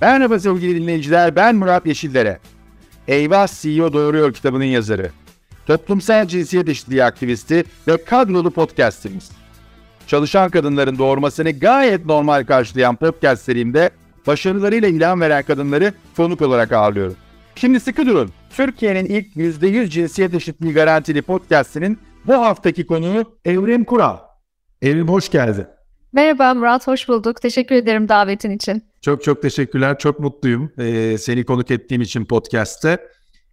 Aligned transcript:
Merhaba 0.00 0.38
sevgili 0.38 0.80
dinleyiciler, 0.80 1.36
ben 1.36 1.56
Murat 1.56 1.86
Yeşillere. 1.86 2.38
Eyvah 3.08 3.62
CEO 3.62 3.92
Doğuruyor 3.92 4.32
kitabının 4.32 4.64
yazarı. 4.64 5.10
Toplumsal 5.66 6.26
cinsiyet 6.26 6.68
eşitliği 6.68 7.04
aktivisti 7.04 7.64
ve 7.88 8.04
kadrolu 8.04 8.50
podcastimiz. 8.50 9.30
Çalışan 10.06 10.50
kadınların 10.50 10.98
doğurmasını 10.98 11.50
gayet 11.50 12.06
normal 12.06 12.44
karşılayan 12.44 12.96
podcast 12.96 13.42
serimde 13.42 13.90
başarılarıyla 14.26 14.88
ilan 14.88 15.20
veren 15.20 15.42
kadınları 15.42 15.92
konuk 16.16 16.42
olarak 16.42 16.72
ağırlıyorum. 16.72 17.16
Şimdi 17.54 17.80
sıkı 17.80 18.06
durun. 18.06 18.30
Türkiye'nin 18.50 19.04
ilk 19.04 19.36
%100 19.36 19.88
cinsiyet 19.88 20.34
eşitliği 20.34 20.74
garantili 20.74 21.22
podcastinin 21.22 21.98
bu 22.26 22.32
haftaki 22.32 22.86
konuğu 22.86 23.38
Evrim 23.44 23.84
Kural. 23.84 24.18
Evrim 24.82 25.08
hoş 25.08 25.28
geldin. 25.28 25.66
Merhaba 26.12 26.54
Murat, 26.54 26.86
hoş 26.86 27.08
bulduk. 27.08 27.42
Teşekkür 27.42 27.74
ederim 27.74 28.08
davetin 28.08 28.50
için. 28.50 28.89
Çok 29.00 29.24
çok 29.24 29.42
teşekkürler. 29.42 29.98
Çok 29.98 30.20
mutluyum 30.20 30.72
ee, 30.78 31.18
seni 31.18 31.44
konuk 31.44 31.70
ettiğim 31.70 32.02
için 32.02 32.24
podcast'te. 32.24 32.98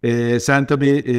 Ee, 0.02 0.40
sen 0.40 0.66
tabii 0.66 1.04
e, 1.08 1.16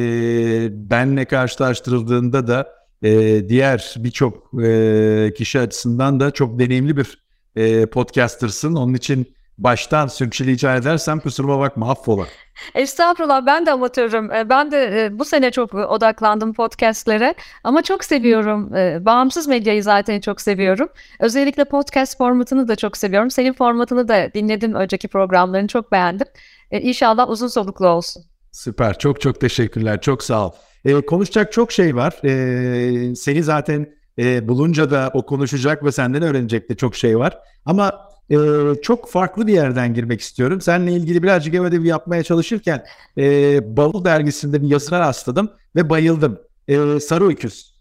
benle 0.90 1.24
karşılaştırıldığında 1.24 2.46
da 2.46 2.68
e, 3.02 3.48
diğer 3.48 3.94
birçok 3.98 4.64
e, 4.64 5.32
kişi 5.36 5.60
açısından 5.60 6.20
da 6.20 6.30
çok 6.30 6.58
deneyimli 6.58 6.96
bir 6.96 7.24
e, 7.56 7.86
podcastersın. 7.86 8.74
Onun 8.74 8.94
için 8.94 9.34
baştan 9.60 10.06
sürçülici 10.06 10.66
edersem 10.66 11.20
kusuruma 11.20 11.60
bakma 11.60 11.90
affola. 11.90 12.26
Estağfurullah 12.74 13.46
ben 13.46 13.66
de 13.66 13.72
amatörüm. 13.72 14.32
E, 14.32 14.48
ben 14.48 14.70
de 14.70 15.04
e, 15.04 15.18
bu 15.18 15.24
sene 15.24 15.50
çok 15.50 15.74
odaklandım 15.74 16.52
podcastlere 16.54 17.34
ama 17.64 17.82
çok 17.82 18.04
seviyorum. 18.04 18.74
E, 18.76 19.04
bağımsız 19.04 19.48
medyayı 19.48 19.82
zaten 19.82 20.20
çok 20.20 20.40
seviyorum. 20.40 20.88
Özellikle 21.20 21.64
podcast 21.64 22.18
formatını 22.18 22.68
da 22.68 22.76
çok 22.76 22.96
seviyorum. 22.96 23.30
Senin 23.30 23.52
formatını 23.52 24.08
da 24.08 24.34
dinledim 24.34 24.74
önceki 24.74 25.08
programlarını 25.08 25.68
çok 25.68 25.92
beğendim. 25.92 26.26
İnşallah 26.70 27.30
uzun 27.30 27.48
soluklu 27.48 27.88
olsun. 27.88 28.22
Süper 28.52 28.98
çok 28.98 29.20
çok 29.20 29.40
teşekkürler 29.40 30.00
çok 30.00 30.22
sağ 30.22 30.46
ol. 30.46 30.52
Ee, 30.84 31.00
konuşacak 31.00 31.52
çok 31.52 31.72
şey 31.72 31.96
var. 31.96 32.14
Ee, 32.24 33.14
seni 33.14 33.42
zaten 33.42 33.86
e, 34.18 34.48
bulunca 34.48 34.90
da 34.90 35.10
o 35.14 35.26
konuşacak 35.26 35.84
ve 35.84 35.92
senden 35.92 36.22
öğrenecek 36.22 36.70
de 36.70 36.76
çok 36.76 36.96
şey 36.96 37.18
var. 37.18 37.38
Ama 37.64 38.09
e, 38.30 38.36
çok 38.82 39.10
farklı 39.10 39.46
bir 39.46 39.52
yerden 39.52 39.94
girmek 39.94 40.20
istiyorum. 40.20 40.60
Seninle 40.60 40.92
ilgili 40.92 41.22
birazcık 41.22 41.54
ev 41.54 41.62
ödevi 41.62 41.88
yapmaya 41.88 42.22
çalışırken 42.22 42.84
e, 43.18 43.76
Bavul 43.76 44.04
dergisinde 44.04 44.62
bir 44.62 44.68
yazına 44.68 45.00
rastladım 45.00 45.50
ve 45.76 45.90
bayıldım. 45.90 46.38
E, 46.68 47.00
Sarı 47.00 47.24
Öküz. 47.28 47.74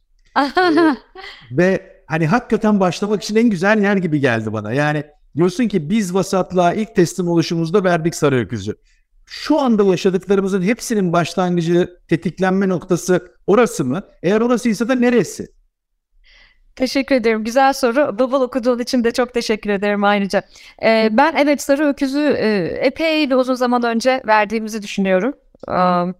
ve 1.51 1.99
hani 2.07 2.27
hakikaten 2.27 2.79
başlamak 2.79 3.23
için 3.23 3.35
en 3.35 3.49
güzel 3.49 3.81
yer 3.81 3.97
gibi 3.97 4.19
geldi 4.19 4.53
bana. 4.53 4.73
Yani 4.73 5.03
diyorsun 5.35 5.67
ki 5.67 5.89
biz 5.89 6.13
vasatlığa 6.13 6.73
ilk 6.73 6.95
teslim 6.95 7.27
oluşumuzda 7.27 7.83
verdik 7.83 8.15
Sarı 8.15 8.35
Öküz'ü. 8.39 8.75
Şu 9.25 9.59
anda 9.59 9.83
yaşadıklarımızın 9.83 10.61
hepsinin 10.61 11.13
başlangıcı, 11.13 11.89
tetiklenme 12.07 12.69
noktası 12.69 13.31
orası 13.47 13.85
mı? 13.85 14.03
Eğer 14.23 14.41
orasıysa 14.41 14.87
da 14.87 14.95
neresi? 14.95 15.47
Teşekkür 16.79 17.15
ederim. 17.15 17.43
Güzel 17.43 17.73
soru. 17.73 18.19
Bubble 18.19 18.37
okuduğun 18.37 18.79
için 18.79 19.03
de 19.03 19.11
çok 19.11 19.33
teşekkür 19.33 19.69
ederim 19.69 20.03
ayrıca. 20.03 20.41
Ee, 20.83 21.09
ben 21.11 21.35
evet 21.37 21.61
Sarı 21.61 21.87
Öküz'ü 21.87 22.35
e, 22.37 22.47
epey 22.81 23.29
bir 23.29 23.35
uzun 23.35 23.53
zaman 23.53 23.83
önce 23.83 24.21
verdiğimizi 24.27 24.81
düşünüyorum. 24.81 25.33
Um, 25.67 26.15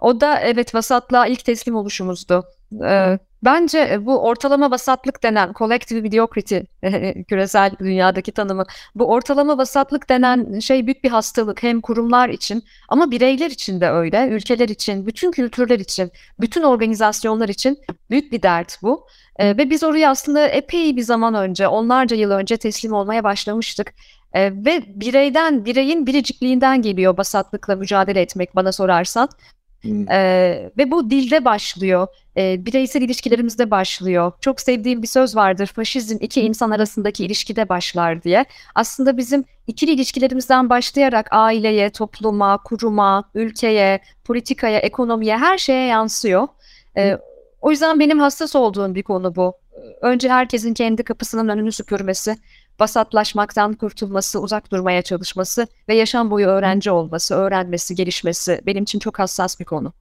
o 0.00 0.20
da 0.20 0.40
evet 0.40 0.74
vasatlığa 0.74 1.26
ilk 1.26 1.44
teslim 1.44 1.74
oluşumuzdu. 1.74 2.44
Ee, 2.84 3.18
bence 3.44 4.06
bu 4.06 4.18
ortalama 4.18 4.70
vasatlık 4.70 5.22
denen 5.22 5.52
collective 5.58 6.00
mediocrity 6.00 6.58
küresel 7.28 7.70
dünyadaki 7.78 8.32
tanımı 8.32 8.64
bu 8.94 9.04
ortalama 9.04 9.58
vasatlık 9.58 10.08
denen 10.08 10.58
şey 10.58 10.86
büyük 10.86 11.04
bir 11.04 11.10
hastalık 11.10 11.62
hem 11.62 11.80
kurumlar 11.80 12.28
için 12.28 12.64
ama 12.88 13.10
bireyler 13.10 13.50
için 13.50 13.80
de 13.80 13.90
öyle 13.90 14.28
ülkeler 14.28 14.68
için 14.68 15.06
bütün 15.06 15.30
kültürler 15.30 15.78
için 15.78 16.10
bütün 16.40 16.62
organizasyonlar 16.62 17.48
için 17.48 17.78
büyük 18.10 18.32
bir 18.32 18.42
dert 18.42 18.82
bu. 18.82 19.06
Ee, 19.36 19.56
ve 19.56 19.70
biz 19.70 19.84
oraya 19.84 20.10
aslında 20.10 20.48
epey 20.48 20.96
bir 20.96 21.02
zaman 21.02 21.34
önce 21.34 21.68
onlarca 21.68 22.16
yıl 22.16 22.30
önce 22.30 22.56
teslim 22.56 22.92
olmaya 22.92 23.24
başlamıştık. 23.24 23.94
Ee, 24.32 24.52
ve 24.52 24.82
bireyden 24.86 25.64
bireyin 25.64 26.06
biricikliğinden 26.06 26.82
geliyor 26.82 27.18
vasatlıkla 27.18 27.76
mücadele 27.76 28.20
etmek 28.20 28.56
bana 28.56 28.72
sorarsan 28.72 29.28
ee, 29.84 30.70
ve 30.78 30.90
bu 30.90 31.10
dilde 31.10 31.44
başlıyor, 31.44 32.06
e, 32.36 32.66
bireysel 32.66 33.02
ilişkilerimizde 33.02 33.70
başlıyor. 33.70 34.32
Çok 34.40 34.60
sevdiğim 34.60 35.02
bir 35.02 35.06
söz 35.06 35.36
vardır, 35.36 35.66
faşizm 35.66 36.16
iki 36.20 36.40
insan 36.40 36.70
arasındaki 36.70 37.24
ilişkide 37.24 37.68
başlar 37.68 38.22
diye. 38.22 38.44
Aslında 38.74 39.16
bizim 39.16 39.44
ikili 39.66 39.90
ilişkilerimizden 39.90 40.70
başlayarak 40.70 41.28
aileye, 41.30 41.90
topluma, 41.90 42.58
kuruma, 42.58 43.24
ülkeye, 43.34 44.00
politikaya, 44.24 44.78
ekonomiye 44.78 45.38
her 45.38 45.58
şeye 45.58 45.86
yansıyor. 45.86 46.48
E, 46.96 47.18
o 47.60 47.70
yüzden 47.70 48.00
benim 48.00 48.18
hassas 48.20 48.56
olduğum 48.56 48.94
bir 48.94 49.02
konu 49.02 49.36
bu. 49.36 49.54
Önce 50.00 50.28
herkesin 50.28 50.74
kendi 50.74 51.02
kapısının 51.02 51.48
önünü 51.48 51.72
süpürmesi, 51.72 52.36
basatlaşmaktan 52.80 53.72
kurtulması, 53.74 54.40
uzak 54.40 54.72
durmaya 54.72 55.02
çalışması 55.02 55.66
ve 55.88 55.94
yaşam 55.94 56.30
boyu 56.30 56.46
öğrenci 56.46 56.90
olması, 56.90 57.34
öğrenmesi, 57.34 57.94
gelişmesi 57.94 58.60
benim 58.66 58.82
için 58.82 58.98
çok 58.98 59.18
hassas 59.18 59.60
bir 59.60 59.64
konu. 59.64 59.92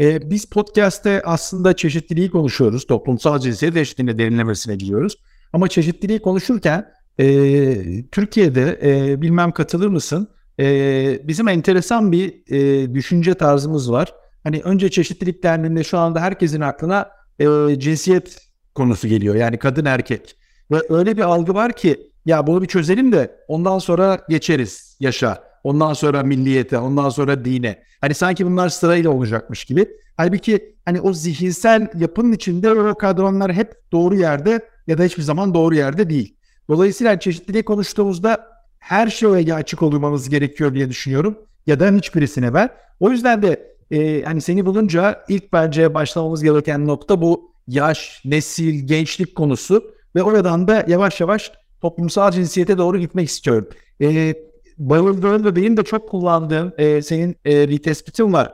Ee, 0.00 0.30
biz 0.30 0.44
podcast'te 0.44 1.22
aslında 1.24 1.76
çeşitliliği 1.76 2.30
konuşuyoruz. 2.30 2.86
Toplumsal 2.86 3.38
cinsiyet 3.38 3.76
eşitliğine 3.76 4.18
derinlemesine 4.18 4.76
gidiyoruz. 4.76 5.16
Ama 5.52 5.68
çeşitliliği 5.68 6.22
konuşurken 6.22 6.86
e, 7.18 8.06
Türkiye'de 8.10 8.80
e, 8.82 9.22
bilmem 9.22 9.52
katılır 9.52 9.88
mısın? 9.88 10.28
E, 10.60 11.28
bizim 11.28 11.48
enteresan 11.48 12.12
bir 12.12 12.52
e, 12.52 12.94
düşünce 12.94 13.34
tarzımız 13.34 13.92
var. 13.92 14.14
Hani 14.44 14.60
önce 14.60 14.90
çeşitlilik 14.90 15.42
dendiğinde 15.42 15.84
şu 15.84 15.98
anda 15.98 16.20
herkesin 16.20 16.60
aklına 16.60 17.10
e, 17.38 17.46
cinsiyet 17.78 18.38
konusu 18.74 19.08
geliyor. 19.08 19.34
Yani 19.34 19.58
kadın 19.58 19.84
erkek. 19.84 20.36
Ve 20.74 20.82
öyle 20.88 21.16
bir 21.16 21.22
algı 21.22 21.54
var 21.54 21.72
ki 21.72 22.10
ya 22.26 22.46
bunu 22.46 22.62
bir 22.62 22.66
çözelim 22.66 23.12
de 23.12 23.36
ondan 23.48 23.78
sonra 23.78 24.18
geçeriz 24.28 24.96
yaşa. 25.00 25.44
Ondan 25.64 25.92
sonra 25.92 26.22
milliyete, 26.22 26.78
ondan 26.78 27.08
sonra 27.08 27.44
dine. 27.44 27.82
Hani 28.00 28.14
sanki 28.14 28.46
bunlar 28.46 28.68
sırayla 28.68 29.10
olacakmış 29.10 29.64
gibi. 29.64 29.88
Halbuki 30.16 30.74
hani 30.84 31.00
o 31.00 31.12
zihinsel 31.12 31.88
yapının 31.98 32.32
içinde 32.32 32.70
o 32.70 32.94
kadronlar 32.94 33.52
hep 33.52 33.74
doğru 33.92 34.14
yerde 34.14 34.68
ya 34.86 34.98
da 34.98 35.02
hiçbir 35.02 35.22
zaman 35.22 35.54
doğru 35.54 35.74
yerde 35.74 36.10
değil. 36.10 36.36
Dolayısıyla 36.68 37.20
çeşitliliği 37.20 37.62
konuştuğumuzda 37.62 38.46
her 38.78 39.08
şeye 39.08 39.54
açık 39.54 39.82
olmamız 39.82 40.28
gerekiyor 40.28 40.74
diye 40.74 40.88
düşünüyorum. 40.88 41.38
Ya 41.66 41.80
da 41.80 41.90
hiçbirisine 41.90 42.54
ben. 42.54 42.68
O 43.00 43.10
yüzden 43.10 43.42
de 43.42 43.76
e, 43.90 44.22
hani 44.22 44.40
seni 44.40 44.66
bulunca 44.66 45.24
ilk 45.28 45.52
bence 45.52 45.94
başlamamız 45.94 46.42
gereken 46.42 46.86
nokta 46.86 47.22
bu 47.22 47.54
yaş, 47.68 48.22
nesil, 48.24 48.86
gençlik 48.86 49.34
konusu. 49.34 49.94
Ve 50.14 50.22
oradan 50.22 50.68
da 50.68 50.84
yavaş 50.88 51.20
yavaş 51.20 51.52
toplumsal 51.80 52.30
cinsiyete 52.30 52.78
doğru 52.78 52.98
gitmek 52.98 53.28
istiyorum. 53.28 53.68
E, 54.00 54.34
Bayıldığın 54.78 55.44
ve 55.44 55.56
benim 55.56 55.76
de 55.76 55.82
çok 55.82 56.08
kullandığım 56.08 56.72
e, 56.78 57.02
senin 57.02 57.36
e, 57.46 57.68
bir 57.68 57.78
tespitin 57.78 58.32
var. 58.32 58.52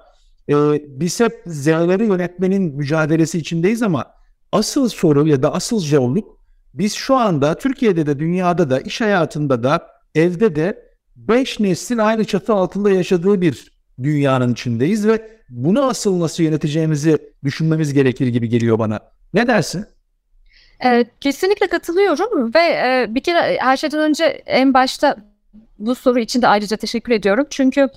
E, 0.48 0.54
biz 0.86 1.20
hep 1.20 1.32
zerreleri 1.46 2.06
yönetmenin 2.06 2.76
mücadelesi 2.76 3.38
içindeyiz 3.38 3.82
ama 3.82 4.06
asıl 4.52 4.88
soru 4.88 5.28
ya 5.28 5.42
da 5.42 5.54
asıl 5.54 5.80
jeoluk 5.80 6.40
biz 6.74 6.94
şu 6.94 7.16
anda 7.16 7.54
Türkiye'de 7.54 8.06
de 8.06 8.18
dünyada 8.18 8.70
da 8.70 8.80
iş 8.80 9.00
hayatında 9.00 9.62
da 9.62 9.86
evde 10.14 10.56
de 10.56 10.90
beş 11.16 11.60
neslin 11.60 11.98
aynı 11.98 12.24
çatı 12.24 12.52
altında 12.52 12.90
yaşadığı 12.90 13.40
bir 13.40 13.72
dünyanın 14.02 14.52
içindeyiz 14.52 15.06
ve 15.06 15.28
bunu 15.48 15.82
asıl 15.82 16.20
nasıl 16.20 16.42
yöneteceğimizi 16.42 17.18
düşünmemiz 17.44 17.92
gerekir 17.92 18.26
gibi 18.26 18.48
geliyor 18.48 18.78
bana. 18.78 19.00
Ne 19.34 19.46
dersin? 19.46 19.84
Ee, 20.84 21.04
kesinlikle 21.20 21.66
katılıyorum 21.66 22.54
ve 22.54 22.60
e, 22.60 23.06
bir 23.08 23.20
kere 23.20 23.58
her 23.60 23.76
şeyden 23.76 24.00
önce 24.00 24.24
en 24.46 24.74
başta 24.74 25.16
bu 25.78 25.94
soru 25.94 26.18
için 26.18 26.42
de 26.42 26.48
ayrıca 26.48 26.76
teşekkür 26.76 27.12
ediyorum. 27.12 27.46
Çünkü 27.50 27.88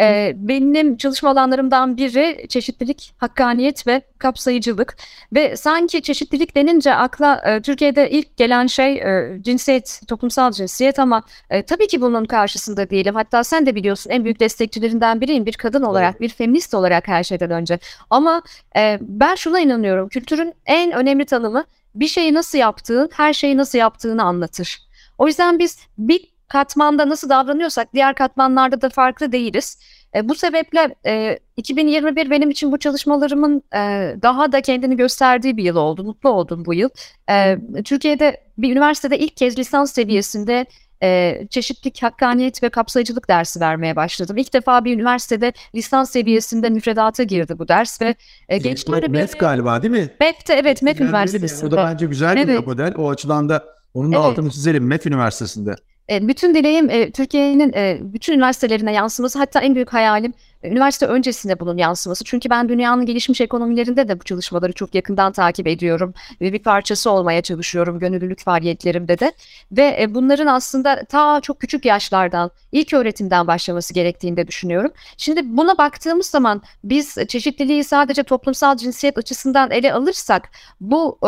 e, 0.00 0.32
benim 0.36 0.96
çalışma 0.96 1.30
alanlarımdan 1.30 1.96
biri 1.96 2.48
çeşitlilik, 2.48 3.14
hakkaniyet 3.16 3.86
ve 3.86 4.02
kapsayıcılık. 4.18 4.96
Ve 5.32 5.56
sanki 5.56 6.02
çeşitlilik 6.02 6.56
denince 6.56 6.94
akla 6.94 7.42
e, 7.46 7.62
Türkiye'de 7.62 8.10
ilk 8.10 8.36
gelen 8.36 8.66
şey 8.66 8.92
e, 8.92 9.38
cinsiyet, 9.42 10.00
toplumsal 10.08 10.52
cinsiyet 10.52 10.98
ama 10.98 11.22
e, 11.50 11.62
tabii 11.62 11.86
ki 11.86 12.00
bunun 12.00 12.24
karşısında 12.24 12.90
değilim. 12.90 13.14
Hatta 13.14 13.44
sen 13.44 13.66
de 13.66 13.74
biliyorsun 13.74 14.10
en 14.10 14.24
büyük 14.24 14.40
destekçilerinden 14.40 15.20
biriyim 15.20 15.46
bir 15.46 15.54
kadın 15.54 15.82
olarak, 15.82 16.20
bir 16.20 16.28
feminist 16.28 16.74
olarak 16.74 17.08
her 17.08 17.24
şeyden 17.24 17.50
önce. 17.50 17.78
Ama 18.10 18.42
e, 18.76 18.98
ben 19.00 19.34
şuna 19.34 19.60
inanıyorum, 19.60 20.08
kültürün 20.08 20.54
en 20.66 20.92
önemli 20.92 21.24
tanımı 21.24 21.64
bir 21.94 22.08
şeyi 22.08 22.34
nasıl 22.34 22.58
yaptığın, 22.58 23.10
her 23.12 23.32
şeyi 23.32 23.56
nasıl 23.56 23.78
yaptığını 23.78 24.22
anlatır. 24.22 24.78
O 25.18 25.26
yüzden 25.26 25.58
biz 25.58 25.78
bir 25.98 26.32
katmanda 26.48 27.08
nasıl 27.08 27.28
davranıyorsak 27.28 27.94
diğer 27.94 28.14
katmanlarda 28.14 28.80
da 28.80 28.90
farklı 28.90 29.32
değiliz. 29.32 29.78
E, 30.14 30.28
bu 30.28 30.34
sebeple 30.34 30.94
e, 31.06 31.38
2021 31.56 32.30
benim 32.30 32.50
için 32.50 32.72
bu 32.72 32.78
çalışmalarımın 32.78 33.62
e, 33.74 34.14
daha 34.22 34.52
da 34.52 34.60
kendini 34.60 34.96
gösterdiği 34.96 35.56
bir 35.56 35.64
yıl 35.64 35.76
oldu. 35.76 36.04
Mutlu 36.04 36.30
oldum 36.30 36.64
bu 36.64 36.74
yıl. 36.74 36.88
E, 37.30 37.58
Türkiye'de 37.84 38.44
bir 38.58 38.72
üniversitede 38.72 39.18
ilk 39.18 39.36
kez 39.36 39.58
lisans 39.58 39.92
seviyesinde 39.92 40.66
e, 41.02 41.40
çeşitlilik, 41.50 42.02
hakkaniyet 42.02 42.62
ve 42.62 42.68
kapsayıcılık 42.68 43.28
dersi 43.28 43.60
vermeye 43.60 43.96
başladım. 43.96 44.36
İlk 44.36 44.54
defa 44.54 44.84
bir 44.84 44.94
üniversitede 44.94 45.52
lisans 45.74 46.10
seviyesinde 46.10 46.70
müfredata 46.70 47.22
girdi 47.22 47.58
bu 47.58 47.68
ders 47.68 48.00
ve 48.00 48.14
e, 48.48 48.58
gençlere 48.58 49.08
MEF 49.08 49.38
galiba 49.38 49.82
değil 49.82 49.92
mi? 49.92 50.08
MEF'te 50.20 50.54
evet 50.54 50.82
MEF 50.82 51.00
Üniversitesi'nde. 51.00 51.66
O 51.66 51.70
da 51.70 51.76
bence 51.76 52.06
güzel 52.06 52.36
bir 52.36 52.40
evet. 52.40 52.66
model. 52.66 52.94
O 52.96 53.10
açıdan 53.10 53.48
da 53.48 53.64
onun 53.94 54.12
da 54.12 54.16
evet. 54.16 54.26
altını 54.26 54.50
çizelim 54.50 54.86
MEF 54.86 55.06
Üniversitesi'nde. 55.06 55.74
E, 56.10 56.28
bütün 56.28 56.54
dileğim 56.54 56.90
e, 56.90 57.10
Türkiye'nin 57.10 57.72
e, 57.72 57.98
bütün 58.02 58.32
üniversitelerine 58.32 58.92
yansıması 58.92 59.38
hatta 59.38 59.60
en 59.60 59.74
büyük 59.74 59.92
hayalim 59.92 60.32
üniversite 60.64 61.06
öncesinde 61.06 61.60
bunun 61.60 61.76
yansıması. 61.76 62.24
Çünkü 62.24 62.50
ben 62.50 62.68
dünyanın 62.68 63.06
gelişmiş 63.06 63.40
ekonomilerinde 63.40 64.08
de 64.08 64.20
bu 64.20 64.24
çalışmaları 64.24 64.72
çok 64.72 64.94
yakından 64.94 65.32
takip 65.32 65.66
ediyorum 65.66 66.14
ve 66.40 66.52
bir 66.52 66.58
parçası 66.58 67.10
olmaya 67.10 67.42
çalışıyorum 67.42 67.98
gönüllülük 67.98 68.40
faaliyetlerimde 68.44 69.18
de. 69.18 69.32
Ve 69.72 70.06
bunların 70.14 70.46
aslında 70.46 71.04
ta 71.04 71.40
çok 71.40 71.60
küçük 71.60 71.84
yaşlardan, 71.84 72.50
ilk 72.72 72.92
öğretimden 72.92 73.46
başlaması 73.46 73.94
gerektiğini 73.94 74.36
de 74.36 74.46
düşünüyorum. 74.46 74.92
Şimdi 75.16 75.56
buna 75.56 75.78
baktığımız 75.78 76.26
zaman 76.26 76.62
biz 76.84 77.16
çeşitliliği 77.28 77.84
sadece 77.84 78.22
toplumsal 78.22 78.76
cinsiyet 78.76 79.18
açısından 79.18 79.70
ele 79.70 79.92
alırsak 79.92 80.48
bu 80.80 81.18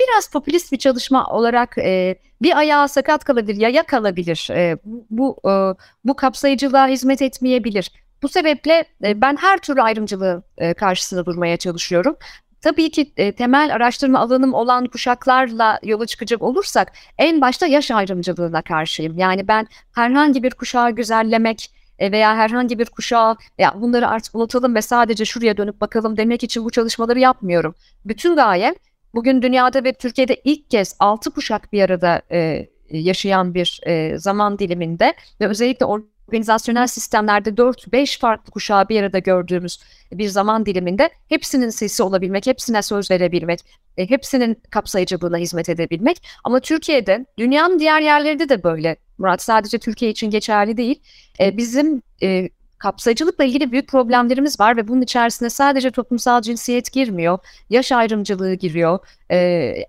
biraz 0.00 0.28
popülist 0.32 0.72
bir 0.72 0.78
çalışma 0.78 1.26
olarak 1.26 1.76
bir 2.42 2.58
ayağı 2.58 2.88
sakat 2.88 3.24
kalabilir, 3.24 3.60
yaya 3.60 3.82
kalabilir. 3.82 4.48
Bu 5.10 5.36
bu 6.04 6.16
kapsayıcılığa 6.16 6.88
hizmet 6.88 7.22
etmeyebilir. 7.22 7.92
Bu 8.22 8.28
sebeple 8.28 8.84
e, 9.04 9.20
ben 9.20 9.36
her 9.36 9.58
türlü 9.58 9.82
ayrımcılığı 9.82 10.42
e, 10.58 10.74
karşısında 10.74 11.26
durmaya 11.26 11.56
çalışıyorum. 11.56 12.16
Tabii 12.60 12.90
ki 12.90 13.12
e, 13.16 13.32
temel 13.32 13.74
araştırma 13.74 14.18
alanım 14.18 14.54
olan 14.54 14.86
kuşaklarla 14.86 15.78
yola 15.82 16.06
çıkacak 16.06 16.42
olursak 16.42 16.92
en 17.18 17.40
başta 17.40 17.66
yaş 17.66 17.90
ayrımcılığına 17.90 18.62
karşıyım. 18.62 19.18
Yani 19.18 19.48
ben 19.48 19.66
herhangi 19.94 20.42
bir 20.42 20.50
kuşağı 20.50 20.90
güzellemek 20.90 21.70
veya 22.00 22.36
herhangi 22.36 22.78
bir 22.78 22.86
kuşağı 22.86 23.36
ya 23.58 23.74
bunları 23.80 24.08
artık 24.08 24.34
unutalım 24.34 24.74
ve 24.74 24.82
sadece 24.82 25.24
şuraya 25.24 25.56
dönüp 25.56 25.80
bakalım 25.80 26.16
demek 26.16 26.42
için 26.42 26.64
bu 26.64 26.70
çalışmaları 26.70 27.18
yapmıyorum. 27.18 27.74
Bütün 28.04 28.36
gayem 28.36 28.74
bugün 29.14 29.42
dünyada 29.42 29.84
ve 29.84 29.92
Türkiye'de 29.92 30.40
ilk 30.44 30.70
kez 30.70 30.96
altı 30.98 31.30
kuşak 31.30 31.72
bir 31.72 31.82
arada 31.82 32.22
e, 32.32 32.68
yaşayan 32.90 33.54
bir 33.54 33.80
e, 33.86 34.18
zaman 34.18 34.58
diliminde 34.58 35.14
ve 35.40 35.46
özellikle 35.46 35.86
organizasyonel 36.28 36.86
sistemlerde 36.86 37.50
4-5 37.50 38.20
farklı 38.20 38.50
kuşağı 38.50 38.88
bir 38.88 39.02
arada 39.02 39.18
gördüğümüz 39.18 39.78
bir 40.12 40.28
zaman 40.28 40.66
diliminde 40.66 41.10
hepsinin 41.28 41.70
sesi 41.70 42.02
olabilmek, 42.02 42.46
hepsine 42.46 42.82
söz 42.82 43.10
verebilmek, 43.10 43.60
e, 43.96 44.10
hepsinin 44.10 44.62
kapsayıcılığına 44.70 45.36
hizmet 45.36 45.68
edebilmek. 45.68 46.22
Ama 46.44 46.60
Türkiye'de, 46.60 47.26
dünyanın 47.38 47.78
diğer 47.78 48.00
yerlerinde 48.00 48.48
de 48.48 48.62
böyle. 48.62 48.96
Murat 49.18 49.42
sadece 49.42 49.78
Türkiye 49.78 50.10
için 50.10 50.30
geçerli 50.30 50.76
değil. 50.76 51.02
E, 51.40 51.56
bizim 51.56 52.02
e, 52.22 52.48
kapsayıcılıkla 52.78 53.44
ilgili 53.44 53.72
büyük 53.72 53.88
problemlerimiz 53.88 54.60
var 54.60 54.76
ve 54.76 54.88
bunun 54.88 55.02
içerisine 55.02 55.50
sadece 55.50 55.90
toplumsal 55.90 56.42
cinsiyet 56.42 56.92
girmiyor, 56.92 57.38
yaş 57.70 57.92
ayrımcılığı 57.92 58.54
giriyor, 58.54 58.98
e, 59.30 59.36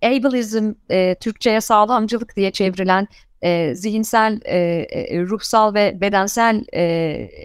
ableism, 0.03 0.74
e, 0.89 1.15
Türkçe'ye 1.15 1.62
sağlamcılık 1.62 2.36
diye 2.36 2.51
çevrilen 2.51 3.07
e, 3.41 3.75
zihinsel, 3.75 4.39
e, 4.45 4.57
e, 4.91 5.21
ruhsal 5.21 5.74
ve 5.74 6.01
bedensel 6.01 6.63
e, 6.74 6.81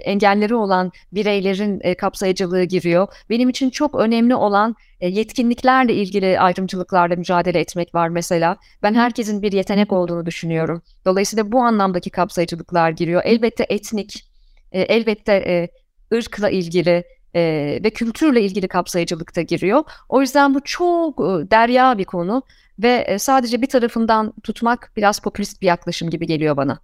engelleri 0.04 0.54
olan 0.54 0.92
bireylerin 1.12 1.80
e, 1.82 1.94
kapsayıcılığı 1.94 2.64
giriyor. 2.64 3.08
Benim 3.30 3.48
için 3.48 3.70
çok 3.70 3.94
önemli 3.94 4.34
olan 4.34 4.74
e, 5.00 5.08
yetkinliklerle 5.08 5.94
ilgili 5.94 6.40
ayrımcılıklarla 6.40 7.16
mücadele 7.16 7.60
etmek 7.60 7.94
var 7.94 8.08
mesela. 8.08 8.56
Ben 8.82 8.94
herkesin 8.94 9.42
bir 9.42 9.52
yetenek 9.52 9.92
olduğunu 9.92 10.26
düşünüyorum. 10.26 10.82
Dolayısıyla 11.04 11.52
bu 11.52 11.60
anlamdaki 11.60 12.10
kapsayıcılıklar 12.10 12.90
giriyor. 12.90 13.22
Elbette 13.24 13.66
etnik, 13.68 14.24
e, 14.72 14.80
elbette 14.80 15.32
e, 15.32 15.68
ırkla 16.16 16.50
ilgili, 16.50 17.04
e, 17.34 17.40
ve 17.84 17.90
kültürle 17.90 18.42
ilgili 18.42 18.68
kapsayıcılık 18.68 19.36
da 19.36 19.42
giriyor. 19.42 19.84
O 20.08 20.20
yüzden 20.20 20.54
bu 20.54 20.60
çok 20.64 21.20
e, 21.20 21.50
derya 21.50 21.98
bir 21.98 22.04
konu 22.04 22.42
ve 22.78 23.04
e, 23.08 23.18
sadece 23.18 23.62
bir 23.62 23.66
tarafından 23.66 24.32
tutmak 24.42 24.92
biraz 24.96 25.18
popülist 25.20 25.62
bir 25.62 25.66
yaklaşım 25.66 26.10
gibi 26.10 26.26
geliyor 26.26 26.56
bana. 26.56 26.78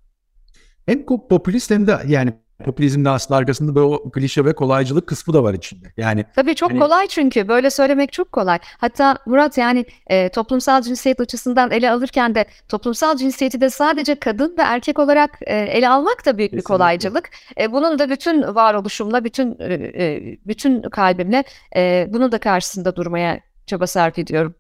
Hem 0.87 1.07
popülist 1.07 1.71
hem 1.71 1.87
de 1.87 1.99
yani 2.07 2.33
popülizmin 2.65 3.05
de 3.05 3.11
aslında 3.11 3.39
arkasında 3.39 3.75
böyle 3.75 3.87
o 3.87 4.11
klişe 4.11 4.45
ve 4.45 4.55
kolaycılık 4.55 5.07
kısmı 5.07 5.35
da 5.35 5.43
var 5.43 5.55
içinde. 5.55 5.93
Yani 5.97 6.25
Tabii 6.37 6.55
çok 6.55 6.71
hani... 6.71 6.81
kolay 6.81 7.07
çünkü 7.07 7.49
böyle 7.49 7.71
söylemek 7.71 8.13
çok 8.13 8.33
kolay. 8.33 8.59
Hatta 8.79 9.17
Murat 9.27 9.59
yani 9.59 9.85
e, 10.07 10.29
toplumsal 10.29 10.83
cinsiyet 10.83 11.21
açısından 11.21 11.71
ele 11.71 11.91
alırken 11.91 12.35
de 12.35 12.45
toplumsal 12.69 13.17
cinsiyeti 13.17 13.61
de 13.61 13.71
sadece 13.71 14.15
kadın 14.15 14.55
ve 14.59 14.63
erkek 14.63 14.99
olarak 14.99 15.39
e, 15.41 15.57
ele 15.57 15.89
almak 15.89 16.27
da 16.27 16.39
büyük 16.39 16.51
Kesinlikle. 16.51 16.59
bir 16.59 16.77
kolaycılık. 16.79 17.31
E, 17.61 17.73
bunun 17.73 17.99
da 17.99 18.11
bütün 18.11 18.43
varoluşumla, 18.43 19.25
bütün 19.25 19.57
e, 19.61 19.75
e 19.75 20.39
bütün 20.47 20.83
kalbimle 20.83 21.45
e, 21.77 22.07
bunun 22.09 22.33
da 22.33 22.39
karşısında 22.39 22.97
durmaya 22.97 23.41
çaba 23.67 23.87
sarf 23.87 24.19
ediyorum. 24.19 24.55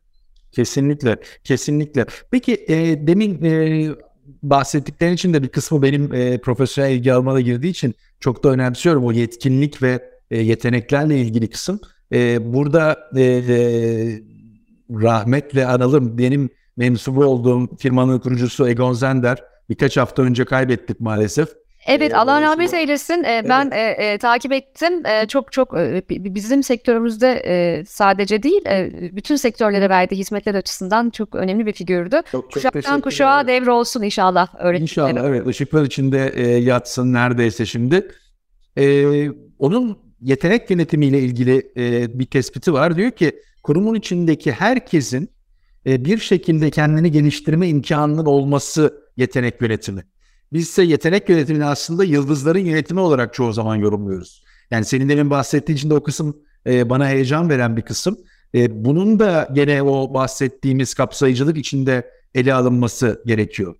Kesinlikle, 0.52 1.16
kesinlikle. 1.44 2.06
Peki 2.30 2.64
e, 2.68 3.06
demin 3.06 3.44
e, 3.44 3.88
bahsettiklerin 4.42 5.12
için 5.12 5.34
de 5.34 5.42
bir 5.42 5.48
kısmı 5.48 5.82
benim 5.82 6.14
e, 6.14 6.38
profesyonel 6.40 6.90
ilgi 6.90 7.12
alanıma 7.12 7.40
girdiği 7.40 7.68
için 7.68 7.94
çok 8.20 8.44
da 8.44 8.48
önemsiyorum 8.48 9.04
o 9.04 9.12
yetkinlik 9.12 9.82
ve 9.82 10.10
e, 10.30 10.40
yeteneklerle 10.40 11.20
ilgili 11.20 11.50
kısım. 11.50 11.80
E, 12.12 12.52
burada 12.54 13.10
e, 13.16 13.22
e, 13.22 14.22
rahmetle 14.90 15.66
analım 15.66 16.18
benim 16.18 16.50
mensubu 16.76 17.24
olduğum 17.24 17.76
firmanın 17.76 18.18
kurucusu 18.18 18.68
Egon 18.68 18.92
Zender 18.92 19.44
birkaç 19.68 19.96
hafta 19.96 20.22
önce 20.22 20.44
kaybettik 20.44 21.00
maalesef. 21.00 21.48
Evet 21.86 22.14
Allah 22.14 22.42
rahmet 22.42 22.74
eylesin. 22.74 23.24
Ee, 23.24 23.42
ben 23.48 23.70
evet. 23.74 24.00
e, 24.00 24.12
e, 24.12 24.18
takip 24.18 24.52
ettim. 24.52 25.06
E, 25.06 25.26
çok 25.26 25.52
çok 25.52 25.74
e, 25.74 26.02
bizim 26.08 26.62
sektörümüzde 26.62 27.42
e, 27.46 27.84
sadece 27.84 28.42
değil 28.42 28.66
e, 28.66 28.90
bütün 29.16 29.36
sektörlere 29.36 29.88
verdiği 29.88 30.16
hizmetler 30.16 30.54
açısından 30.54 31.10
çok 31.10 31.34
önemli 31.34 31.66
bir 31.66 31.72
figürdü. 31.72 32.22
Çok, 32.32 32.42
çok 32.42 32.52
Kuşaktan 32.52 33.00
kuşağa 33.00 33.46
devrolsun 33.46 34.02
inşallah. 34.02 34.74
İnşallah 34.80 35.24
evet 35.24 35.46
ışıklar 35.46 35.84
içinde 35.84 36.32
e, 36.34 36.46
yatsın 36.46 37.12
neredeyse 37.12 37.66
şimdi. 37.66 38.08
E, 38.78 39.04
onun 39.58 39.98
yetenek 40.20 40.70
yönetimiyle 40.70 41.20
ilgili 41.20 41.72
e, 41.76 42.18
bir 42.18 42.26
tespiti 42.26 42.72
var. 42.72 42.96
Diyor 42.96 43.10
ki 43.10 43.32
kurumun 43.62 43.94
içindeki 43.94 44.52
herkesin 44.52 45.30
e, 45.86 46.04
bir 46.04 46.18
şekilde 46.18 46.70
kendini 46.70 47.12
geliştirme 47.12 47.68
imkanının 47.68 48.26
olması 48.26 49.04
yetenek 49.16 49.62
yönetimi. 49.62 50.04
Biz 50.52 50.68
ise 50.68 50.82
yetenek 50.82 51.28
yönetimini 51.28 51.64
aslında 51.64 52.04
yıldızların 52.04 52.64
yönetimi 52.64 53.00
olarak 53.00 53.34
çoğu 53.34 53.52
zaman 53.52 53.76
yorumluyoruz. 53.76 54.44
Yani 54.70 54.84
senin 54.84 55.08
demin 55.08 55.30
bahsettiğin 55.30 55.76
için 55.76 55.90
de 55.90 55.94
o 55.94 56.02
kısım 56.02 56.36
e, 56.66 56.90
bana 56.90 57.08
heyecan 57.08 57.50
veren 57.50 57.76
bir 57.76 57.82
kısım. 57.82 58.18
E, 58.54 58.84
bunun 58.84 59.18
da 59.18 59.48
gene 59.52 59.82
o 59.82 60.14
bahsettiğimiz 60.14 60.94
kapsayıcılık 60.94 61.56
içinde 61.56 62.10
ele 62.34 62.54
alınması 62.54 63.22
gerekiyor. 63.26 63.76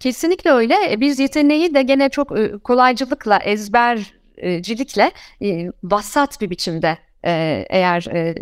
Kesinlikle 0.00 0.50
öyle. 0.50 0.92
E, 0.92 1.00
biz 1.00 1.18
yeteneği 1.18 1.74
de 1.74 1.82
gene 1.82 2.08
çok 2.08 2.38
e, 2.38 2.58
kolaycılıkla, 2.58 3.38
ezbercilikle 3.38 5.12
e, 5.42 5.68
vasat 5.82 6.40
bir 6.40 6.50
biçimde 6.50 6.98
e, 7.24 7.64
eğer 7.70 8.06
e, 8.12 8.34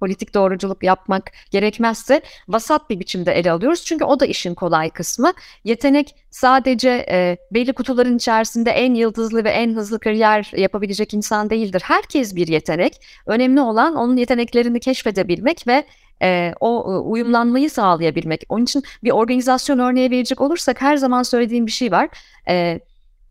politik 0.00 0.34
doğruculuk 0.34 0.82
yapmak 0.82 1.30
gerekmezse 1.50 2.20
vasat 2.48 2.90
bir 2.90 3.00
biçimde 3.00 3.32
ele 3.32 3.52
alıyoruz. 3.52 3.84
Çünkü 3.84 4.04
o 4.04 4.20
da 4.20 4.26
işin 4.26 4.54
kolay 4.54 4.90
kısmı. 4.90 5.32
Yetenek 5.64 6.14
sadece 6.30 7.06
e, 7.10 7.36
belli 7.50 7.72
kutuların 7.72 8.16
içerisinde 8.16 8.70
en 8.70 8.94
yıldızlı 8.94 9.44
ve 9.44 9.50
en 9.50 9.74
hızlı 9.74 10.00
kariyer 10.00 10.52
yapabilecek 10.56 11.14
insan 11.14 11.50
değildir. 11.50 11.82
Herkes 11.84 12.36
bir 12.36 12.48
yetenek. 12.48 13.06
Önemli 13.26 13.60
olan 13.60 13.94
onun 13.94 14.16
yeteneklerini 14.16 14.80
keşfedebilmek 14.80 15.66
ve 15.66 15.84
e, 16.22 16.52
o 16.60 17.02
uyumlanmayı 17.10 17.70
sağlayabilmek. 17.70 18.42
Onun 18.48 18.64
için 18.64 18.82
bir 19.04 19.10
organizasyon 19.10 19.78
örneği 19.78 20.10
verecek 20.10 20.40
olursak 20.40 20.80
her 20.80 20.96
zaman 20.96 21.22
söylediğim 21.22 21.66
bir 21.66 21.72
şey 21.72 21.92
var. 21.92 22.08
E, 22.48 22.80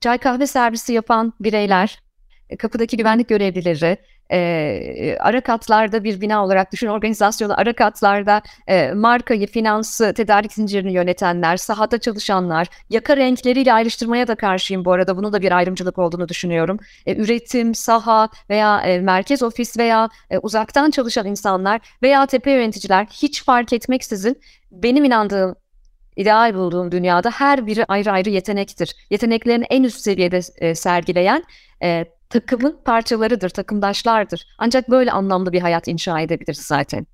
çay 0.01 0.17
kahve 0.17 0.48
servisi 0.48 0.93
yapan 0.93 1.34
bireyler, 1.39 2.00
kapıdaki 2.60 2.98
güvenlik 2.98 3.29
görevlileri, 3.29 3.98
e, 4.31 5.17
ara 5.19 5.41
katlarda 5.41 6.03
bir 6.03 6.21
bina 6.21 6.45
olarak 6.45 6.71
düşün 6.71 6.88
organizasyonu 6.88 7.59
ara 7.59 7.74
katlarda 7.74 8.41
e, 8.67 8.93
markayı, 8.93 9.48
finansı, 9.48 10.13
tedarik 10.13 10.53
zincirini 10.53 10.93
yönetenler, 10.93 11.57
sahada 11.57 11.98
çalışanlar, 11.98 12.67
yaka 12.89 13.17
renkleriyle 13.17 13.74
ayrıştırmaya 13.74 14.27
da 14.27 14.36
karşıyım 14.36 14.86
bu 14.86 14.91
arada. 14.91 15.17
Bunu 15.17 15.33
da 15.33 15.41
bir 15.41 15.51
ayrımcılık 15.51 15.98
olduğunu 15.98 16.27
düşünüyorum. 16.27 16.79
E, 17.05 17.15
üretim, 17.15 17.75
saha 17.75 18.29
veya 18.50 18.81
e, 18.81 19.00
merkez 19.00 19.43
ofis 19.43 19.77
veya 19.77 20.09
e, 20.29 20.38
uzaktan 20.38 20.91
çalışan 20.91 21.25
insanlar 21.25 21.81
veya 22.03 22.25
tepe 22.25 22.51
yöneticiler 22.51 23.05
hiç 23.05 23.43
fark 23.43 23.74
etmeksizin 23.74 24.41
benim 24.71 25.05
inandığım 25.05 25.55
ideal 26.15 26.55
bulduğum 26.55 26.91
dünyada 26.91 27.31
her 27.31 27.67
biri 27.67 27.86
ayrı 27.86 28.12
ayrı 28.12 28.29
yetenektir. 28.29 28.95
Yeteneklerini 29.09 29.65
en 29.69 29.83
üst 29.83 30.00
seviyede 30.00 30.39
e, 30.57 30.75
sergileyen 30.75 31.43
e, 31.83 32.05
takımın 32.29 32.79
parçalarıdır, 32.86 33.50
takımdaşlardır. 33.50 34.48
Ancak 34.57 34.89
böyle 34.89 35.12
anlamlı 35.12 35.53
bir 35.53 35.62
hayat 35.62 35.88
inşa 35.88 36.19
edebiliriz 36.19 36.62
zaten. 36.62 37.07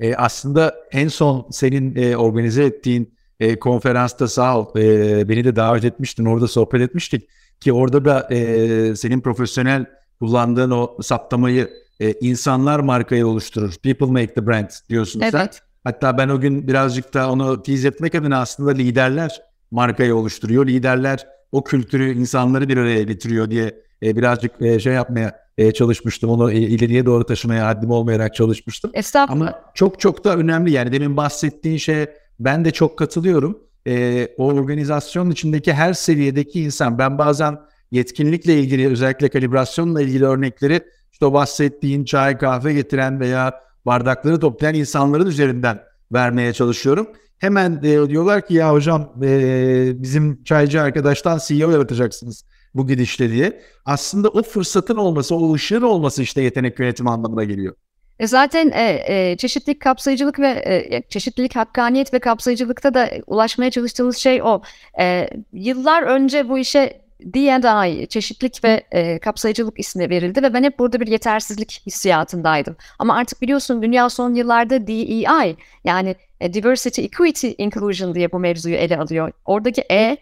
E, 0.00 0.14
aslında 0.14 0.74
en 0.92 1.08
son 1.08 1.46
senin 1.50 1.96
e, 1.96 2.16
organize 2.16 2.64
ettiğin 2.64 3.14
e, 3.40 3.58
konferansta 3.58 4.28
sağ 4.28 4.58
ol 4.58 4.76
e, 4.76 5.28
beni 5.28 5.44
de 5.44 5.56
davet 5.56 5.84
etmiştin 5.84 6.24
orada 6.24 6.48
sohbet 6.48 6.80
etmiştik 6.80 7.28
ki 7.60 7.72
orada 7.72 8.04
da 8.04 8.28
e, 8.30 8.96
senin 8.96 9.20
profesyonel 9.20 9.86
kullandığın 10.18 10.70
o 10.70 10.96
saptamayı 11.02 11.70
e, 12.00 12.12
insanlar 12.12 12.80
markayı 12.80 13.26
oluşturur. 13.26 13.74
People 13.82 14.06
make 14.06 14.34
the 14.34 14.46
brand 14.46 14.70
diyorsun 14.88 15.20
evet. 15.20 15.32
sen. 15.32 15.48
Hatta 15.84 16.18
ben 16.18 16.28
o 16.28 16.40
gün 16.40 16.68
birazcık 16.68 17.14
da 17.14 17.30
onu 17.30 17.62
tease 17.62 17.88
etmek 17.88 18.14
adına 18.14 18.40
aslında 18.40 18.70
liderler 18.70 19.42
markayı 19.70 20.16
oluşturuyor. 20.16 20.66
Liderler 20.66 21.26
o 21.52 21.64
kültürü 21.64 22.12
insanları 22.12 22.68
bir 22.68 22.76
araya 22.76 23.02
getiriyor 23.02 23.50
diye 23.50 23.82
e, 24.02 24.16
birazcık 24.16 24.62
e, 24.62 24.78
şey 24.78 24.92
yapmaya 24.92 25.42
e, 25.58 25.72
çalışmıştım. 25.72 26.30
Onu 26.30 26.52
e, 26.52 26.56
ileriye 26.56 27.06
doğru 27.06 27.26
taşımaya 27.26 27.66
haddim 27.66 27.90
olmayarak 27.90 28.34
çalışmıştım. 28.34 28.90
Estağfurullah. 28.94 29.46
Ama 29.46 29.60
çok 29.74 30.00
çok 30.00 30.24
da 30.24 30.36
önemli 30.36 30.70
yani 30.70 30.92
demin 30.92 31.16
bahsettiğin 31.16 31.76
şey 31.76 32.06
ben 32.40 32.64
de 32.64 32.70
çok 32.70 32.98
katılıyorum. 32.98 33.58
E, 33.86 34.28
o 34.36 34.46
organizasyonun 34.46 35.30
içindeki 35.30 35.72
her 35.72 35.92
seviyedeki 35.92 36.62
insan 36.62 36.98
ben 36.98 37.18
bazen 37.18 37.58
yetkinlikle 37.90 38.60
ilgili 38.60 38.88
özellikle 38.88 39.28
kalibrasyonla 39.28 40.02
ilgili 40.02 40.24
örnekleri 40.24 40.80
işte 41.12 41.26
o 41.26 41.32
bahsettiğin 41.32 42.04
çay 42.04 42.38
kahve 42.38 42.72
getiren 42.72 43.20
veya 43.20 43.54
bardakları 43.86 44.40
toplayan 44.40 44.74
insanların 44.74 45.26
üzerinden 45.26 45.80
vermeye 46.12 46.52
çalışıyorum. 46.52 47.06
Hemen 47.38 47.80
e, 47.82 48.08
diyorlar 48.08 48.46
ki 48.46 48.54
ya 48.54 48.72
hocam 48.72 49.12
e, 49.22 50.02
bizim 50.02 50.44
çaycı 50.44 50.82
arkadaştan 50.82 51.40
CEO 51.46 51.70
yaratacaksınız 51.70 52.44
bu 52.74 52.86
gidişle 52.86 53.30
diye. 53.30 53.60
Aslında 53.84 54.28
o 54.28 54.42
fırsatın 54.42 54.96
olması, 54.96 55.36
o 55.36 55.54
ışığın 55.54 55.82
olması 55.82 56.22
işte 56.22 56.42
yetenek 56.42 56.78
yönetimi 56.78 57.10
anlamına 57.10 57.44
geliyor. 57.44 57.74
E 58.18 58.26
zaten 58.26 58.70
e, 58.74 59.04
e, 59.06 59.36
çeşitlilik, 59.36 59.80
kapsayıcılık 59.80 60.38
ve 60.38 60.48
e, 60.48 61.02
çeşitlilik, 61.08 61.56
hakkaniyet 61.56 62.14
ve 62.14 62.18
kapsayıcılıkta 62.18 62.94
da 62.94 63.10
ulaşmaya 63.26 63.70
çalıştığımız 63.70 64.16
şey 64.16 64.42
o. 64.42 64.62
E, 65.00 65.28
yıllar 65.52 66.02
önce 66.02 66.48
bu 66.48 66.58
işe 66.58 67.02
D&I, 67.24 68.06
çeşitlilik 68.06 68.64
ve 68.64 68.84
e, 68.92 69.18
kapsayıcılık 69.18 69.78
ismi 69.78 70.10
verildi 70.10 70.42
ve 70.42 70.54
ben 70.54 70.62
hep 70.62 70.78
burada 70.78 71.00
bir 71.00 71.06
yetersizlik 71.06 71.82
hissiyatındaydım. 71.86 72.76
Ama 72.98 73.16
artık 73.16 73.42
biliyorsun 73.42 73.82
dünya 73.82 74.10
son 74.10 74.34
yıllarda 74.34 74.86
DEI 74.86 75.56
yani 75.84 76.16
e, 76.40 76.52
Diversity, 76.54 77.02
Equity, 77.04 77.50
Inclusion 77.58 78.14
diye 78.14 78.32
bu 78.32 78.38
mevzuyu 78.38 78.74
ele 78.74 78.98
alıyor. 78.98 79.32
Oradaki 79.44 79.84
E, 79.90 80.16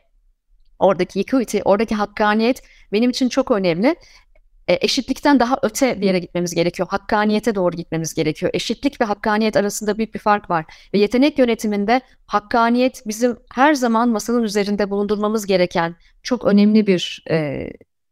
oradaki 0.80 1.20
equity, 1.20 1.58
oradaki 1.64 1.94
hakkaniyet 1.94 2.62
benim 2.92 3.10
için 3.10 3.28
çok 3.28 3.50
önemli. 3.50 3.96
E, 4.68 4.78
eşitlikten 4.80 5.40
daha 5.40 5.58
öte 5.62 6.00
bir 6.00 6.06
yere 6.06 6.18
gitmemiz 6.18 6.54
gerekiyor. 6.54 6.88
Hakkaniyete 6.88 7.54
doğru 7.54 7.76
gitmemiz 7.76 8.14
gerekiyor. 8.14 8.50
Eşitlik 8.54 9.00
ve 9.00 9.04
hakkaniyet 9.04 9.56
arasında 9.56 9.98
büyük 9.98 10.14
bir 10.14 10.18
fark 10.18 10.50
var. 10.50 10.64
Ve 10.94 10.98
yetenek 10.98 11.38
yönetiminde 11.38 12.00
hakkaniyet 12.26 13.02
bizim 13.06 13.36
her 13.54 13.74
zaman 13.74 14.08
masanın 14.08 14.42
üzerinde 14.42 14.90
bulundurmamız 14.90 15.46
gereken 15.46 15.96
çok 16.22 16.44
önemli 16.44 16.86
bir 16.86 17.24
e, 17.30 17.68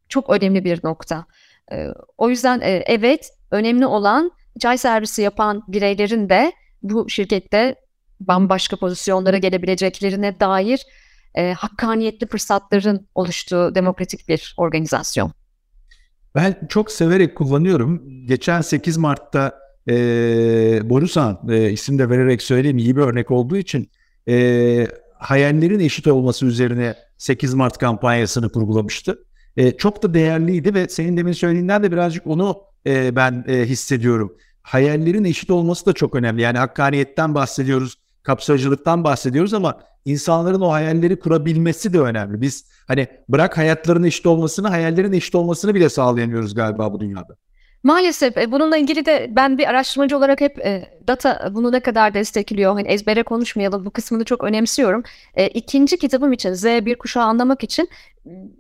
çok 0.08 0.30
önemli 0.30 0.64
bir 0.64 0.80
nokta. 0.84 1.26
E, 1.72 1.87
o 2.18 2.30
yüzden 2.30 2.60
e, 2.60 2.82
evet 2.87 3.30
önemli 3.50 3.87
olan 3.87 4.30
çay 4.60 4.78
servisi 4.78 5.22
yapan 5.22 5.62
bireylerin 5.68 6.28
de 6.28 6.52
bu 6.82 7.08
şirkette 7.08 7.75
bambaşka 8.20 8.76
pozisyonlara 8.76 9.38
gelebileceklerine 9.38 10.40
dair 10.40 10.87
e, 11.35 11.52
hakkaniyetli 11.52 12.26
fırsatların 12.26 13.08
oluştuğu 13.14 13.75
demokratik 13.75 14.28
bir 14.28 14.54
organizasyon. 14.56 15.32
Ben 16.35 16.66
çok 16.68 16.90
severek 16.90 17.37
kullanıyorum. 17.37 18.02
Geçen 18.26 18.61
8 18.61 18.97
Mart'ta 18.97 19.58
e, 19.88 19.94
Borusan 20.90 21.40
e, 21.49 21.70
isim 21.70 21.99
de 21.99 22.11
vererek 22.11 22.42
söyleyeyim 22.42 22.78
iyi 22.78 22.97
bir 22.97 23.00
örnek 23.00 23.30
olduğu 23.30 23.56
için 23.56 23.90
e, 24.28 24.87
hayallerin 25.18 25.80
eşit 25.80 26.06
olması 26.06 26.47
üzerine 26.47 26.94
8 27.18 27.54
Mart 27.54 27.78
kampanyasını 27.78 28.52
kurgulamıştı. 28.52 29.25
E, 29.56 29.76
çok 29.76 30.02
da 30.02 30.14
değerliydi 30.14 30.75
ve 30.75 30.88
senin 30.88 31.16
demin 31.16 31.32
söylediğinden 31.32 31.82
de 31.82 31.92
birazcık 31.92 32.26
onu 32.26 32.62
e, 32.87 33.16
ben 33.16 33.44
e, 33.49 33.66
hissediyorum. 33.66 34.37
Hayallerin 34.62 35.25
eşit 35.25 35.50
olması 35.50 35.87
da 35.87 35.92
çok 35.92 36.14
önemli. 36.14 36.42
Yani 36.42 36.58
hakkaniyetten 36.58 37.35
bahsediyoruz, 37.35 37.94
kapsayıcılıktan 38.28 39.04
bahsediyoruz 39.04 39.54
ama 39.54 39.80
insanların 40.04 40.61
o 40.61 40.73
hayalleri 40.73 41.18
kurabilmesi 41.18 41.92
de 41.92 42.00
önemli. 42.00 42.40
Biz 42.40 42.64
hani 42.88 43.06
bırak 43.28 43.58
hayatların 43.58 44.02
eşit 44.02 44.26
olmasını, 44.26 44.68
hayallerin 44.68 45.12
eşit 45.12 45.35
olmasını 45.35 45.75
bile 45.75 45.88
sağlayamıyoruz 45.88 46.54
galiba 46.54 46.92
bu 46.92 47.00
dünyada. 47.00 47.37
Maalesef 47.82 48.37
e, 48.37 48.52
bununla 48.52 48.76
ilgili 48.76 49.06
de 49.06 49.30
ben 49.37 49.58
bir 49.58 49.66
araştırmacı 49.68 50.16
olarak 50.16 50.40
hep 50.40 50.58
e, 50.58 51.00
data 51.06 51.50
bunu 51.54 51.73
ne 51.73 51.80
kadar 51.80 52.14
destekliyor 52.14 52.73
hani 52.73 52.88
ezbere 52.88 53.23
konuşmayalım 53.23 53.85
bu 53.85 53.90
kısmını 53.90 54.25
çok 54.25 54.44
önemsiyorum. 54.44 55.02
E, 55.35 55.49
ikinci 55.49 55.99
kitabım 55.99 56.32
için 56.32 56.52
Z1 56.52 56.99
kuşağı 56.99 57.25
anlamak 57.25 57.64
için 57.64 57.88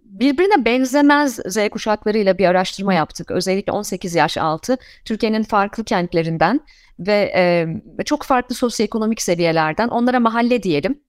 birbirine 0.04 0.64
benzemez 0.64 1.40
Z 1.46 1.68
kuşaklarıyla 1.68 2.38
bir 2.38 2.46
araştırma 2.46 2.94
yaptık. 2.94 3.30
Özellikle 3.30 3.72
18 3.72 4.14
yaş 4.14 4.38
altı 4.38 4.78
Türkiye'nin 5.04 5.42
farklı 5.42 5.84
kentlerinden 5.84 6.60
ve 6.98 7.32
e, 7.36 8.04
çok 8.04 8.22
farklı 8.22 8.54
sosyoekonomik 8.54 9.22
seviyelerden 9.22 9.88
onlara 9.88 10.20
mahalle 10.20 10.62
diyelim 10.62 11.00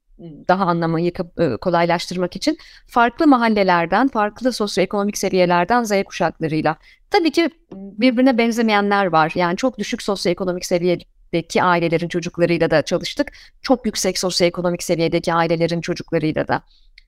daha 0.48 0.65
anlamayı 0.65 1.13
kolaylaştırmak 1.62 2.36
için 2.36 2.58
farklı 2.88 3.27
mahallelerden, 3.27 4.08
farklı 4.08 4.53
sosyoekonomik 4.53 5.17
seviyelerden 5.17 5.84
Z 5.84 6.03
kuşaklarıyla. 6.03 6.77
Tabii 7.10 7.31
ki 7.31 7.50
birbirine 7.72 8.38
benzemeyenler 8.38 9.05
var. 9.05 9.31
Yani 9.36 9.58
çok 9.58 9.77
düşük 9.77 10.01
sosyoekonomik 10.01 10.65
seviyedeki 10.65 11.63
ailelerin 11.63 12.08
çocuklarıyla 12.08 12.72
da 12.72 12.81
çalıştık. 12.81 13.31
Çok 13.62 13.86
yüksek 13.86 14.19
sosyoekonomik 14.19 14.84
seviyedeki 14.84 15.34
ailelerin 15.34 15.81
çocuklarıyla 15.81 16.48
da. 16.48 16.62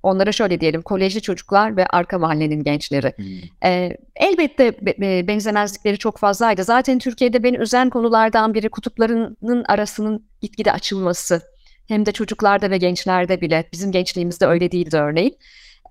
Onlara 0.03 0.31
şöyle 0.31 0.61
diyelim, 0.61 0.81
kolejli 0.81 1.21
çocuklar 1.21 1.77
ve 1.77 1.85
arka 1.85 2.19
mahallenin 2.19 2.63
gençleri. 2.63 3.13
Hmm. 3.15 3.25
Ee, 3.63 3.97
elbette 4.15 4.85
be, 4.85 5.27
benzemezlikleri 5.27 5.97
çok 5.97 6.17
fazlaydı. 6.17 6.63
Zaten 6.63 6.99
Türkiye'de 6.99 7.43
beni 7.43 7.57
üzen 7.57 7.89
konulardan 7.89 8.53
biri 8.53 8.69
kutuplarının 8.69 9.63
arasının 9.67 10.25
gitgide 10.41 10.71
açılması 10.71 11.41
hem 11.87 12.05
de 12.05 12.11
çocuklarda 12.11 12.71
ve 12.71 12.77
gençlerde 12.77 13.41
bile. 13.41 13.69
Bizim 13.73 13.91
gençliğimizde 13.91 14.45
öyle 14.45 14.71
değildi 14.71 14.97
örneğin. 14.97 15.37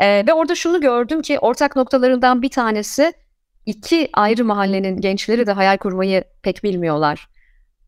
Ee, 0.01 0.25
ve 0.27 0.33
orada 0.33 0.55
şunu 0.55 0.81
gördüm 0.81 1.23
ki 1.23 1.39
ortak 1.39 1.77
noktalarından 1.77 2.43
bir 2.43 2.51
tanesi 2.51 3.13
iki 3.67 4.09
ayrı 4.13 4.45
mahallenin 4.45 5.01
gençleri 5.01 5.47
de 5.47 5.53
hayal 5.53 5.77
kurmayı 5.77 6.25
pek 6.43 6.65
bilmiyorlar. 6.65 7.29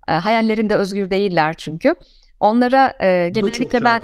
E, 0.09 0.13
hayallerinde 0.13 0.75
özgür 0.75 1.11
değiller 1.11 1.55
çünkü. 1.59 1.95
Onlara 2.41 2.95
e, 3.01 3.31
genellikle 3.35 3.85
ben 3.85 4.01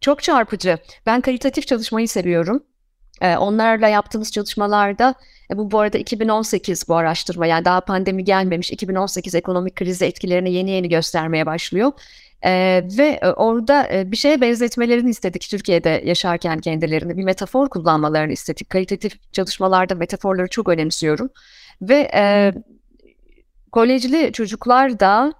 çok 0.00 0.22
çarpıcı. 0.22 0.78
Ben 1.06 1.20
kalitatif 1.20 1.66
çalışmayı 1.66 2.08
seviyorum. 2.08 2.62
E, 3.20 3.36
onlarla 3.36 3.88
yaptığımız 3.88 4.32
çalışmalarda 4.32 5.14
e, 5.50 5.56
bu 5.56 5.70
bu 5.70 5.78
arada 5.80 5.98
2018 5.98 6.88
bu 6.88 6.96
araştırma 6.96 7.46
yani 7.46 7.64
daha 7.64 7.80
pandemi 7.80 8.24
gelmemiş 8.24 8.70
2018 8.70 9.34
ekonomik 9.34 9.76
krizi 9.76 10.04
etkilerini 10.04 10.52
yeni 10.52 10.70
yeni 10.70 10.88
göstermeye 10.88 11.46
başlıyor. 11.46 11.92
Ee, 12.44 12.82
ve 12.98 13.20
orada 13.36 13.88
e, 13.92 14.12
bir 14.12 14.16
şeye 14.16 14.40
benzetmelerini 14.40 15.10
istedik 15.10 15.48
Türkiye'de 15.50 16.02
yaşarken 16.04 16.58
kendilerini 16.58 17.16
bir 17.16 17.24
metafor 17.24 17.68
kullanmalarını 17.68 18.32
istedik. 18.32 18.70
Kalitatif 18.70 19.32
çalışmalarda 19.32 19.94
metaforları 19.94 20.48
çok 20.48 20.68
önemsiyorum. 20.68 21.30
Ve 21.82 22.10
e, 22.14 22.52
kolejli 23.72 24.32
çocuklar 24.32 25.00
da 25.00 25.32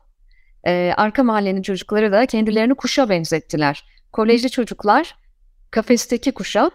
e, 0.66 0.92
arka 0.96 1.22
mahallenin 1.22 1.62
çocukları 1.62 2.12
da 2.12 2.26
kendilerini 2.26 2.74
kuşa 2.74 3.08
benzettiler. 3.08 3.84
Kolejli 4.12 4.50
çocuklar 4.50 5.16
kafesteki 5.70 6.32
kuşa, 6.32 6.70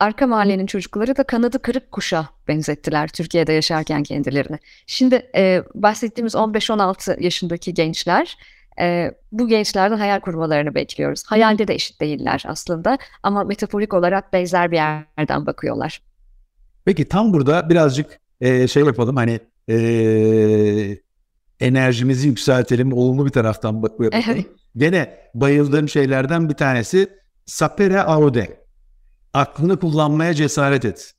arka 0.00 0.26
mahallenin 0.26 0.66
çocukları 0.66 1.16
da 1.16 1.22
kanadı 1.22 1.62
kırık 1.62 1.92
kuşa 1.92 2.28
benzettiler 2.48 3.08
Türkiye'de 3.08 3.52
yaşarken 3.52 4.02
kendilerini. 4.02 4.58
Şimdi 4.86 5.30
e, 5.36 5.62
bahsettiğimiz 5.74 6.34
15-16 6.34 7.22
yaşındaki 7.22 7.74
gençler 7.74 8.36
e, 8.80 9.10
bu 9.32 9.48
gençlerden 9.48 9.96
hayal 9.96 10.20
kurmalarını 10.20 10.74
bekliyoruz. 10.74 11.22
Hayalde 11.26 11.68
de 11.68 11.74
eşit 11.74 12.00
değiller 12.00 12.44
aslında 12.46 12.98
ama 13.22 13.44
metaforik 13.44 13.94
olarak 13.94 14.32
benzer 14.32 14.70
bir 14.70 14.76
yerden 14.76 15.46
bakıyorlar. 15.46 16.02
Peki 16.84 17.08
tam 17.08 17.32
burada 17.32 17.68
birazcık 17.68 18.20
e, 18.40 18.68
şey 18.68 18.84
yapalım 18.84 19.16
hani 19.16 19.40
e, 19.68 19.76
enerjimizi 21.62 22.28
yükseltelim, 22.28 22.92
olumlu 22.92 23.26
bir 23.26 23.30
taraftan 23.30 23.82
bakıyorum. 23.82 24.18
Gene 24.76 25.18
bayıldığım 25.34 25.88
şeylerden 25.88 26.48
bir 26.48 26.54
tanesi 26.54 27.08
sapere 27.46 28.00
aude. 28.00 28.62
Aklını 29.32 29.80
kullanmaya 29.80 30.34
cesaret 30.34 30.84
et. 30.84 31.12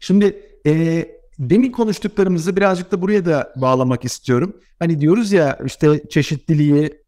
Şimdi 0.00 0.42
e, 0.66 1.04
demin 1.38 1.72
konuştuklarımızı 1.72 2.56
birazcık 2.56 2.92
da 2.92 3.02
buraya 3.02 3.24
da 3.24 3.52
bağlamak 3.56 4.04
istiyorum. 4.04 4.56
Hani 4.78 5.00
diyoruz 5.00 5.32
ya 5.32 5.58
işte 5.66 6.02
çeşitliliği 6.10 7.04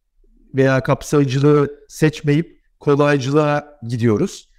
veya 0.55 0.83
kapsayıcılığı 0.83 1.71
seçmeyip 1.89 2.61
kolaycılığa 2.81 3.79
gidiyoruz. 3.89 4.51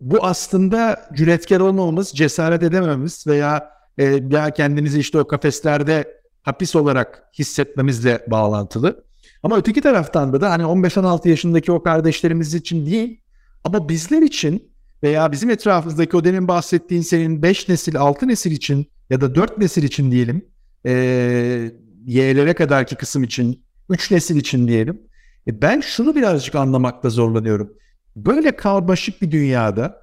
Bu 0.00 0.24
aslında 0.24 1.08
cüretkar 1.14 1.60
olmamız, 1.60 2.12
cesaret 2.12 2.62
edememiz 2.62 3.26
veya 3.26 3.70
e, 3.98 4.04
ya 4.30 4.50
kendimizi 4.50 5.00
işte 5.00 5.18
o 5.18 5.26
kafeslerde 5.26 6.17
hapis 6.42 6.76
olarak 6.76 7.22
hissetmemizle 7.38 8.26
bağlantılı. 8.30 9.04
Ama 9.42 9.56
öteki 9.56 9.80
taraftan 9.80 10.40
da 10.40 10.50
hani 10.50 10.62
15-16 10.62 11.28
yaşındaki 11.28 11.72
o 11.72 11.82
kardeşlerimiz 11.82 12.54
için 12.54 12.86
değil 12.86 13.20
ama 13.64 13.88
bizler 13.88 14.22
için 14.22 14.72
veya 15.02 15.32
bizim 15.32 15.50
etrafımızdaki 15.50 16.16
o 16.16 16.24
demin 16.24 16.48
bahsettiğin 16.48 17.02
senin 17.02 17.42
5 17.42 17.68
nesil 17.68 17.96
6 17.96 18.28
nesil 18.28 18.50
için 18.50 18.86
ya 19.10 19.20
da 19.20 19.34
4 19.34 19.58
nesil 19.58 19.82
için 19.82 20.10
diyelim 20.10 20.44
e, 20.86 21.72
Y'lere 22.06 22.54
kadarki 22.54 22.96
kısım 22.96 23.22
için 23.22 23.64
3 23.90 24.10
nesil 24.10 24.36
için 24.36 24.68
diyelim. 24.68 25.02
E 25.46 25.62
ben 25.62 25.80
şunu 25.80 26.14
birazcık 26.14 26.54
anlamakta 26.54 27.10
zorlanıyorum. 27.10 27.72
Böyle 28.16 28.56
karmaşık 28.56 29.22
bir 29.22 29.30
dünyada 29.30 30.02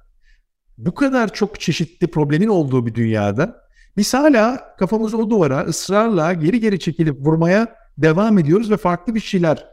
bu 0.78 0.94
kadar 0.94 1.32
çok 1.32 1.60
çeşitli 1.60 2.06
problemin 2.06 2.48
olduğu 2.48 2.86
bir 2.86 2.94
dünyada 2.94 3.65
biz 3.96 4.14
hala 4.14 4.74
kafamızı 4.78 5.18
o 5.18 5.30
duvara 5.30 5.60
ısrarla 5.60 6.32
geri 6.32 6.60
geri 6.60 6.78
çekilip 6.78 7.26
vurmaya 7.26 7.76
devam 7.98 8.38
ediyoruz 8.38 8.70
ve 8.70 8.76
farklı 8.76 9.14
bir 9.14 9.20
şeyler 9.20 9.66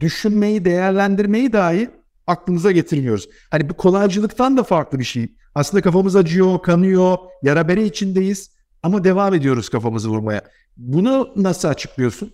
düşünmeyi, 0.00 0.64
değerlendirmeyi 0.64 1.52
dahi 1.52 1.90
aklımıza 2.26 2.72
getirmiyoruz. 2.72 3.28
Hani 3.50 3.68
bu 3.68 3.74
kolaycılıktan 3.74 4.56
da 4.56 4.62
farklı 4.62 4.98
bir 4.98 5.04
şey. 5.04 5.28
Aslında 5.54 5.82
kafamız 5.82 6.16
acıyor, 6.16 6.62
kanıyor, 6.62 7.18
yara 7.42 7.68
bere 7.68 7.84
içindeyiz 7.84 8.50
ama 8.82 9.04
devam 9.04 9.34
ediyoruz 9.34 9.68
kafamızı 9.68 10.08
vurmaya. 10.08 10.42
Bunu 10.76 11.32
nasıl 11.36 11.68
açıklıyorsun? 11.68 12.32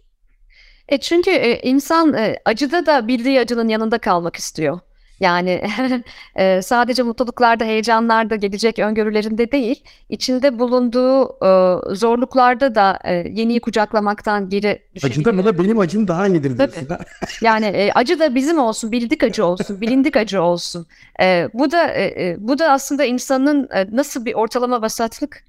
E 0.88 0.98
çünkü 0.98 1.30
e, 1.30 1.60
insan 1.62 2.14
e, 2.14 2.36
acıda 2.44 2.86
da 2.86 3.08
bildiği 3.08 3.40
acının 3.40 3.68
yanında 3.68 3.98
kalmak 3.98 4.36
istiyor. 4.36 4.80
Yani 5.20 5.62
e, 6.36 6.62
sadece 6.62 7.02
mutluluklarda, 7.02 7.64
heyecanlarda, 7.64 8.36
gelecek 8.36 8.78
öngörülerinde 8.78 9.52
değil, 9.52 9.84
içinde 10.08 10.58
bulunduğu 10.58 11.24
e, 11.24 11.94
zorluklarda 11.94 12.74
da 12.74 12.98
e, 13.04 13.14
yeniyi 13.14 13.60
kucaklamaktan 13.60 14.48
geri 14.48 14.82
Acıda 15.04 15.32
mı 15.32 15.44
da 15.44 15.58
benim 15.58 15.78
acım 15.78 16.08
daha 16.08 16.26
iyidir 16.26 16.58
diyorsun. 16.58 16.88
yani 17.40 17.66
e, 17.66 17.92
acı 17.92 18.18
da 18.18 18.34
bizim 18.34 18.58
olsun, 18.58 18.92
bildik 18.92 19.22
acı 19.22 19.44
olsun, 19.44 19.80
bilindik 19.80 20.16
acı 20.16 20.42
olsun. 20.42 20.86
E, 21.22 21.48
bu 21.54 21.70
da 21.70 21.88
e, 21.88 22.28
e, 22.28 22.36
bu 22.38 22.58
da 22.58 22.72
aslında 22.72 23.04
insanın 23.04 23.68
e, 23.74 23.96
nasıl 23.96 24.24
bir 24.24 24.34
ortalama 24.34 24.82
vasatlık 24.82 25.44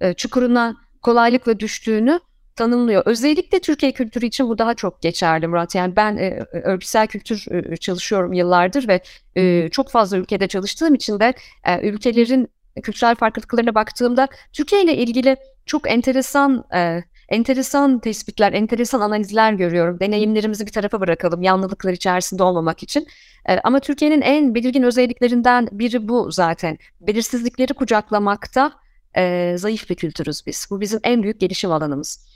e, 0.00 0.14
çukuruna 0.14 0.76
kolaylıkla 1.02 1.60
düştüğünü 1.60 2.20
tanımlıyor. 2.56 3.02
Özellikle 3.06 3.60
Türkiye 3.60 3.92
kültürü 3.92 4.26
için 4.26 4.48
bu 4.48 4.58
daha 4.58 4.74
çok 4.74 5.02
geçerli 5.02 5.46
Murat. 5.46 5.74
Yani 5.74 5.96
ben 5.96 6.16
e, 6.16 6.44
örgütsel 6.52 7.06
kültür 7.06 7.46
e, 7.72 7.76
çalışıyorum 7.76 8.32
yıllardır 8.32 8.88
ve 8.88 9.00
e, 9.36 9.68
çok 9.68 9.90
fazla 9.90 10.16
ülkede 10.16 10.48
çalıştığım 10.48 10.94
için 10.94 11.20
de 11.20 11.34
e, 11.64 11.88
ülkelerin 11.88 12.48
kültürel 12.82 13.14
farklılıklarına 13.14 13.74
baktığımda 13.74 14.28
Türkiye 14.52 14.82
ile 14.82 14.96
ilgili 14.96 15.36
çok 15.66 15.90
enteresan 15.90 16.64
e, 16.74 17.02
enteresan 17.28 17.98
tespitler, 17.98 18.52
enteresan 18.52 19.00
analizler 19.00 19.52
görüyorum. 19.52 20.00
Deneyimlerimizi 20.00 20.66
bir 20.66 20.72
tarafa 20.72 21.00
bırakalım 21.00 21.42
yanlılıklar 21.42 21.92
içerisinde 21.92 22.42
olmamak 22.42 22.82
için. 22.82 23.06
E, 23.48 23.58
ama 23.58 23.80
Türkiye'nin 23.80 24.20
en 24.20 24.54
belirgin 24.54 24.82
özelliklerinden 24.82 25.68
biri 25.72 26.08
bu 26.08 26.30
zaten. 26.30 26.78
Belirsizlikleri 27.00 27.74
kucaklamakta 27.74 28.72
e, 29.16 29.54
zayıf 29.58 29.90
bir 29.90 29.94
kültürüz 29.94 30.46
biz. 30.46 30.66
Bu 30.70 30.80
bizim 30.80 31.00
en 31.04 31.22
büyük 31.22 31.40
gelişim 31.40 31.72
alanımız. 31.72 32.35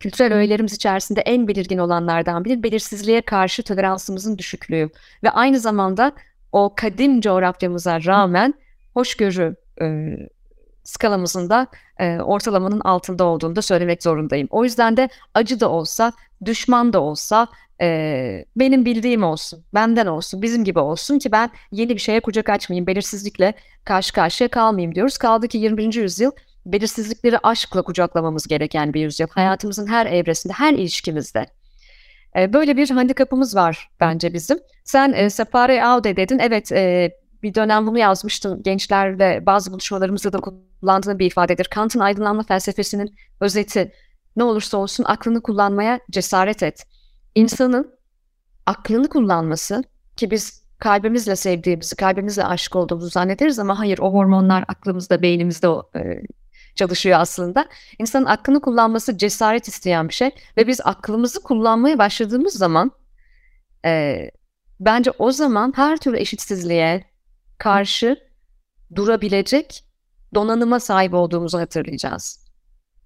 Kültürel 0.00 0.32
öğelerimiz 0.32 0.72
içerisinde 0.72 1.20
en 1.20 1.48
belirgin 1.48 1.78
olanlardan 1.78 2.44
biri 2.44 2.62
belirsizliğe 2.62 3.20
karşı 3.20 3.62
toleransımızın 3.62 4.38
düşüklüğü 4.38 4.90
ve 5.22 5.30
aynı 5.30 5.60
zamanda 5.60 6.12
o 6.52 6.74
kadim 6.76 7.20
coğrafyamıza 7.20 8.04
rağmen 8.04 8.54
hoşgörü 8.94 9.56
e, 9.82 10.16
skalamızın 10.84 11.50
da 11.50 11.66
e, 11.98 12.18
ortalamanın 12.18 12.80
altında 12.80 13.24
olduğunu 13.24 13.56
da 13.56 13.62
söylemek 13.62 14.02
zorundayım. 14.02 14.48
O 14.50 14.64
yüzden 14.64 14.96
de 14.96 15.08
acı 15.34 15.60
da 15.60 15.70
olsa, 15.70 16.12
düşman 16.44 16.92
da 16.92 17.00
olsa, 17.00 17.48
e, 17.80 18.44
benim 18.56 18.84
bildiğim 18.84 19.22
olsun, 19.24 19.64
benden 19.74 20.06
olsun, 20.06 20.42
bizim 20.42 20.64
gibi 20.64 20.78
olsun 20.78 21.18
ki 21.18 21.32
ben 21.32 21.50
yeni 21.72 21.88
bir 21.88 22.00
şeye 22.00 22.20
kucak 22.20 22.48
açmayayım, 22.48 22.86
belirsizlikle 22.86 23.54
karşı 23.84 24.12
karşıya 24.12 24.48
kalmayayım 24.48 24.94
diyoruz. 24.94 25.18
Kaldı 25.18 25.48
ki 25.48 25.58
20. 25.58 25.96
yüzyıl 25.96 26.30
belirsizlikleri 26.72 27.38
aşkla 27.38 27.82
kucaklamamız 27.82 28.46
gereken 28.46 28.94
bir 28.94 29.00
yüzyıl. 29.00 29.28
Hayatımızın 29.28 29.86
her 29.86 30.06
evresinde, 30.06 30.52
her 30.52 30.72
ilişkimizde. 30.72 31.46
E, 32.36 32.52
böyle 32.52 32.76
bir 32.76 32.90
handikapımız 32.90 33.56
var 33.56 33.90
bence 34.00 34.34
bizim. 34.34 34.58
Sen 34.84 35.12
e, 35.12 35.30
separe 35.30 35.84
aude 35.84 36.16
dedin. 36.16 36.38
Evet 36.38 36.72
e, 36.72 37.12
bir 37.42 37.54
dönem 37.54 37.86
bunu 37.86 37.98
yazmıştım. 37.98 38.62
Gençlerle 38.62 39.46
bazı 39.46 39.72
buluşmalarımızda 39.72 40.32
da 40.32 40.40
kullandığım 40.40 41.18
bir 41.18 41.26
ifadedir. 41.26 41.64
Kant'ın 41.64 42.00
aydınlanma 42.00 42.42
felsefesinin 42.42 43.14
özeti. 43.40 43.92
Ne 44.36 44.44
olursa 44.44 44.76
olsun 44.76 45.04
aklını 45.04 45.42
kullanmaya 45.42 46.00
cesaret 46.10 46.62
et. 46.62 46.86
İnsanın 47.34 47.94
aklını 48.66 49.08
kullanması 49.08 49.84
ki 50.16 50.30
biz 50.30 50.66
kalbimizle 50.78 51.36
sevdiğimizi, 51.36 51.96
kalbimizle 51.96 52.44
aşık 52.44 52.76
olduğumuzu 52.76 53.10
zannederiz 53.10 53.58
ama 53.58 53.78
hayır 53.78 53.98
o 53.98 54.12
hormonlar 54.12 54.64
aklımızda, 54.68 55.22
beynimizde 55.22 55.68
e, 55.96 56.22
çalışıyor 56.76 57.20
aslında. 57.20 57.68
İnsanın 57.98 58.24
aklını 58.24 58.60
kullanması 58.60 59.18
cesaret 59.18 59.68
isteyen 59.68 60.08
bir 60.08 60.14
şey 60.14 60.30
ve 60.56 60.66
biz 60.66 60.80
aklımızı 60.84 61.42
kullanmaya 61.42 61.98
başladığımız 61.98 62.54
zaman 62.54 62.90
e, 63.84 64.30
bence 64.80 65.10
o 65.18 65.32
zaman 65.32 65.72
her 65.76 65.96
türlü 65.96 66.18
eşitsizliğe 66.18 67.04
karşı 67.58 68.16
durabilecek 68.94 69.84
donanıma 70.34 70.80
sahip 70.80 71.14
olduğumuzu 71.14 71.58
hatırlayacağız. 71.58 72.46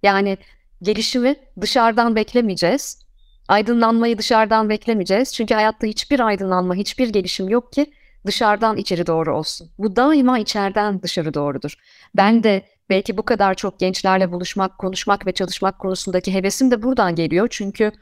Yani 0.02 0.38
gelişimi 0.83 1.37
dışarıdan 1.61 2.16
beklemeyeceğiz. 2.16 3.06
Aydınlanmayı 3.48 4.18
dışarıdan 4.18 4.68
beklemeyeceğiz. 4.68 5.35
Çünkü 5.35 5.54
hayatta 5.54 5.87
hiçbir 5.87 6.20
aydınlanma, 6.20 6.74
hiçbir 6.74 7.09
gelişim 7.09 7.48
yok 7.48 7.72
ki 7.72 7.92
dışarıdan 8.26 8.76
içeri 8.76 9.06
doğru 9.06 9.37
olsun. 9.37 9.70
Bu 9.78 9.96
daima 9.96 10.38
içeriden 10.38 11.02
dışarı 11.02 11.35
doğrudur. 11.35 11.74
Ben 12.16 12.42
de 12.42 12.62
belki 12.90 13.16
bu 13.16 13.22
kadar 13.22 13.55
çok 13.55 13.81
gençlerle 13.81 14.33
buluşmak, 14.33 14.79
konuşmak 14.79 15.26
ve 15.26 15.33
çalışmak 15.33 15.79
konusundaki 15.79 16.35
hevesim 16.35 16.70
de 16.70 16.83
buradan 16.83 17.14
geliyor. 17.14 17.48
Çünkü 17.50 17.92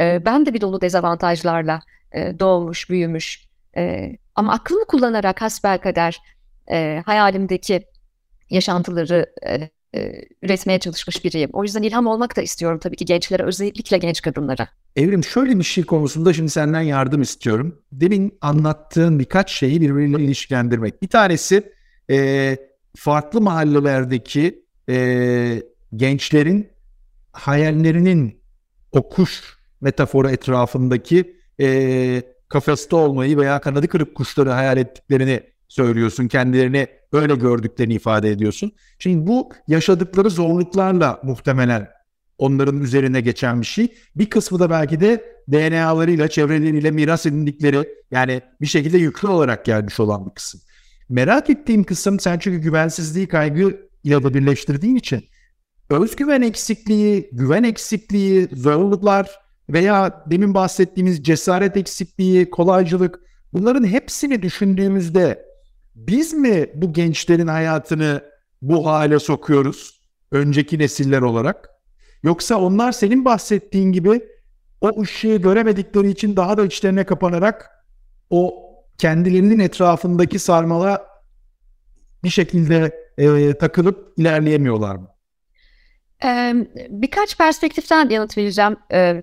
e, 0.00 0.24
ben 0.24 0.46
de 0.46 0.54
bir 0.54 0.60
dolu 0.60 0.80
dezavantajlarla 0.80 1.80
e, 2.12 2.38
doğmuş, 2.38 2.90
büyümüş. 2.90 3.48
E, 3.76 4.12
ama 4.34 4.52
aklımı 4.52 4.84
kullanarak 4.84 5.42
hasbelkader 5.42 6.18
e, 6.70 7.02
hayalimdeki 7.06 7.84
yaşantıları 8.50 9.26
e, 9.46 9.68
e, 9.94 10.24
üretmeye 10.42 10.78
çalışmış 10.78 11.24
biriyim. 11.24 11.50
O 11.52 11.62
yüzden 11.62 11.82
ilham 11.82 12.06
olmak 12.06 12.36
da 12.36 12.42
istiyorum 12.42 12.78
tabii 12.78 12.96
ki 12.96 13.04
gençlere, 13.04 13.42
özellikle 13.42 13.98
genç 13.98 14.22
kadınlara. 14.22 14.68
Evrim 14.96 15.24
şöyle 15.24 15.58
bir 15.58 15.64
şey 15.64 15.84
konusunda 15.84 16.32
şimdi 16.32 16.50
senden 16.50 16.80
yardım 16.80 17.22
istiyorum. 17.22 17.82
Demin 17.92 18.38
anlattığın 18.40 19.18
birkaç 19.18 19.52
şeyi 19.52 19.80
birbiriyle 19.80 20.22
ilişkilendirmek. 20.22 21.02
Bir 21.02 21.08
tanesi 21.08 21.72
e, 22.10 22.56
farklı 22.98 23.40
mahallelerdeki 23.40 24.64
e, 24.88 25.62
gençlerin 25.96 26.68
hayallerinin 27.32 28.42
o 28.92 29.08
kuş 29.08 29.58
metaforu 29.80 30.30
etrafındaki 30.30 31.36
e, 31.60 32.22
kafeste 32.48 32.96
olmayı 32.96 33.38
veya 33.38 33.60
kanadı 33.60 33.88
kırık 33.88 34.14
kuşları 34.14 34.50
hayal 34.50 34.76
ettiklerini 34.76 35.42
söylüyorsun. 35.68 36.28
Kendilerini 36.28 36.86
öyle 37.12 37.34
gördüklerini 37.34 37.94
ifade 37.94 38.30
ediyorsun. 38.30 38.72
Şimdi 38.98 39.26
bu 39.26 39.50
yaşadıkları 39.68 40.30
zorluklarla 40.30 41.20
muhtemelen 41.22 41.88
onların 42.38 42.80
üzerine 42.80 43.20
geçen 43.20 43.60
bir 43.60 43.66
şey. 43.66 43.94
Bir 44.16 44.30
kısmı 44.30 44.58
da 44.58 44.70
belki 44.70 45.00
de 45.00 45.24
DNA'larıyla, 45.52 46.28
çevreleriyle 46.28 46.90
miras 46.90 47.26
edindikleri 47.26 47.88
yani 48.10 48.42
bir 48.60 48.66
şekilde 48.66 48.98
yüklü 48.98 49.28
olarak 49.28 49.64
gelmiş 49.64 50.00
olan 50.00 50.26
bir 50.26 50.34
kısım. 50.34 50.60
Merak 51.08 51.50
ettiğim 51.50 51.84
kısım 51.84 52.20
sen 52.20 52.38
çünkü 52.38 52.58
güvensizliği 52.58 53.28
kaygı 53.28 53.88
ile 54.04 54.22
de 54.24 54.34
birleştirdiğin 54.34 54.96
için 54.96 55.24
özgüven 55.90 56.42
eksikliği, 56.42 57.28
güven 57.32 57.62
eksikliği, 57.62 58.48
zorluklar 58.52 59.30
veya 59.70 60.24
demin 60.30 60.54
bahsettiğimiz 60.54 61.24
cesaret 61.24 61.76
eksikliği, 61.76 62.50
kolaycılık 62.50 63.20
bunların 63.52 63.84
hepsini 63.86 64.42
düşündüğümüzde 64.42 65.44
biz 65.94 66.34
mi 66.34 66.66
bu 66.74 66.92
gençlerin 66.92 67.46
hayatını 67.46 68.22
bu 68.62 68.86
hale 68.86 69.18
sokuyoruz 69.18 70.00
önceki 70.32 70.78
nesiller 70.78 71.20
olarak? 71.20 71.70
Yoksa 72.22 72.56
onlar 72.56 72.92
senin 72.92 73.24
bahsettiğin 73.24 73.92
gibi 73.92 74.24
o 74.80 75.02
ışığı 75.02 75.36
göremedikleri 75.36 76.10
için 76.10 76.36
daha 76.36 76.56
da 76.56 76.64
içlerine 76.64 77.04
kapanarak 77.04 77.70
o 78.30 78.67
kendilerinin 78.98 79.58
etrafındaki 79.58 80.38
sarmala 80.38 81.06
bir 82.24 82.30
şekilde 82.30 82.92
e, 83.18 83.54
takılıp 83.54 84.12
ilerleyemiyorlar 84.16 84.96
mı? 84.96 85.08
Ee, 86.24 86.54
birkaç 86.88 87.38
perspektiften 87.38 88.08
yanıt 88.08 88.38
vereceğim. 88.38 88.76
Ee, 88.92 89.22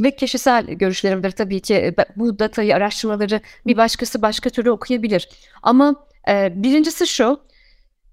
ve 0.00 0.16
kişisel 0.16 0.66
görüşlerimdir 0.66 1.30
tabii 1.30 1.60
ki. 1.60 1.94
Bu 2.16 2.38
datayı, 2.38 2.76
araştırmaları 2.76 3.40
bir 3.66 3.76
başkası 3.76 4.22
başka 4.22 4.50
türlü 4.50 4.70
okuyabilir. 4.70 5.28
Ama 5.62 6.06
e, 6.28 6.62
birincisi 6.62 7.06
şu, 7.06 7.40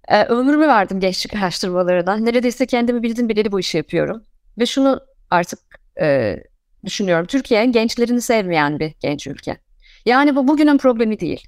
e, 0.07 0.23
ömrümü 0.23 0.67
verdim 0.67 0.99
gençlik 0.99 1.35
araştırmalarına. 1.35 2.17
Neredeyse 2.17 2.65
kendimi 2.65 3.03
bildim 3.03 3.29
bileli 3.29 3.51
bu 3.51 3.59
işi 3.59 3.77
yapıyorum. 3.77 4.23
Ve 4.57 4.65
şunu 4.65 5.01
artık 5.29 5.59
e, 6.01 6.37
düşünüyorum. 6.85 7.25
Türkiye 7.25 7.65
gençlerini 7.65 8.21
sevmeyen 8.21 8.79
bir 8.79 8.93
genç 8.99 9.27
ülke. 9.27 9.57
Yani 10.05 10.35
bu 10.35 10.47
bugünün 10.47 10.77
problemi 10.77 11.19
değil. 11.19 11.47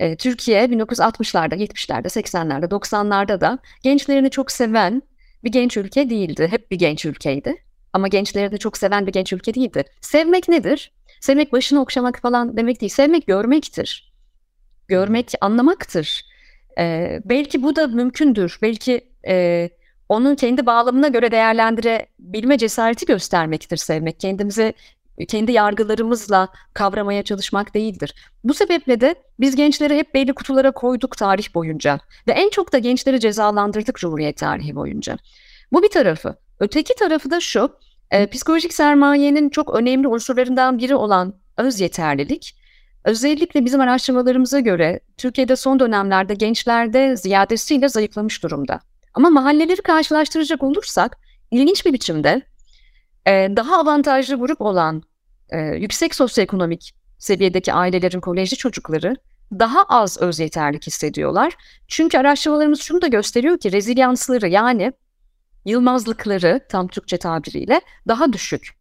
Ee, 0.00 0.16
Türkiye 0.16 0.64
1960'larda, 0.64 1.54
70'lerde, 1.54 2.06
80'lerde, 2.06 2.64
90'larda 2.64 3.40
da 3.40 3.58
gençlerini 3.82 4.30
çok 4.30 4.52
seven 4.52 5.02
bir 5.44 5.52
genç 5.52 5.76
ülke 5.76 6.10
değildi. 6.10 6.48
Hep 6.50 6.70
bir 6.70 6.78
genç 6.78 7.04
ülkeydi. 7.04 7.56
Ama 7.92 8.08
gençleri 8.08 8.52
de 8.52 8.58
çok 8.58 8.76
seven 8.76 9.06
bir 9.06 9.12
genç 9.12 9.32
ülke 9.32 9.54
değildi. 9.54 9.84
Sevmek 10.00 10.48
nedir? 10.48 10.92
Sevmek 11.20 11.52
başını 11.52 11.80
okşamak 11.80 12.20
falan 12.20 12.56
demek 12.56 12.80
değil. 12.80 12.92
Sevmek 12.92 13.26
görmektir. 13.26 14.12
Görmek 14.88 15.32
anlamaktır. 15.40 16.24
Ee, 16.78 17.20
belki 17.24 17.62
bu 17.62 17.76
da 17.76 17.86
mümkündür. 17.86 18.58
Belki 18.62 19.00
e, 19.28 19.68
onun 20.08 20.34
kendi 20.34 20.66
bağlamına 20.66 21.08
göre 21.08 21.30
değerlendirebilme 21.30 22.58
cesareti 22.58 23.06
göstermektir 23.06 23.76
sevmek. 23.76 24.20
Kendimizi 24.20 24.74
kendi 25.26 25.52
yargılarımızla 25.52 26.48
kavramaya 26.74 27.22
çalışmak 27.22 27.74
değildir. 27.74 28.14
Bu 28.44 28.54
sebeple 28.54 29.00
de 29.00 29.14
biz 29.40 29.56
gençleri 29.56 29.96
hep 29.96 30.14
belli 30.14 30.32
kutulara 30.32 30.70
koyduk 30.70 31.16
tarih 31.16 31.54
boyunca 31.54 32.00
ve 32.28 32.32
en 32.32 32.50
çok 32.50 32.72
da 32.72 32.78
gençleri 32.78 33.20
cezalandırdık 33.20 33.96
Cumhuriyet 33.96 34.36
tarihi 34.36 34.74
boyunca. 34.74 35.16
Bu 35.72 35.82
bir 35.82 35.90
tarafı. 35.90 36.36
Öteki 36.60 36.94
tarafı 36.94 37.30
da 37.30 37.40
şu, 37.40 37.70
e, 38.10 38.26
psikolojik 38.26 38.74
sermayenin 38.74 39.50
çok 39.50 39.74
önemli 39.74 40.08
unsurlarından 40.08 40.78
biri 40.78 40.94
olan 40.94 41.34
öz 41.56 41.80
yeterlilik, 41.80 42.56
özellikle 43.04 43.64
bizim 43.64 43.80
araştırmalarımıza 43.80 44.60
göre 44.60 45.00
Türkiye'de 45.16 45.56
son 45.56 45.80
dönemlerde 45.80 46.34
gençlerde 46.34 47.16
ziyadesiyle 47.16 47.88
zayıflamış 47.88 48.42
durumda. 48.42 48.80
Ama 49.14 49.30
mahalleleri 49.30 49.82
karşılaştıracak 49.82 50.62
olursak 50.62 51.18
ilginç 51.50 51.86
bir 51.86 51.92
biçimde 51.92 52.42
e, 53.26 53.30
daha 53.56 53.78
avantajlı 53.78 54.36
grup 54.36 54.60
olan 54.60 55.02
e, 55.50 55.58
yüksek 55.60 56.14
sosyoekonomik 56.14 56.94
seviyedeki 57.18 57.72
ailelerin 57.72 58.20
kolejli 58.20 58.56
çocukları 58.56 59.16
daha 59.52 59.82
az 59.82 60.22
öz 60.22 60.40
yeterlik 60.40 60.86
hissediyorlar. 60.86 61.54
Çünkü 61.88 62.18
araştırmalarımız 62.18 62.80
şunu 62.80 63.02
da 63.02 63.06
gösteriyor 63.06 63.58
ki 63.58 63.72
rezilyansları 63.72 64.48
yani 64.48 64.92
yılmazlıkları 65.64 66.60
tam 66.68 66.88
Türkçe 66.88 67.16
tabiriyle 67.16 67.80
daha 68.08 68.32
düşük. 68.32 68.78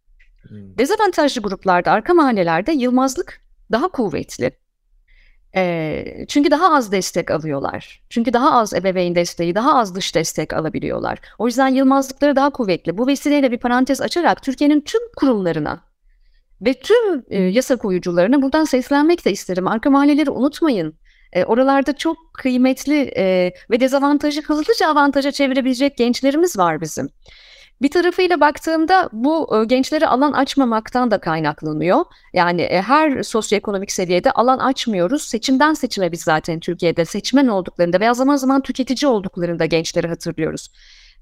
Hmm. 0.47 0.77
Dezavantajlı 0.77 1.41
gruplarda, 1.41 1.91
arka 1.91 2.13
mahallelerde 2.13 2.71
yılmazlık 2.71 3.41
daha 3.71 3.87
kuvvetli. 3.87 4.51
E, 5.55 6.25
çünkü 6.27 6.51
daha 6.51 6.75
az 6.75 6.91
destek 6.91 7.31
alıyorlar. 7.31 8.03
Çünkü 8.09 8.33
daha 8.33 8.51
az 8.51 8.73
ebeveyn 8.73 9.15
desteği, 9.15 9.55
daha 9.55 9.79
az 9.79 9.95
dış 9.95 10.15
destek 10.15 10.53
alabiliyorlar. 10.53 11.19
O 11.37 11.47
yüzden 11.47 11.67
yılmazlıkları 11.67 12.35
daha 12.35 12.49
kuvvetli. 12.49 12.97
Bu 12.97 13.07
vesileyle 13.07 13.51
bir 13.51 13.57
parantez 13.57 14.01
açarak 14.01 14.43
Türkiye'nin 14.43 14.81
tüm 14.81 15.01
kurumlarına 15.15 15.86
ve 16.61 16.73
tüm 16.73 17.23
e, 17.29 17.41
yasa 17.41 17.75
koyucularına 17.75 18.41
buradan 18.41 18.63
seslenmek 18.63 19.25
de 19.25 19.31
isterim. 19.31 19.67
Arka 19.67 19.89
mahalleleri 19.89 20.29
unutmayın. 20.29 20.95
E, 21.33 21.45
oralarda 21.45 21.97
çok 21.97 22.17
kıymetli 22.33 23.11
e, 23.17 23.53
ve 23.71 23.79
dezavantajı 23.79 24.41
hızlıca 24.41 24.87
avantaja 24.87 25.31
çevirebilecek 25.31 25.97
gençlerimiz 25.97 26.57
var 26.57 26.81
bizim. 26.81 27.09
Bir 27.81 27.91
tarafıyla 27.91 28.39
baktığımda 28.39 29.09
bu 29.13 29.57
e, 29.57 29.65
gençlere 29.65 30.07
alan 30.07 30.31
açmamaktan 30.31 31.11
da 31.11 31.17
kaynaklanıyor. 31.17 32.05
Yani 32.33 32.61
e, 32.61 32.81
her 32.81 33.23
sosyoekonomik 33.23 33.91
seviyede 33.91 34.31
alan 34.31 34.57
açmıyoruz. 34.57 35.23
Seçimden 35.23 35.73
seçime 35.73 36.11
biz 36.11 36.21
zaten 36.21 36.59
Türkiye'de 36.59 37.05
seçmen 37.05 37.47
olduklarında 37.47 37.99
veya 37.99 38.13
zaman 38.13 38.35
zaman 38.35 38.61
tüketici 38.61 39.09
olduklarında 39.09 39.65
gençleri 39.65 40.07
hatırlıyoruz. 40.07 40.67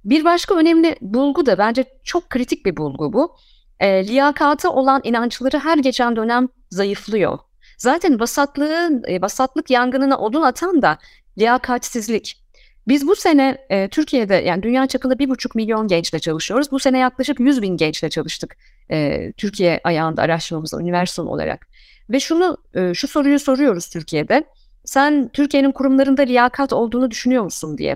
Bir 0.05 0.25
başka 0.25 0.55
önemli 0.55 0.95
bulgu 1.01 1.45
da 1.45 1.57
bence 1.57 1.85
çok 2.03 2.29
kritik 2.29 2.65
bir 2.65 2.77
bulgu 2.77 3.13
bu. 3.13 3.35
E, 3.79 4.07
liyakata 4.07 4.69
olan 4.69 5.01
inançları 5.03 5.59
her 5.59 5.77
geçen 5.77 6.15
dönem 6.15 6.47
zayıflıyor. 6.69 7.39
Zaten 7.77 8.19
vasatlığın, 8.19 9.03
e, 9.07 9.21
vasatlık 9.21 9.69
yangınına 9.69 10.17
odun 10.17 10.41
atan 10.41 10.81
da 10.81 10.97
liyakatsizlik. 11.37 12.41
Biz 12.87 13.07
bu 13.07 13.15
sene 13.15 13.57
e, 13.69 13.87
Türkiye'de 13.87 14.35
yani 14.35 14.63
dünya 14.63 14.87
çapında 14.87 15.19
bir 15.19 15.29
buçuk 15.29 15.55
milyon 15.55 15.87
gençle 15.87 16.19
çalışıyoruz. 16.19 16.71
Bu 16.71 16.79
sene 16.79 16.97
yaklaşık 16.97 17.39
100 17.39 17.61
bin 17.61 17.77
gençle 17.77 18.09
çalıştık 18.09 18.57
e, 18.91 19.31
Türkiye 19.37 19.81
ayağında 19.83 20.21
araştırmamızda 20.21 20.81
üniversite 20.81 21.21
olarak. 21.21 21.67
Ve 22.09 22.19
şunu 22.19 22.57
e, 22.73 22.93
şu 22.93 23.07
soruyu 23.07 23.39
soruyoruz 23.39 23.89
Türkiye'de. 23.89 24.43
Sen 24.85 25.29
Türkiye'nin 25.33 25.71
kurumlarında 25.71 26.21
liyakat 26.21 26.73
olduğunu 26.73 27.11
düşünüyor 27.11 27.43
musun 27.43 27.77
diye. 27.77 27.95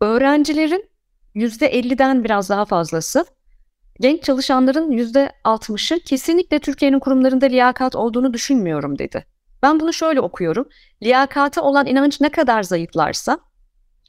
Öğrencilerin 0.00 0.90
%50'den 1.34 2.24
biraz 2.24 2.50
daha 2.50 2.64
fazlası 2.64 3.26
genç 4.02 4.22
çalışanların 4.22 4.90
%60'ı 4.92 6.00
kesinlikle 6.00 6.58
Türkiye'nin 6.58 6.98
kurumlarında 6.98 7.46
liyakat 7.46 7.96
olduğunu 7.96 8.34
düşünmüyorum 8.34 8.98
dedi. 8.98 9.26
Ben 9.62 9.80
bunu 9.80 9.92
şöyle 9.92 10.20
okuyorum. 10.20 10.68
Liyakata 11.02 11.62
olan 11.62 11.86
inanç 11.86 12.20
ne 12.20 12.28
kadar 12.28 12.62
zayıflarsa 12.62 13.38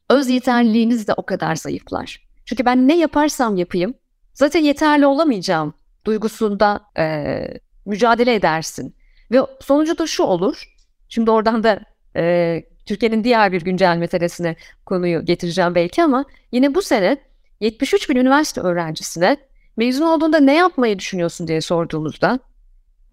öz 0.09 0.29
yeterliliğiniz 0.29 1.07
de 1.07 1.13
o 1.17 1.25
kadar 1.25 1.55
zayıflar. 1.55 2.27
Çünkü 2.45 2.65
ben 2.65 2.87
ne 2.87 2.97
yaparsam 2.97 3.57
yapayım 3.57 3.93
zaten 4.33 4.59
yeterli 4.59 5.05
olamayacağım 5.05 5.73
duygusunda 6.05 6.81
e, 6.97 7.43
mücadele 7.85 8.33
edersin. 8.35 8.95
Ve 9.31 9.39
sonucu 9.61 9.97
da 9.97 10.07
şu 10.07 10.23
olur. 10.23 10.75
Şimdi 11.09 11.31
oradan 11.31 11.63
da 11.63 11.79
e, 12.15 12.63
Türkiye'nin 12.85 13.23
diğer 13.23 13.51
bir 13.51 13.61
güncel 13.61 13.97
meselesine 13.97 14.55
konuyu 14.85 15.25
getireceğim 15.25 15.75
belki 15.75 16.03
ama 16.03 16.25
yine 16.51 16.75
bu 16.75 16.81
sene 16.81 17.17
73 17.59 18.09
bin 18.09 18.15
üniversite 18.15 18.61
öğrencisine 18.61 19.37
mezun 19.77 20.05
olduğunda 20.05 20.39
ne 20.39 20.53
yapmayı 20.53 20.99
düşünüyorsun 20.99 21.47
diye 21.47 21.61
sorduğumuzda 21.61 22.39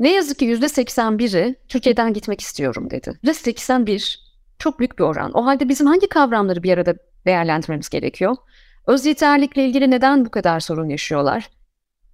ne 0.00 0.12
yazık 0.12 0.38
ki 0.38 0.46
%81'i 0.46 1.56
Türkiye'den 1.68 2.12
gitmek 2.12 2.40
istiyorum 2.40 2.90
dedi. 2.90 3.18
%81 3.24 4.16
çok 4.58 4.78
büyük 4.78 4.98
bir 4.98 5.04
oran. 5.04 5.32
O 5.34 5.46
halde 5.46 5.68
bizim 5.68 5.86
hangi 5.86 6.08
kavramları 6.08 6.62
bir 6.62 6.72
arada 6.72 6.94
değerlendirmemiz 7.26 7.88
gerekiyor? 7.88 8.36
Öz 8.86 9.06
yeterlikle 9.06 9.66
ilgili 9.66 9.90
neden 9.90 10.24
bu 10.24 10.30
kadar 10.30 10.60
sorun 10.60 10.88
yaşıyorlar? 10.88 11.50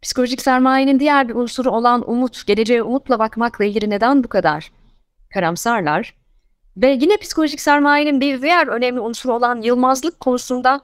Psikolojik 0.03 0.43
sermayenin 0.43 1.01
diğer 1.01 1.29
bir 1.29 1.35
unsuru 1.35 1.71
olan 1.71 2.11
umut, 2.11 2.47
geleceğe 2.47 2.83
umutla 2.83 3.19
bakmakla 3.19 3.65
ilgili 3.65 3.91
neden 3.91 4.25
bu 4.25 4.29
kadar 4.29 4.73
karamsarlar? 5.35 6.15
Ve 6.77 6.99
yine 7.01 7.17
psikolojik 7.17 7.61
sermayenin 7.61 8.21
bir 8.21 8.43
diğer 8.43 8.67
önemli 8.67 9.01
unsuru 9.01 9.35
olan 9.35 9.63
yılmazlık 9.63 10.21
konusunda 10.21 10.81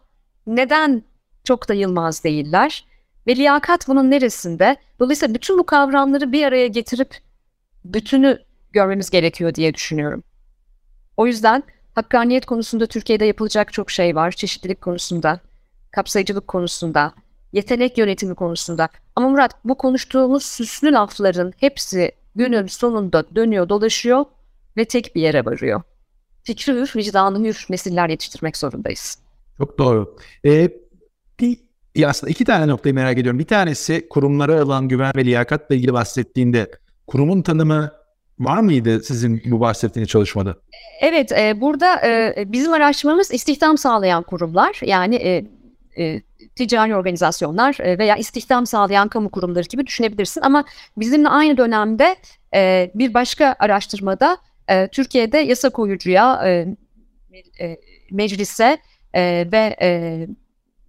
neden 0.46 1.02
çok 1.44 1.68
da 1.68 1.74
yılmaz 1.74 2.24
değiller? 2.24 2.84
Ve 3.26 3.36
liyakat 3.36 3.88
bunun 3.88 4.10
neresinde? 4.10 4.76
Dolayısıyla 5.00 5.34
bütün 5.34 5.58
bu 5.58 5.66
kavramları 5.66 6.32
bir 6.32 6.44
araya 6.44 6.66
getirip 6.66 7.18
bütünü 7.84 8.38
görmemiz 8.72 9.10
gerekiyor 9.10 9.54
diye 9.54 9.74
düşünüyorum. 9.74 10.22
O 11.16 11.26
yüzden 11.26 11.62
hakkaniyet 11.94 12.46
konusunda 12.46 12.86
Türkiye'de 12.86 13.24
yapılacak 13.24 13.72
çok 13.72 13.90
şey 13.90 14.16
var. 14.16 14.30
Çeşitlilik 14.30 14.80
konusunda, 14.80 15.40
kapsayıcılık 15.90 16.48
konusunda, 16.48 17.14
yetenek 17.52 17.98
yönetimi 17.98 18.34
konusunda. 18.34 18.88
Ama 19.16 19.28
Murat 19.28 19.64
bu 19.64 19.74
konuştuğumuz 19.74 20.42
süslü 20.42 20.92
lafların 20.92 21.52
hepsi 21.56 22.12
günün 22.34 22.66
sonunda 22.66 23.24
dönüyor, 23.34 23.68
dolaşıyor 23.68 24.24
ve 24.76 24.84
tek 24.84 25.14
bir 25.14 25.22
yere 25.22 25.44
varıyor. 25.44 25.82
Fikri 26.42 26.72
hür, 26.72 26.92
vicdanı 26.96 27.44
hür 27.44 27.66
nesiller 27.70 28.08
yetiştirmek 28.08 28.56
zorundayız. 28.56 29.18
Çok 29.58 29.78
doğru. 29.78 30.16
Ee, 30.44 30.68
bir, 31.40 31.58
aslında 32.06 32.30
iki 32.30 32.44
tane 32.44 32.68
noktayı 32.68 32.94
merak 32.94 33.18
ediyorum. 33.18 33.38
Bir 33.38 33.46
tanesi 33.46 34.08
kurumlara 34.08 34.60
alan 34.62 34.88
güven 34.88 35.12
ve 35.16 35.24
liyakatla 35.24 35.74
ilgili 35.74 35.92
bahsettiğinde 35.92 36.70
kurumun 37.06 37.42
tanımı 37.42 38.02
Var 38.44 38.60
mıydı 38.60 39.02
sizin 39.02 39.42
bu 39.44 39.60
bahsettiğiniz 39.60 40.08
çalışmada? 40.08 40.56
Evet, 41.00 41.32
e, 41.32 41.60
burada 41.60 42.06
e, 42.06 42.34
bizim 42.52 42.72
araştırmamız 42.72 43.32
istihdam 43.32 43.78
sağlayan 43.78 44.22
kurumlar 44.22 44.80
yani 44.82 45.14
e, 45.14 45.44
e, 45.98 46.22
ticari 46.56 46.96
organizasyonlar 46.96 47.76
e, 47.80 47.98
veya 47.98 48.16
istihdam 48.16 48.66
sağlayan 48.66 49.08
kamu 49.08 49.30
kurumları 49.30 49.68
gibi 49.68 49.86
düşünebilirsin. 49.86 50.40
Ama 50.40 50.64
bizimle 50.96 51.28
aynı 51.28 51.56
dönemde 51.56 52.16
e, 52.54 52.90
bir 52.94 53.14
başka 53.14 53.56
araştırmada 53.58 54.38
e, 54.68 54.88
Türkiye'de 54.88 55.38
yasa 55.38 55.70
koyucuya, 55.70 56.42
e, 56.46 56.66
e, 57.60 57.76
meclise 58.10 58.78
e, 59.14 59.48
ve 59.52 59.76
e, 59.82 60.26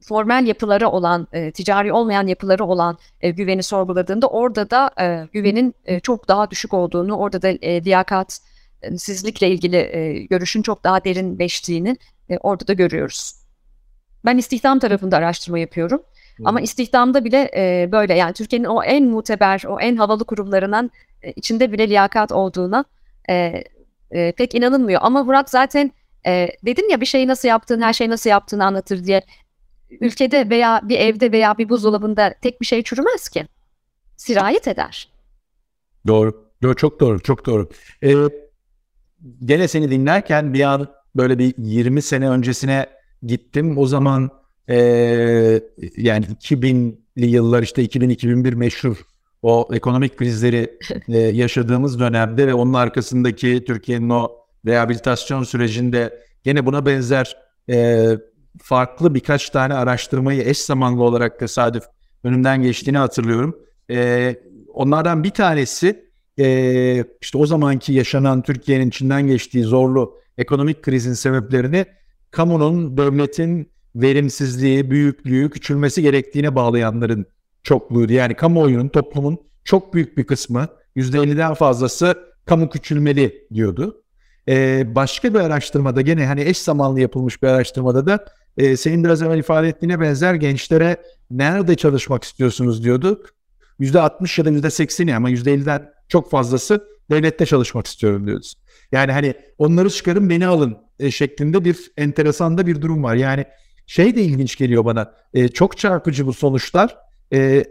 formel 0.05 0.47
yapıları 0.47 0.89
olan, 0.89 1.27
e, 1.33 1.51
ticari 1.51 1.93
olmayan 1.93 2.27
yapıları 2.27 2.65
olan 2.65 2.97
e, 3.21 3.29
güveni 3.29 3.63
sorguladığında 3.63 4.27
orada 4.27 4.69
da 4.69 4.91
e, 4.99 5.27
güvenin 5.33 5.75
e, 5.85 5.99
çok 5.99 6.27
daha 6.27 6.51
düşük 6.51 6.73
olduğunu, 6.73 7.15
orada 7.15 7.41
da 7.41 7.49
e, 7.49 7.85
liyakatsizlikle 7.85 9.49
ilgili 9.49 9.75
e, 9.75 10.23
görüşün 10.23 10.61
çok 10.61 10.83
daha 10.83 11.03
derinleştiğini 11.03 11.97
e, 12.29 12.37
orada 12.37 12.67
da 12.67 12.73
görüyoruz. 12.73 13.33
Ben 14.25 14.37
istihdam 14.37 14.79
tarafında 14.79 15.17
araştırma 15.17 15.59
yapıyorum. 15.59 16.03
Hmm. 16.37 16.47
Ama 16.47 16.61
istihdamda 16.61 17.25
bile 17.25 17.51
e, 17.55 17.91
böyle 17.91 18.13
yani 18.13 18.33
Türkiye'nin 18.33 18.65
o 18.65 18.83
en 18.83 19.05
muteber, 19.05 19.63
o 19.67 19.79
en 19.79 19.95
havalı 19.95 20.25
kurumlarının 20.25 20.91
e, 21.21 21.31
içinde 21.31 21.71
bile 21.71 21.89
liyakat 21.89 22.31
olduğuna 22.31 22.85
e, 23.29 23.63
e, 24.11 24.31
pek 24.31 24.55
inanılmıyor. 24.55 25.01
Ama 25.03 25.23
Murat 25.23 25.49
zaten 25.49 25.91
e, 26.25 26.49
dedim 26.65 26.89
ya 26.89 27.01
bir 27.01 27.05
şeyi 27.05 27.27
nasıl 27.27 27.47
yaptığını, 27.47 27.85
her 27.85 27.93
şeyi 27.93 28.09
nasıl 28.09 28.29
yaptığını 28.29 28.65
anlatır 28.65 29.03
diye 29.03 29.21
ülkede 30.01 30.49
veya 30.49 30.81
bir 30.83 30.99
evde 30.99 31.31
veya 31.31 31.57
bir 31.57 31.69
buzdolabında 31.69 32.35
tek 32.41 32.61
bir 32.61 32.65
şey 32.65 32.83
çürümez 32.83 33.29
ki. 33.29 33.45
sirayet 34.17 34.67
eder. 34.67 35.09
Doğru. 36.07 36.43
Doğru 36.61 36.75
çok 36.75 36.99
doğru. 36.99 37.19
Çok 37.19 37.45
doğru. 37.45 37.69
Ee, 38.03 38.13
gene 39.45 39.67
seni 39.67 39.91
dinlerken 39.91 40.53
bir 40.53 40.61
an 40.61 40.87
böyle 41.15 41.39
bir 41.39 41.53
20 41.57 42.01
sene 42.01 42.29
öncesine 42.29 42.85
gittim. 43.23 43.77
O 43.77 43.85
zaman 43.85 44.29
e, 44.69 44.77
yani 45.97 46.25
2000'li 46.25 47.25
yıllar 47.25 47.63
işte 47.63 47.85
2000-2001 47.85 48.55
meşhur 48.55 48.97
o 49.41 49.67
ekonomik 49.73 50.17
krizleri 50.17 50.77
e, 51.07 51.17
yaşadığımız 51.17 51.99
dönemde 51.99 52.47
ve 52.47 52.53
onun 52.53 52.73
arkasındaki 52.73 53.63
Türkiye'nin 53.67 54.09
o 54.09 54.31
rehabilitasyon 54.65 55.43
sürecinde 55.43 56.19
gene 56.43 56.65
buna 56.65 56.85
benzer 56.85 57.37
e, 57.69 58.07
farklı 58.61 59.15
birkaç 59.15 59.49
tane 59.49 59.73
araştırmayı 59.73 60.41
eş 60.41 60.57
zamanlı 60.57 61.03
olarak 61.03 61.39
tesadüf 61.39 61.83
önümden 62.23 62.61
geçtiğini 62.61 62.97
hatırlıyorum. 62.97 63.55
E, 63.89 64.35
onlardan 64.73 65.23
bir 65.23 65.29
tanesi 65.29 66.09
e, 66.39 67.05
işte 67.21 67.37
o 67.37 67.45
zamanki 67.45 67.93
yaşanan 67.93 68.41
Türkiye'nin 68.41 68.89
içinden 68.89 69.27
geçtiği 69.27 69.63
zorlu 69.63 70.17
ekonomik 70.37 70.81
krizin 70.81 71.13
sebeplerini 71.13 71.85
kamunun, 72.31 72.97
devletin 72.97 73.71
verimsizliği, 73.95 74.91
büyüklüğü, 74.91 75.49
küçülmesi 75.49 76.01
gerektiğine 76.01 76.55
bağlayanların 76.55 77.25
çokluğuydu. 77.63 78.13
Yani 78.13 78.33
kamuoyunun, 78.33 78.87
toplumun 78.87 79.37
çok 79.63 79.93
büyük 79.93 80.17
bir 80.17 80.23
kısmı, 80.23 80.67
%50'den 80.95 81.53
fazlası 81.53 82.17
kamu 82.45 82.69
küçülmeli 82.69 83.47
diyordu. 83.53 84.02
Ee, 84.49 84.95
başka 84.95 85.33
bir 85.33 85.39
araştırmada 85.39 86.01
gene 86.01 86.25
hani 86.25 86.41
eş 86.41 86.57
zamanlı 86.57 86.99
yapılmış 86.99 87.43
bir 87.43 87.47
araştırmada 87.47 88.05
da 88.05 88.25
e, 88.57 88.77
senin 88.77 89.03
biraz 89.03 89.21
evvel 89.21 89.37
ifade 89.37 89.67
ettiğine 89.67 89.99
benzer 89.99 90.33
gençlere 90.33 90.97
nerede 91.31 91.75
çalışmak 91.75 92.23
istiyorsunuz 92.23 92.83
diyordu. 92.83 93.23
%60 93.79 94.41
ya 94.41 94.45
da 94.45 94.67
%80'i 94.67 95.15
ama 95.15 95.31
%50'den 95.31 95.89
çok 96.07 96.31
fazlası 96.31 96.83
devlette 97.11 97.45
çalışmak 97.45 97.87
istiyorum 97.87 98.27
diyoruz. 98.27 98.55
Yani 98.91 99.11
hani 99.11 99.33
onları 99.57 99.89
çıkarın 99.89 100.29
beni 100.29 100.47
alın 100.47 100.77
e, 100.99 101.11
şeklinde 101.11 101.65
bir 101.65 101.91
enteresan 101.97 102.57
da 102.57 102.67
bir 102.67 102.81
durum 102.81 103.03
var. 103.03 103.15
Yani 103.15 103.45
şey 103.87 104.15
de 104.15 104.23
ilginç 104.23 104.55
geliyor 104.55 104.85
bana. 104.85 105.13
E, 105.33 105.47
çok 105.47 105.77
çarpıcı 105.77 106.27
bu 106.27 106.33
sonuçlar. 106.33 106.97
E, 107.33 107.63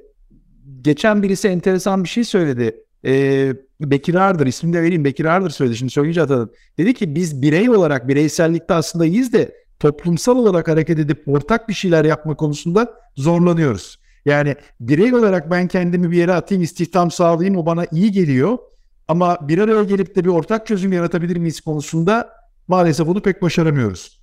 geçen 0.83 1.23
birisi 1.23 1.49
enteresan 1.49 2.05
bir 2.05 2.09
şey 2.09 2.25
söyledi. 2.25 2.77
E, 3.07 3.55
Bekir 3.91 4.15
Ardır 4.15 4.47
ismini 4.47 4.73
de 4.73 4.83
vereyim. 4.83 5.05
Bekir 5.05 5.25
Ardır 5.25 5.51
söyledi. 5.51 5.77
Şimdi 5.77 5.93
söyleyince 5.93 6.21
hatırladım. 6.21 6.51
Dedi 6.79 6.95
ki 6.95 7.15
biz 7.15 7.43
birey 7.43 7.71
olarak 7.71 8.09
bireysellikte 8.09 8.75
aslında 8.75 9.07
iyiyiz 9.07 9.33
de 9.33 9.55
toplumsal 9.81 10.37
olarak 10.37 10.69
hareket 10.69 10.99
edip 10.99 11.23
ortak 11.27 11.69
bir 11.69 11.75
şeyler 11.75 12.05
yapma 12.05 12.37
konusunda 12.37 12.95
zorlanıyoruz. 13.17 13.99
Yani 14.25 14.57
birey 14.81 15.15
olarak 15.15 15.51
ben 15.51 15.69
kendimi 15.69 16.11
bir 16.11 16.17
yere 16.17 16.33
atayım, 16.33 16.63
istihdam 16.63 17.11
sağlayayım 17.11 17.57
o 17.57 17.67
bana 17.67 17.85
iyi 17.93 18.13
geliyor. 18.13 18.59
Ama 19.09 19.49
bir 19.49 19.59
araya 19.59 19.83
gelip 19.83 20.17
de 20.17 20.25
bir 20.25 20.29
ortak 20.29 20.67
çözüm 20.67 20.93
yaratabilir 20.93 21.37
miyiz 21.37 21.61
konusunda 21.61 22.31
maalesef 22.69 23.07
bunu 23.07 23.23
pek 23.23 23.43
başaramıyoruz. 23.43 24.22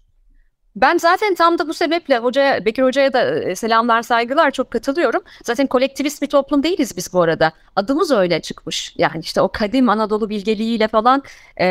Ben 0.81 0.97
zaten 0.97 1.35
tam 1.35 1.57
da 1.57 1.67
bu 1.67 1.73
sebeple 1.73 2.17
hocaya, 2.17 2.65
Bekir 2.65 2.83
Hoca'ya 2.83 3.13
da 3.13 3.39
e, 3.39 3.55
selamlar, 3.55 4.01
saygılar 4.01 4.51
çok 4.51 4.71
katılıyorum. 4.71 5.21
Zaten 5.43 5.67
kolektivist 5.67 6.21
bir 6.21 6.27
toplum 6.27 6.63
değiliz 6.63 6.97
biz 6.97 7.13
bu 7.13 7.21
arada. 7.21 7.51
Adımız 7.75 8.11
öyle 8.11 8.41
çıkmış. 8.41 8.93
Yani 8.97 9.19
işte 9.21 9.41
o 9.41 9.51
kadim 9.51 9.89
Anadolu 9.89 10.29
bilgeliğiyle 10.29 10.87
falan 10.87 11.23
e, 11.57 11.65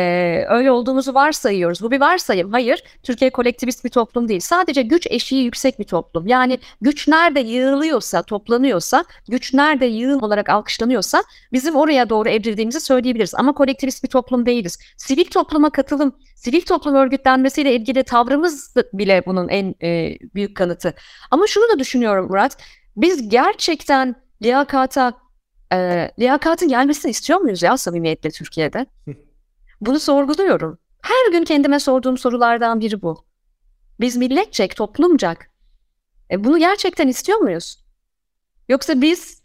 öyle 0.49 0.71
olduğumuzu 0.71 1.13
varsayıyoruz. 1.13 1.81
Bu 1.81 1.91
bir 1.91 1.99
varsayım. 1.99 2.51
Hayır, 2.51 2.83
Türkiye 3.03 3.29
kolektivist 3.29 3.85
bir 3.85 3.89
toplum 3.89 4.27
değil. 4.27 4.39
Sadece 4.39 4.81
güç 4.81 5.07
eşiği 5.09 5.43
yüksek 5.43 5.79
bir 5.79 5.83
toplum. 5.83 6.27
Yani 6.27 6.59
güç 6.81 7.07
nerede 7.07 7.39
yığılıyorsa, 7.39 8.23
toplanıyorsa, 8.23 9.05
güç 9.27 9.53
nerede 9.53 9.85
yığın 9.85 10.19
olarak 10.19 10.49
alkışlanıyorsa 10.49 11.23
bizim 11.53 11.75
oraya 11.75 12.09
doğru 12.09 12.29
evrildiğimizi 12.29 12.79
söyleyebiliriz. 12.79 13.35
Ama 13.35 13.53
kolektivist 13.53 14.03
bir 14.03 14.09
toplum 14.09 14.45
değiliz. 14.45 14.77
Sivil 14.97 15.25
topluma 15.25 15.69
katılım, 15.69 16.13
sivil 16.39 16.61
toplum 16.61 16.95
örgütlenmesiyle 16.95 17.75
ilgili 17.75 18.03
tavrımız 18.03 18.73
bile 18.93 19.23
bunun 19.25 19.47
en 19.47 19.75
e, 19.83 20.17
büyük 20.35 20.57
kanıtı. 20.57 20.93
Ama 21.31 21.47
şunu 21.47 21.73
da 21.73 21.79
düşünüyorum 21.79 22.27
Murat. 22.27 22.57
Biz 22.97 23.29
gerçekten 23.29 24.15
liyakata 24.43 25.13
e, 25.73 26.11
liyakatın 26.19 26.67
gelmesini 26.67 27.11
istiyor 27.11 27.39
muyuz 27.39 27.63
ya 27.63 27.77
samimiyetle 27.77 28.31
Türkiye'de? 28.31 28.85
Bunu 29.81 29.99
sorguluyorum. 29.99 30.79
Her 31.01 31.31
gün 31.31 31.43
kendime 31.43 31.79
sorduğum 31.79 32.17
sorulardan 32.17 32.79
biri 32.79 33.01
bu. 33.01 33.25
Biz 33.99 34.17
milletçek, 34.17 34.75
toplumcak 34.75 35.51
e, 36.31 36.43
bunu 36.43 36.57
gerçekten 36.59 37.07
istiyor 37.07 37.39
muyuz? 37.39 37.83
Yoksa 38.69 39.01
biz 39.01 39.41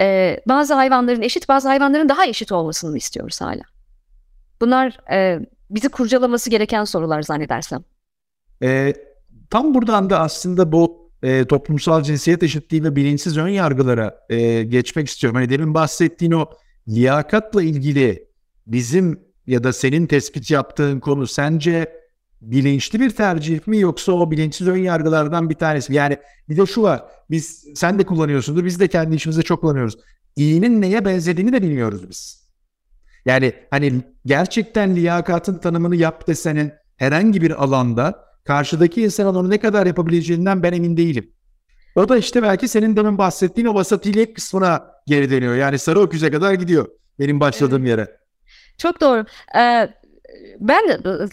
e, 0.00 0.40
bazı 0.48 0.74
hayvanların 0.74 1.22
eşit, 1.22 1.48
bazı 1.48 1.68
hayvanların 1.68 2.08
daha 2.08 2.26
eşit 2.26 2.52
olmasını 2.52 2.90
mı 2.90 2.96
istiyoruz 2.96 3.40
hala? 3.40 3.62
Bunlar 4.60 4.98
e, 5.10 5.40
bizi 5.74 5.88
kurcalaması 5.88 6.50
gereken 6.50 6.84
sorular 6.84 7.22
zannedersem. 7.22 7.84
E, 8.62 8.94
tam 9.50 9.74
buradan 9.74 10.10
da 10.10 10.20
aslında 10.20 10.72
bu 10.72 11.10
e, 11.22 11.44
toplumsal 11.44 12.02
cinsiyet 12.02 12.42
eşitliği 12.42 12.84
ve 12.84 12.96
bilinçsiz 12.96 13.36
ön 13.36 13.48
yargılara 13.48 14.20
e, 14.28 14.62
geçmek 14.62 15.08
istiyorum. 15.08 15.36
Hani 15.36 15.50
demin 15.50 15.74
bahsettiğin 15.74 16.32
o 16.32 16.46
liyakatla 16.88 17.62
ilgili 17.62 18.28
bizim 18.66 19.20
ya 19.46 19.64
da 19.64 19.72
senin 19.72 20.06
tespit 20.06 20.50
yaptığın 20.50 21.00
konu 21.00 21.26
sence 21.26 21.92
bilinçli 22.40 23.00
bir 23.00 23.10
tercih 23.10 23.66
mi 23.66 23.78
yoksa 23.78 24.12
o 24.12 24.30
bilinçsiz 24.30 24.68
ön 24.68 24.76
yargılardan 24.76 25.50
bir 25.50 25.54
tanesi 25.54 25.92
mi? 25.92 25.96
Yani 25.96 26.16
bir 26.48 26.56
de 26.56 26.66
şu 26.66 26.82
var. 26.82 27.02
Biz 27.30 27.64
sen 27.74 27.98
de 27.98 28.06
kullanıyorsundur. 28.06 28.64
Biz 28.64 28.80
de 28.80 28.88
kendi 28.88 29.16
işimizde 29.16 29.42
çok 29.42 29.60
kullanıyoruz. 29.60 29.98
İyinin 30.36 30.82
neye 30.82 31.04
benzediğini 31.04 31.52
de 31.52 31.62
bilmiyoruz 31.62 32.08
biz. 32.08 32.43
Yani 33.24 33.52
hani 33.70 34.02
gerçekten 34.26 34.96
liyakatın 34.96 35.58
tanımını 35.58 35.96
yap 35.96 36.26
desenin 36.26 36.72
herhangi 36.96 37.42
bir 37.42 37.64
alanda 37.64 38.24
karşıdaki 38.44 39.02
insanın 39.02 39.34
onu 39.34 39.50
ne 39.50 39.60
kadar 39.60 39.86
yapabileceğinden 39.86 40.62
ben 40.62 40.72
emin 40.72 40.96
değilim. 40.96 41.30
O 41.96 42.08
da 42.08 42.16
işte 42.16 42.42
belki 42.42 42.68
senin 42.68 42.96
demin 42.96 43.18
bahsettiğin 43.18 43.66
o 43.66 43.74
vasatiyet 43.74 44.34
kısmına 44.34 44.86
geri 45.06 45.30
dönüyor. 45.30 45.54
Yani 45.54 45.78
sarı 45.78 46.00
öküze 46.00 46.30
kadar 46.30 46.52
gidiyor 46.52 46.88
benim 47.18 47.40
başladığım 47.40 47.86
yere. 47.86 48.16
Çok 48.78 49.00
doğru. 49.00 49.24
Ee, 49.56 49.88
ben 50.60 50.82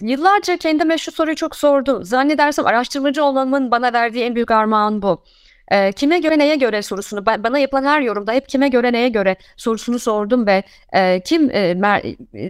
yıllarca 0.02 0.58
kendime 0.58 0.98
şu 0.98 1.12
soruyu 1.12 1.36
çok 1.36 1.56
sordum. 1.56 2.04
Zannedersem 2.04 2.66
araştırmacı 2.66 3.24
olmamın 3.24 3.72
bana 3.72 3.94
verdiği 3.94 4.24
en 4.24 4.36
büyük 4.36 4.52
armağan 4.52 5.02
bu. 5.02 5.24
E, 5.72 5.92
kime 5.92 6.20
göre 6.20 6.40
neye 6.40 6.56
göre 6.56 6.82
sorusunu 6.82 7.26
bana 7.26 7.60
yapılan 7.60 7.84
her 7.84 8.02
yorumda 8.02 8.34
hep 8.34 8.50
kime 8.50 8.70
göre 8.70 8.94
neye 8.94 9.10
göre 9.10 9.36
sorusunu 9.58 10.00
sordum 10.00 10.48
ve 10.48 10.64
e, 10.94 11.22
kim 11.26 11.52
e, 11.52 11.74
mer, 11.74 12.04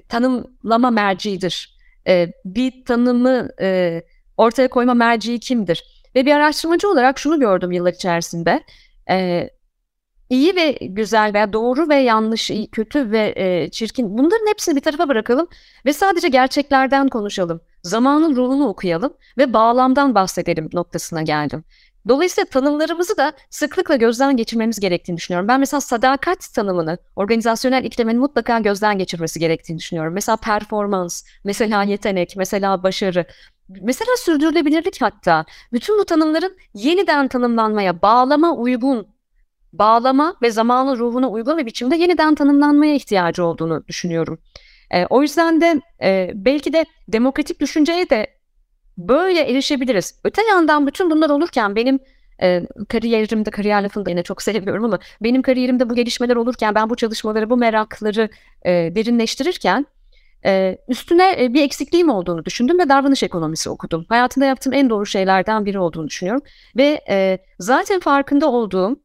tanımlama 0.10 0.92
merciidir? 0.92 1.78
E, 2.08 2.32
bir 2.46 2.86
tanımı 2.86 3.50
e, 3.62 4.02
ortaya 4.38 4.68
koyma 4.68 4.94
merciği 4.94 5.40
kimdir? 5.40 5.84
Ve 6.16 6.26
bir 6.26 6.36
araştırmacı 6.36 6.90
olarak 6.90 7.20
şunu 7.20 7.40
gördüm 7.40 7.72
yıllar 7.72 7.94
içerisinde. 7.94 8.64
E, 9.10 9.50
iyi 10.30 10.56
ve 10.56 10.72
güzel 10.82 11.34
veya 11.34 11.54
doğru 11.54 11.90
ve 11.90 11.96
yanlış, 11.96 12.52
iyi, 12.52 12.72
kötü 12.72 13.12
ve 13.12 13.34
e, 13.36 13.70
çirkin 13.72 14.18
bunların 14.18 14.48
hepsini 14.48 14.76
bir 14.76 14.82
tarafa 14.82 15.10
bırakalım 15.10 15.48
ve 15.86 15.94
sadece 15.94 16.28
gerçeklerden 16.28 17.08
konuşalım. 17.10 17.62
Zamanın 17.84 18.36
ruhunu 18.36 18.68
okuyalım 18.68 19.14
ve 19.38 19.54
bağlamdan 19.54 20.16
bahsedelim 20.16 20.70
noktasına 20.74 21.22
geldim. 21.22 21.64
Dolayısıyla 22.08 22.46
tanımlarımızı 22.46 23.18
da 23.18 23.34
sıklıkla 23.50 23.96
gözden 23.96 24.38
geçirmemiz 24.38 24.80
gerektiğini 24.80 25.18
düşünüyorum. 25.18 25.48
Ben 25.48 25.60
mesela 25.60 25.82
sadakat 25.82 26.54
tanımını, 26.56 26.98
organizasyonel 27.16 27.84
iklimin 27.84 28.18
mutlaka 28.18 28.60
gözden 28.60 28.98
geçirmesi 28.98 29.40
gerektiğini 29.40 29.78
düşünüyorum. 29.78 30.14
Mesela 30.14 30.36
performans, 30.36 31.24
mesela 31.44 31.84
yetenek, 31.84 32.34
mesela 32.38 32.84
başarı. 32.84 33.26
Mesela 33.82 34.12
sürdürülebilirlik 34.18 35.02
hatta. 35.02 35.46
Bütün 35.74 36.00
bu 36.00 36.06
tanımların 36.06 36.58
yeniden 36.74 37.28
tanımlanmaya, 37.28 38.02
bağlama 38.02 38.56
uygun, 38.56 39.08
bağlama 39.74 40.36
ve 40.42 40.52
zamanın 40.52 40.98
ruhuna 40.98 41.30
uygun 41.30 41.58
bir 41.58 41.66
biçimde 41.66 41.96
yeniden 41.96 42.36
tanımlanmaya 42.36 42.96
ihtiyacı 42.96 43.46
olduğunu 43.46 43.88
düşünüyorum. 43.88 44.40
E, 44.92 45.06
o 45.06 45.22
yüzden 45.22 45.62
de 45.62 45.82
e, 46.02 46.32
belki 46.36 46.74
de 46.74 46.86
demokratik 47.08 47.60
düşünceye 47.60 48.10
de 48.10 48.41
böyle 49.08 49.40
erişebiliriz. 49.40 50.20
Öte 50.24 50.42
yandan 50.44 50.88
bütün 50.88 51.12
bunlar 51.12 51.30
olurken 51.30 51.76
benim 51.76 52.00
e, 52.42 52.68
kariyerimde, 52.90 53.52
kariyer 53.52 53.84
lafını 53.84 54.06
da 54.06 54.10
yine 54.10 54.24
çok 54.24 54.42
sevmiyorum 54.42 54.84
ama 54.84 55.00
benim 55.22 55.42
kariyerimde 55.42 55.90
bu 55.90 55.96
gelişmeler 55.96 56.36
olurken 56.36 56.76
ben 56.76 56.90
bu 56.90 56.96
çalışmaları, 56.96 57.50
bu 57.50 57.58
merakları 57.58 58.30
e, 58.66 58.72
derinleştirirken 58.72 59.86
ee, 60.46 60.78
üstüne 60.88 61.44
e, 61.44 61.54
bir 61.54 61.64
eksikliğim 61.64 62.10
olduğunu 62.10 62.46
düşündüm 62.46 62.80
ve 62.80 62.90
davranış 62.90 63.24
ekonomisi 63.24 63.70
okudum. 63.70 64.06
Hayatımda 64.10 64.46
yaptığım 64.46 64.74
en 64.74 64.90
doğru 64.90 65.06
şeylerden 65.06 65.66
biri 65.66 65.80
olduğunu 65.80 66.08
düşünüyorum. 66.08 66.42
Ve 66.78 67.02
e, 67.10 67.38
zaten 67.60 68.00
farkında 68.00 68.52
olduğum 68.52 69.00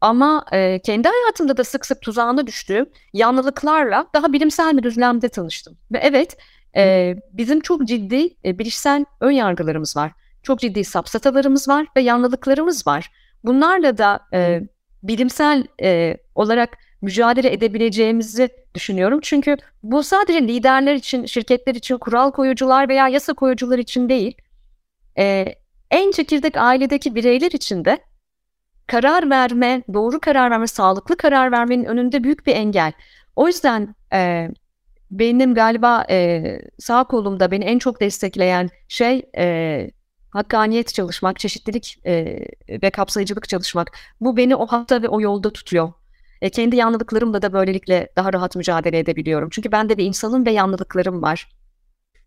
ama 0.00 0.44
e, 0.52 0.78
kendi 0.78 1.08
hayatımda 1.08 1.56
da 1.56 1.64
sık 1.64 1.86
sık 1.86 2.00
tuzağına 2.02 2.46
düştüğüm 2.46 2.86
yanlılıklarla 3.12 4.06
daha 4.14 4.32
bilimsel 4.32 4.76
bir 4.76 4.82
düzlemde 4.82 5.28
tanıştım. 5.28 5.76
Ve 5.92 5.98
evet 5.98 6.36
e, 6.76 7.14
bizim 7.32 7.60
çok 7.60 7.84
ciddi 7.84 8.28
e, 8.44 8.58
bilişsel 8.58 9.04
ön 9.20 9.30
yargılarımız 9.30 9.96
var. 9.96 10.12
Çok 10.42 10.60
ciddi 10.60 10.84
sapsatalarımız 10.84 11.68
var 11.68 11.86
ve 11.96 12.00
yanlılıklarımız 12.00 12.86
var. 12.86 13.10
Bunlarla 13.44 13.98
da 13.98 14.20
e, 14.32 14.62
bilimsel 15.02 15.66
e, 15.82 16.16
olarak 16.34 16.78
mücadele 17.02 17.52
edebileceğimizi 17.52 18.48
düşünüyorum. 18.74 19.18
Çünkü 19.22 19.56
bu 19.82 20.02
sadece 20.02 20.42
liderler 20.42 20.94
için, 20.94 21.26
şirketler 21.26 21.74
için, 21.74 21.98
kural 21.98 22.30
koyucular 22.30 22.88
veya 22.88 23.08
yasa 23.08 23.32
koyucular 23.32 23.78
için 23.78 24.08
değil, 24.08 24.36
e, 25.18 25.54
en 25.90 26.10
çekirdek 26.10 26.56
ailedeki 26.56 27.14
bireyler 27.14 27.50
için 27.50 27.84
de 27.84 27.98
karar 28.86 29.30
verme, 29.30 29.82
doğru 29.94 30.20
karar 30.20 30.50
verme, 30.50 30.66
sağlıklı 30.66 31.16
karar 31.16 31.52
vermenin 31.52 31.84
önünde 31.84 32.24
büyük 32.24 32.46
bir 32.46 32.56
engel. 32.56 32.92
O 33.36 33.46
yüzden 33.46 33.94
e, 34.12 34.48
benim 35.18 35.54
galiba 35.54 36.06
e, 36.10 36.58
sağ 36.78 37.04
kolumda 37.04 37.50
beni 37.50 37.64
en 37.64 37.78
çok 37.78 38.00
destekleyen 38.00 38.70
şey 38.88 39.22
e, 39.38 39.90
hakkaniyet 40.30 40.94
çalışmak, 40.94 41.38
çeşitlilik 41.38 41.98
e, 42.06 42.38
ve 42.82 42.90
kapsayıcılık 42.90 43.48
çalışmak. 43.48 43.90
Bu 44.20 44.36
beni 44.36 44.56
o 44.56 44.66
hatta 44.66 45.02
ve 45.02 45.08
o 45.08 45.20
yolda 45.20 45.52
tutuyor. 45.52 45.92
E, 46.42 46.50
kendi 46.50 46.76
yanlılıklarımla 46.76 47.42
da 47.42 47.52
böylelikle 47.52 48.08
daha 48.16 48.32
rahat 48.32 48.56
mücadele 48.56 48.98
edebiliyorum. 48.98 49.48
Çünkü 49.52 49.72
ben 49.72 49.88
de 49.88 49.98
bir 49.98 50.04
insanım 50.04 50.46
ve 50.46 50.50
yanlılıklarım 50.50 51.22
var. 51.22 51.48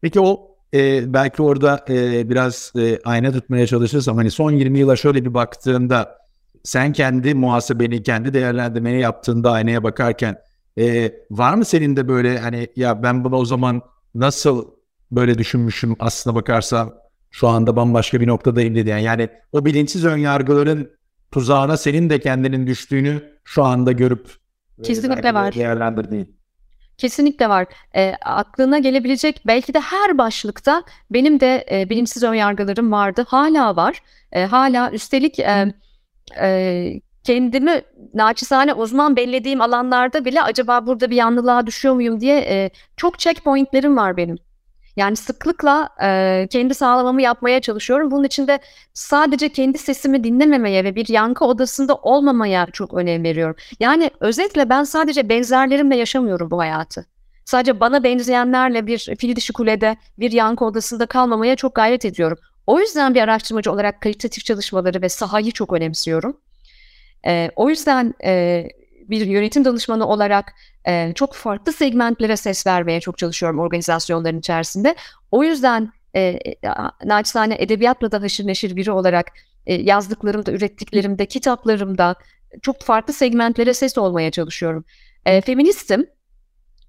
Peki 0.02 0.20
o 0.20 0.58
e, 0.74 1.14
belki 1.14 1.42
orada 1.42 1.86
e, 1.90 2.30
biraz 2.30 2.74
e, 2.80 3.00
ayna 3.06 3.32
tutmaya 3.32 3.68
çalışırsam 3.68 4.18
hani 4.18 4.32
son 4.32 4.52
20 4.52 4.80
yıla 4.80 4.96
şöyle 4.96 5.26
bir 5.26 5.34
baktığında 5.34 6.18
sen 6.64 6.94
kendi 6.94 7.34
muhasebeni, 7.34 8.04
kendi 8.04 8.34
değerlendirmeni 8.34 9.02
yaptığında 9.02 9.52
aynaya 9.52 9.84
bakarken 9.84 10.38
e, 10.78 11.14
var 11.32 11.54
mı 11.54 11.66
senin 11.66 11.96
de 11.96 12.08
böyle 12.08 12.40
hani 12.40 12.68
ya 12.76 13.04
ben 13.04 13.24
bunu 13.24 13.36
o 13.36 13.46
zaman 13.46 13.82
nasıl 14.16 14.72
böyle 15.12 15.38
düşünmüşüm 15.38 15.96
aslına 16.00 16.36
bakarsam 16.36 16.94
şu 17.32 17.48
anda 17.48 17.76
bambaşka 17.76 18.22
bir 18.22 18.28
noktadayım 18.28 18.76
dedi. 18.76 18.90
Yani, 18.90 19.30
o 19.52 19.66
bilinçsiz 19.66 20.06
önyargıların 20.06 20.92
tuzağına 21.32 21.78
senin 21.78 22.10
de 22.10 22.20
kendinin 22.20 22.68
düştüğünü 22.68 23.24
şu 23.44 23.64
anda 23.64 23.92
görüp 23.92 24.28
kesinlikle 24.84 25.34
var. 25.34 25.54
Değerlendirdiğin. 25.54 26.38
Kesinlikle 26.98 27.50
var. 27.50 27.68
E, 27.96 28.14
aklına 28.26 28.80
gelebilecek 28.80 29.42
belki 29.48 29.74
de 29.74 29.80
her 29.80 30.18
başlıkta 30.18 30.84
benim 31.12 31.40
de 31.40 31.66
e, 31.72 31.90
bilinçsiz 31.90 32.24
önyargılarım 32.24 32.92
vardı. 32.92 33.26
Hala 33.28 33.76
var. 33.76 34.02
E, 34.32 34.46
hala 34.46 34.92
üstelik 34.92 35.40
e, 35.40 35.74
e, 36.42 37.02
kendimi 37.28 37.82
naçizane 38.14 38.74
uzman 38.74 39.16
bellediğim 39.16 39.62
alanlarda 39.62 40.26
bile 40.26 40.42
acaba 40.42 40.86
burada 40.88 41.10
bir 41.10 41.16
yanlılığa 41.16 41.68
düşüyor 41.68 41.96
muyum 41.96 42.22
diye 42.22 42.40
e, 42.40 42.70
çok 42.98 43.20
checkpointlerim 43.20 43.98
var 43.98 44.18
benim. 44.18 44.38
Yani 44.96 45.16
sıklıkla 45.16 45.90
e, 46.04 46.48
kendi 46.50 46.74
sağlamamı 46.74 47.22
yapmaya 47.22 47.62
çalışıyorum. 47.62 48.12
Bunun 48.12 48.24
için 48.24 48.48
de 48.48 48.60
sadece 48.94 49.50
kendi 49.50 49.78
sesimi 49.78 50.24
dinlememeye 50.24 50.84
ve 50.84 50.96
bir 50.96 51.08
yankı 51.10 51.46
odasında 51.46 51.96
olmamaya 51.96 52.66
çok 52.74 52.94
önem 52.94 53.24
veriyorum. 53.24 53.56
Yani 53.80 54.12
özetle 54.20 54.70
ben 54.70 54.84
sadece 54.84 55.30
benzerlerimle 55.30 55.96
yaşamıyorum 55.96 56.52
bu 56.52 56.60
hayatı. 56.60 57.06
Sadece 57.46 57.80
bana 57.80 58.04
benzeyenlerle 58.04 58.88
bir 58.88 59.16
fil 59.20 59.36
dişi 59.36 59.54
kulede, 59.54 59.98
bir 60.20 60.32
yankı 60.32 60.66
odasında 60.66 61.06
kalmamaya 61.06 61.56
çok 61.56 61.76
gayret 61.76 62.06
ediyorum. 62.06 62.38
O 62.68 62.80
yüzden 62.80 63.16
bir 63.16 63.22
araştırmacı 63.22 63.72
olarak 63.72 64.02
kalitatif 64.02 64.46
çalışmaları 64.46 65.02
ve 65.02 65.10
sahayı 65.10 65.52
çok 65.52 65.74
önemsiyorum. 65.74 66.38
E, 67.28 67.52
o 67.56 67.70
yüzden 67.70 68.14
e, 68.24 68.64
bir 69.10 69.26
yönetim 69.26 69.66
danışmanı 69.66 70.08
olarak 70.08 70.54
e, 70.88 71.14
çok 71.16 71.34
farklı 71.34 71.74
segmentlere 71.74 72.38
ses 72.38 72.68
vermeye 72.68 73.00
çok 73.00 73.18
çalışıyorum 73.18 73.60
organizasyonların 73.60 74.40
içerisinde. 74.40 74.96
O 75.32 75.44
yüzden 75.44 75.92
e, 76.16 76.40
naçizane 77.06 77.56
edebiyatla 77.60 78.12
da 78.12 78.22
haşır 78.22 78.48
neşir 78.48 78.76
biri 78.76 78.92
olarak 78.92 79.32
e, 79.66 79.74
yazdıklarımda, 79.74 80.52
ürettiklerimde, 80.52 81.26
kitaplarımda 81.26 82.16
çok 82.62 82.82
farklı 82.82 83.14
segmentlere 83.14 83.74
ses 83.74 83.98
olmaya 83.98 84.32
çalışıyorum. 84.32 84.86
E, 85.26 85.42
feministim 85.42 86.08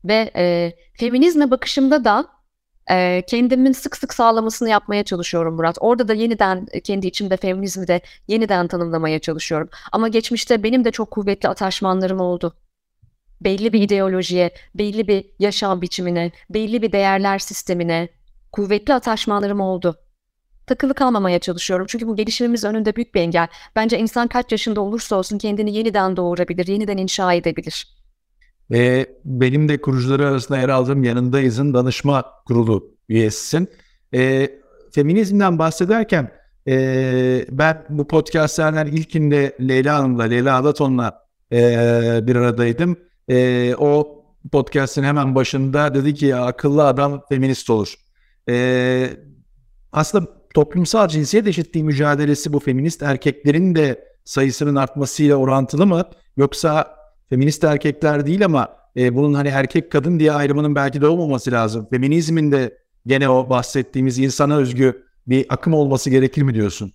ve 0.04 0.30
e, 0.36 0.72
feminizme 0.98 1.50
bakışımda 1.50 2.04
da 2.04 2.26
e, 2.90 3.22
kendimin 3.26 3.72
sık 3.72 3.96
sık 3.96 4.14
sağlamasını 4.14 4.68
yapmaya 4.68 5.04
çalışıyorum 5.04 5.54
Murat. 5.54 5.76
Orada 5.80 6.08
da 6.08 6.14
yeniden 6.14 6.66
kendi 6.84 7.06
içimde 7.06 7.36
feminizmi 7.36 7.88
de 7.88 8.00
yeniden 8.28 8.68
tanımlamaya 8.68 9.18
çalışıyorum. 9.18 9.68
Ama 9.92 10.08
geçmişte 10.08 10.62
benim 10.62 10.84
de 10.84 10.90
çok 10.90 11.10
kuvvetli 11.10 11.48
ataşmanlarım 11.48 12.20
oldu. 12.20 12.54
Belli 13.40 13.72
bir 13.72 13.82
ideolojiye, 13.82 14.50
belli 14.74 15.08
bir 15.08 15.26
yaşam 15.38 15.82
biçimine, 15.82 16.32
belli 16.50 16.82
bir 16.82 16.92
değerler 16.92 17.38
sistemine 17.38 18.08
kuvvetli 18.52 18.94
ataşmanlarım 18.94 19.60
oldu. 19.60 19.96
Takılı 20.66 20.94
kalmamaya 20.94 21.38
çalışıyorum. 21.38 21.86
Çünkü 21.88 22.06
bu 22.06 22.16
gelişimimiz 22.16 22.64
önünde 22.64 22.96
büyük 22.96 23.14
bir 23.14 23.20
engel. 23.20 23.48
Bence 23.76 23.98
insan 23.98 24.28
kaç 24.28 24.52
yaşında 24.52 24.80
olursa 24.80 25.16
olsun 25.16 25.38
kendini 25.38 25.74
yeniden 25.74 26.16
doğurabilir, 26.16 26.66
yeniden 26.66 26.96
inşa 26.96 27.32
edebilir. 27.32 27.97
Ve 28.70 29.06
benim 29.24 29.68
de 29.68 29.80
kurucuları 29.80 30.26
arasında 30.26 30.58
yer 30.58 30.68
aldığım 30.68 31.04
Yanındayız'ın 31.04 31.74
danışma 31.74 32.24
kurulu 32.46 32.96
üyesisin. 33.08 33.68
E, 34.14 34.50
feminizmden 34.92 35.58
bahsederken 35.58 36.30
e, 36.68 37.46
ben 37.50 37.84
bu 37.88 38.06
podcastlerden 38.06 38.86
ilkinde 38.86 39.56
Leyla 39.60 39.98
Hanım'la, 39.98 40.22
Leyla 40.22 40.58
Adaton'la 40.58 41.26
e, 41.52 41.58
bir 42.22 42.36
aradaydım. 42.36 42.96
E, 43.28 43.74
o 43.78 44.18
podcast'in 44.52 45.02
hemen 45.02 45.34
başında 45.34 45.94
dedi 45.94 46.14
ki 46.14 46.36
akıllı 46.36 46.86
adam 46.86 47.22
feminist 47.28 47.70
olur. 47.70 47.94
E, 48.48 49.10
aslında 49.92 50.26
toplumsal 50.54 51.08
cinsiyet 51.08 51.46
eşitliği 51.46 51.84
mücadelesi 51.84 52.52
bu 52.52 52.60
feminist 52.60 53.02
erkeklerin 53.02 53.74
de 53.74 54.04
sayısının 54.24 54.74
artmasıyla 54.76 55.36
orantılı 55.36 55.86
mı? 55.86 56.04
Yoksa 56.36 56.97
feminist 57.30 57.64
erkekler 57.64 58.26
değil 58.26 58.44
ama 58.44 58.68
e, 58.96 59.14
bunun 59.14 59.34
hani 59.34 59.48
erkek 59.48 59.92
kadın 59.92 60.20
diye 60.20 60.32
ayrımının 60.32 60.74
belki 60.74 61.00
de 61.00 61.06
olmaması 61.06 61.52
lazım. 61.52 61.86
Feminizmin 61.90 62.52
de 62.52 62.78
gene 63.06 63.28
o 63.28 63.50
bahsettiğimiz 63.50 64.18
insana 64.18 64.56
özgü 64.56 65.02
bir 65.26 65.46
akım 65.48 65.74
olması 65.74 66.10
gerekir 66.10 66.42
mi 66.42 66.54
diyorsun? 66.54 66.92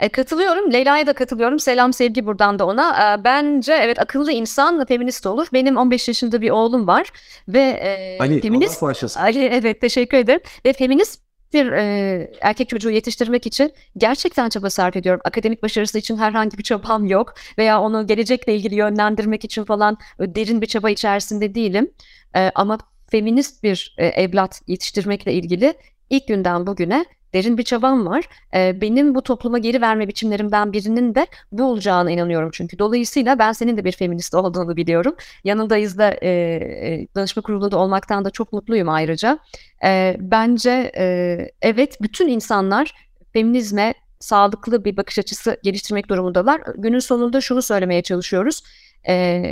E, 0.00 0.08
katılıyorum. 0.08 0.72
Leyla'ya 0.72 1.06
da 1.06 1.12
katılıyorum. 1.12 1.58
Selam 1.58 1.92
sevgi 1.92 2.26
buradan 2.26 2.58
da 2.58 2.66
ona. 2.66 3.14
E, 3.14 3.24
bence 3.24 3.72
evet 3.72 3.98
akıllı 3.98 4.32
insan 4.32 4.84
feminist 4.84 5.26
olur. 5.26 5.46
Benim 5.52 5.76
15 5.76 6.08
yaşında 6.08 6.40
bir 6.40 6.50
oğlum 6.50 6.86
var 6.86 7.12
ve 7.48 7.60
e, 7.60 8.18
Ali, 8.20 8.40
feminist 8.40 8.82
Ali 9.16 9.44
evet 9.44 9.80
teşekkür 9.80 10.18
ederim. 10.18 10.40
Ve 10.64 10.72
feminist 10.72 11.23
bir 11.54 11.72
e, 11.72 12.30
erkek 12.40 12.68
çocuğu 12.68 12.90
yetiştirmek 12.90 13.46
için 13.46 13.72
gerçekten 13.96 14.48
çaba 14.48 14.70
sarf 14.70 14.96
ediyorum. 14.96 15.20
Akademik 15.24 15.62
başarısı 15.62 15.98
için 15.98 16.16
herhangi 16.16 16.58
bir 16.58 16.62
çabam 16.62 17.06
yok 17.06 17.34
veya 17.58 17.80
onu 17.80 18.06
gelecekle 18.06 18.56
ilgili 18.56 18.74
yönlendirmek 18.74 19.44
için 19.44 19.64
falan 19.64 19.98
derin 20.20 20.60
bir 20.62 20.66
çaba 20.66 20.90
içerisinde 20.90 21.54
değilim. 21.54 21.90
E, 22.36 22.50
ama 22.54 22.78
feminist 23.10 23.62
bir 23.62 23.94
e, 23.98 24.06
evlat 24.06 24.62
yetiştirmekle 24.66 25.32
ilgili 25.32 25.74
ilk 26.10 26.28
günden 26.28 26.66
bugüne 26.66 27.04
derin 27.34 27.58
bir 27.58 27.62
çabam 27.62 28.06
var. 28.06 28.24
E, 28.54 28.80
benim 28.80 29.14
bu 29.14 29.22
topluma 29.22 29.58
geri 29.58 29.80
verme 29.80 30.08
biçimlerimden 30.08 30.72
birinin 30.72 31.14
de 31.14 31.26
bu 31.52 31.64
olacağına 31.64 32.10
inanıyorum 32.10 32.50
çünkü. 32.52 32.78
Dolayısıyla 32.78 33.38
ben 33.38 33.52
senin 33.52 33.76
de 33.76 33.84
bir 33.84 33.92
feminist 33.92 34.34
olduğunu 34.34 34.76
biliyorum. 34.76 35.16
Yanındayız 35.44 35.98
da 35.98 36.10
e, 36.10 36.28
e, 36.28 37.06
danışma 37.14 37.42
kurulunda 37.42 37.78
olmaktan 37.78 38.24
da 38.24 38.30
çok 38.30 38.52
mutluyum 38.52 38.88
ayrıca. 38.88 39.38
E, 39.84 40.16
bence 40.20 40.92
e, 40.96 41.36
evet 41.62 42.02
bütün 42.02 42.28
insanlar 42.28 43.08
feminizme 43.32 43.94
sağlıklı 44.20 44.84
bir 44.84 44.96
bakış 44.96 45.18
açısı 45.18 45.56
geliştirmek 45.62 46.08
durumundalar. 46.08 46.60
Günün 46.76 46.98
sonunda 46.98 47.40
şunu 47.40 47.62
söylemeye 47.62 48.02
çalışıyoruz. 48.02 48.62
E, 49.08 49.42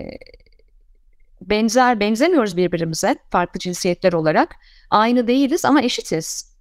benzer 1.41 2.01
benzemiyoruz 2.01 2.57
birbirimize 2.57 3.17
farklı 3.31 3.61
cinsiyetler 3.61 4.13
olarak. 4.13 4.57
Aynı 4.91 5.27
değiliz 5.27 5.65
ama 5.65 5.83
eşitiz. 5.83 6.52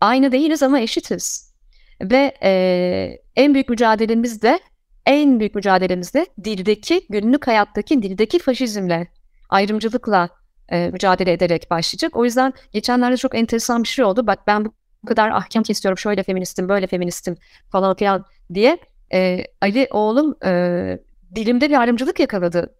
Aynı 0.00 0.32
değiliz 0.32 0.62
ama 0.62 0.80
eşitiz. 0.80 1.54
Ve 2.02 2.34
e, 2.42 3.18
en 3.36 3.54
büyük 3.54 3.68
mücadelemiz 3.68 4.42
de 4.42 4.60
en 5.06 5.40
büyük 5.40 5.54
mücadelemiz 5.54 6.14
de 6.14 6.26
dildeki, 6.44 7.06
günlük 7.10 7.46
hayattaki 7.46 8.02
dildeki 8.02 8.38
faşizmle, 8.38 9.08
ayrımcılıkla 9.48 10.28
e, 10.68 10.90
mücadele 10.90 11.32
ederek 11.32 11.70
başlayacak. 11.70 12.16
O 12.16 12.24
yüzden 12.24 12.52
geçenlerde 12.72 13.16
çok 13.16 13.34
enteresan 13.34 13.82
bir 13.82 13.88
şey 13.88 14.04
oldu. 14.04 14.26
Bak 14.26 14.46
ben 14.46 14.64
bu 14.64 15.06
kadar 15.06 15.30
ahkam 15.30 15.62
kesiyorum, 15.62 15.98
şöyle 15.98 16.22
feministim, 16.22 16.68
böyle 16.68 16.86
feministim 16.86 17.36
falan 17.72 17.96
filan 17.96 18.24
diye. 18.54 18.78
E, 19.12 19.44
Ali 19.60 19.88
oğlum 19.90 20.34
e, 20.44 20.98
dilimde 21.34 21.70
bir 21.70 21.80
ayrımcılık 21.80 22.20
yakaladı 22.20 22.74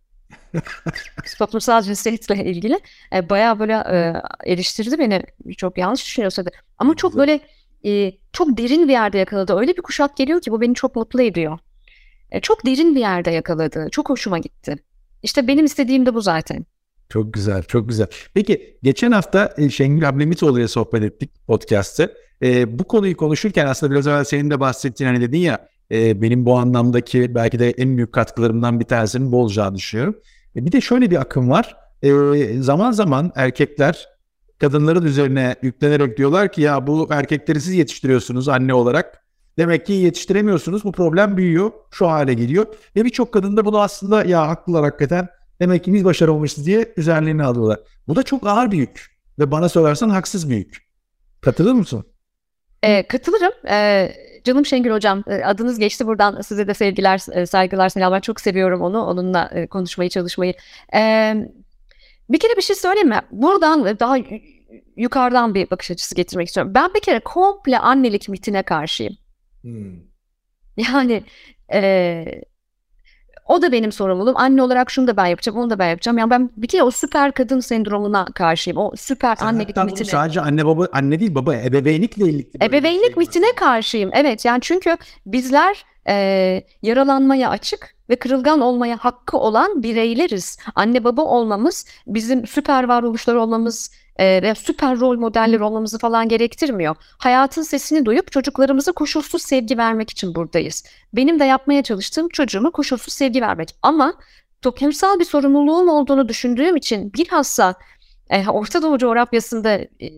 toplumsal 1.38 1.82
cinsiyetle 1.82 2.44
ilgili 2.44 2.80
e, 3.12 3.28
bayağı 3.28 3.58
böyle 3.58 3.72
e, 3.72 4.22
eleştirdi 4.52 4.98
beni. 4.98 5.22
Çok 5.56 5.78
yanlış 5.78 6.04
düşünüyorsa 6.04 6.44
da. 6.44 6.50
Ama 6.78 6.94
çok 6.94 7.16
böyle 7.16 7.40
e, 7.84 8.12
çok 8.32 8.58
derin 8.58 8.88
bir 8.88 8.92
yerde 8.92 9.18
yakaladı. 9.18 9.56
Öyle 9.56 9.76
bir 9.76 9.82
kuşak 9.82 10.16
geliyor 10.16 10.40
ki 10.40 10.50
bu 10.50 10.60
beni 10.60 10.74
çok 10.74 10.96
mutlu 10.96 11.22
ediyor. 11.22 11.58
E, 12.30 12.40
çok 12.40 12.66
derin 12.66 12.94
bir 12.94 13.00
yerde 13.00 13.30
yakaladı. 13.30 13.88
Çok 13.90 14.10
hoşuma 14.10 14.38
gitti. 14.38 14.76
İşte 15.22 15.48
benim 15.48 15.64
istediğim 15.64 16.06
de 16.06 16.14
bu 16.14 16.20
zaten. 16.20 16.66
Çok 17.08 17.34
güzel, 17.34 17.62
çok 17.62 17.88
güzel. 17.88 18.06
Peki 18.34 18.78
geçen 18.82 19.12
hafta 19.12 19.54
e, 19.58 19.70
Şengül 19.70 20.08
Ablemitoğlu 20.08 20.58
ile 20.58 20.68
sohbet 20.68 21.02
ettik 21.02 21.30
podcast'te. 21.46 22.14
E, 22.42 22.78
bu 22.78 22.84
konuyu 22.84 23.16
konuşurken 23.16 23.66
aslında 23.66 23.92
biraz 23.92 24.06
evvel 24.06 24.24
senin 24.24 24.50
de 24.50 24.60
bahsettiğin 24.60 25.10
hani 25.10 25.20
dedin 25.20 25.38
ya 25.38 25.68
e, 25.90 26.22
benim 26.22 26.46
bu 26.46 26.58
anlamdaki 26.58 27.34
belki 27.34 27.58
de 27.58 27.70
en 27.70 27.96
büyük 27.96 28.12
katkılarımdan 28.12 28.80
bir 28.80 28.84
tanesinin 28.84 29.32
bu 29.32 29.42
olacağını 29.42 29.76
düşünüyorum. 29.76 30.16
E, 30.56 30.66
bir 30.66 30.72
de 30.72 30.80
şöyle 30.80 31.10
bir 31.10 31.20
akım 31.20 31.50
var. 31.50 31.76
E, 32.02 32.12
zaman 32.62 32.92
zaman 32.92 33.32
erkekler 33.34 34.08
kadınların 34.58 35.04
üzerine 35.04 35.56
yüklenerek 35.62 36.16
diyorlar 36.16 36.52
ki 36.52 36.62
ya 36.62 36.86
bu 36.86 37.08
erkekleri 37.10 37.60
siz 37.60 37.74
yetiştiriyorsunuz 37.74 38.48
anne 38.48 38.74
olarak. 38.74 39.26
Demek 39.58 39.86
ki 39.86 39.92
yetiştiremiyorsunuz. 39.92 40.84
Bu 40.84 40.92
problem 40.92 41.36
büyüyor. 41.36 41.70
Şu 41.90 42.08
hale 42.08 42.34
geliyor. 42.34 42.66
Ve 42.96 43.04
birçok 43.04 43.32
kadın 43.32 43.56
da 43.56 43.64
bunu 43.64 43.80
aslında 43.80 44.24
ya 44.24 44.48
haklılar 44.48 44.84
hakikaten. 44.84 45.28
Demek 45.60 45.84
ki 45.84 45.92
biz 45.92 46.04
başaramamışız 46.04 46.66
diye 46.66 46.92
üzerlerine 46.96 47.44
alıyorlar. 47.44 47.78
Bu 48.08 48.16
da 48.16 48.22
çok 48.22 48.46
ağır 48.46 48.72
bir 48.72 48.76
yük. 48.78 49.16
Ve 49.38 49.50
bana 49.50 49.68
sorarsan 49.68 50.08
haksız 50.08 50.50
bir 50.50 50.56
yük. 50.56 50.86
Katılır 51.40 51.72
mısın? 51.72 52.04
E, 52.82 53.06
katılırım. 53.06 53.52
E, 53.68 54.08
canım 54.46 54.66
Şengül 54.66 54.90
Hocam 54.90 55.24
e, 55.26 55.44
adınız 55.44 55.78
geçti 55.78 56.06
buradan 56.06 56.40
size 56.40 56.68
de 56.68 56.74
sevgiler, 56.74 57.20
e, 57.32 57.46
saygılar, 57.46 57.88
selamlar. 57.88 58.20
Çok 58.20 58.40
seviyorum 58.40 58.80
onu. 58.80 59.04
Onunla 59.04 59.50
e, 59.54 59.66
konuşmayı, 59.66 60.10
çalışmayı. 60.10 60.54
Bir 62.30 62.38
kere 62.38 62.56
bir 62.56 62.62
şey 62.62 62.76
söyleyeyim 62.76 63.08
mi? 63.08 63.20
Buradan 63.30 63.98
daha 63.98 64.16
yukarıdan 64.96 65.54
bir 65.54 65.70
bakış 65.70 65.90
açısı 65.90 66.14
getirmek 66.14 66.48
istiyorum. 66.48 66.72
Ben 66.74 66.94
bir 66.94 67.00
kere 67.00 67.20
komple 67.20 67.78
annelik 67.78 68.28
mitine 68.28 68.62
karşıyım. 68.62 69.16
Hmm. 69.62 69.92
Yani 70.76 71.22
e, 71.72 72.24
o 73.48 73.62
da 73.62 73.72
benim 73.72 73.92
sorumluluğum. 73.92 74.34
Anne 74.36 74.62
olarak 74.62 74.90
şunu 74.90 75.06
da 75.06 75.16
ben 75.16 75.26
yapacağım, 75.26 75.58
onu 75.58 75.70
da 75.70 75.78
ben 75.78 75.88
yapacağım. 75.88 76.18
Yani 76.18 76.30
ben 76.30 76.50
bir 76.56 76.68
kere 76.68 76.82
o 76.82 76.90
süper 76.90 77.32
kadın 77.32 77.60
sendromuna 77.60 78.24
karşıyım. 78.34 78.78
O 78.78 78.92
süper 78.96 79.36
Sen 79.36 79.46
annelik 79.46 79.76
mitine. 79.76 80.08
Sadece 80.08 80.40
anne 80.40 80.66
baba, 80.66 80.88
anne 80.92 81.20
değil 81.20 81.34
baba, 81.34 81.54
ebeveynlikle 81.54 82.24
ilgili. 82.24 82.64
Ebeveynlik 82.64 83.14
şey 83.14 83.16
mitine 83.16 83.52
karşıyım. 83.56 84.10
Evet 84.12 84.44
yani 84.44 84.58
çünkü 84.60 84.96
bizler 85.26 85.84
e, 86.08 86.62
yaralanmaya 86.82 87.50
açık 87.50 87.96
ve 88.10 88.16
kırılgan 88.16 88.60
olmaya 88.60 88.96
hakkı 88.96 89.36
olan 89.38 89.82
bireyleriz. 89.82 90.58
Anne 90.74 91.04
baba 91.04 91.22
olmamız 91.22 91.86
bizim 92.06 92.46
süper 92.46 92.84
varoluşlar 92.84 93.34
olmamız 93.34 93.90
e, 94.20 94.54
süper 94.54 95.00
rol 95.00 95.18
modeller 95.18 95.60
olmamızı 95.60 95.98
falan 95.98 96.28
gerektirmiyor. 96.28 96.96
Hayatın 97.18 97.62
sesini 97.62 98.04
duyup 98.04 98.32
çocuklarımıza 98.32 98.92
koşulsuz 98.92 99.42
sevgi 99.42 99.78
vermek 99.78 100.10
için 100.10 100.34
buradayız. 100.34 100.84
Benim 101.12 101.40
de 101.40 101.44
yapmaya 101.44 101.82
çalıştığım 101.82 102.28
çocuğuma 102.28 102.70
koşulsuz 102.70 103.14
sevgi 103.14 103.40
vermek. 103.40 103.68
Ama 103.82 104.14
toplumsal 104.62 105.18
bir 105.18 105.24
sorumluluğum 105.24 105.88
olduğunu 105.88 106.28
düşündüğüm 106.28 106.76
için 106.76 107.12
bilhassa 107.12 107.74
e, 108.30 108.48
Orta 108.48 108.82
Doğu 108.82 108.98
coğrafyasında 108.98 109.72
e, 109.72 110.08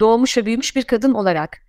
doğmuş 0.00 0.38
ve 0.38 0.46
büyümüş 0.46 0.76
bir 0.76 0.82
kadın 0.82 1.14
olarak 1.14 1.65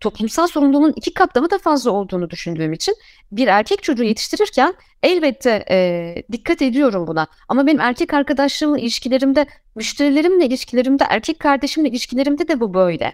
toplumsal 0.00 0.46
sorumluluğun 0.46 0.92
iki 0.96 1.14
kat 1.14 1.34
daha 1.34 1.50
da 1.50 1.58
fazla 1.58 1.90
olduğunu 1.90 2.30
düşündüğüm 2.30 2.72
için 2.72 2.94
bir 3.32 3.46
erkek 3.46 3.82
çocuğu 3.82 4.04
yetiştirirken 4.04 4.74
elbette 5.02 5.64
e, 5.70 6.14
dikkat 6.32 6.62
ediyorum 6.62 7.06
buna. 7.06 7.26
Ama 7.48 7.66
benim 7.66 7.80
erkek 7.80 8.14
arkadaşlarımla 8.14 8.78
ilişkilerimde, 8.78 9.46
müşterilerimle 9.74 10.46
ilişkilerimde, 10.46 11.04
erkek 11.08 11.38
kardeşimle 11.38 11.88
ilişkilerimde 11.88 12.48
de 12.48 12.60
bu 12.60 12.74
böyle. 12.74 13.12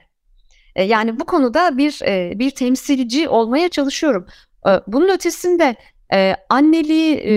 E, 0.77 0.83
yani 0.85 1.21
bu 1.21 1.25
konuda 1.25 1.79
bir 1.79 2.01
e, 2.07 2.39
bir 2.39 2.51
temsilci 2.51 3.29
olmaya 3.29 3.69
çalışıyorum. 3.69 4.27
E, 4.67 4.71
bunun 4.87 5.09
ötesinde 5.09 5.77
e, 6.15 6.37
anneliği 6.49 7.17
e, 7.17 7.33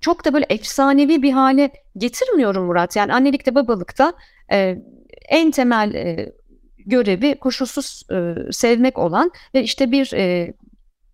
çok 0.00 0.24
da 0.24 0.34
böyle 0.34 0.46
efsanevi 0.48 1.22
bir 1.22 1.32
hale 1.32 1.70
getirmiyorum 1.96 2.64
Murat. 2.64 2.96
Yani 2.96 3.14
annelikte 3.14 3.54
babalıkta 3.54 4.12
e, 4.52 4.78
en 5.28 5.50
temel 5.50 5.94
e, 5.94 6.32
görevi 6.86 7.34
koşulsuz 7.34 8.02
e, 8.10 8.34
sevmek 8.52 8.98
olan 8.98 9.30
ve 9.54 9.62
işte 9.62 9.92
bir 9.92 10.12
e, 10.14 10.54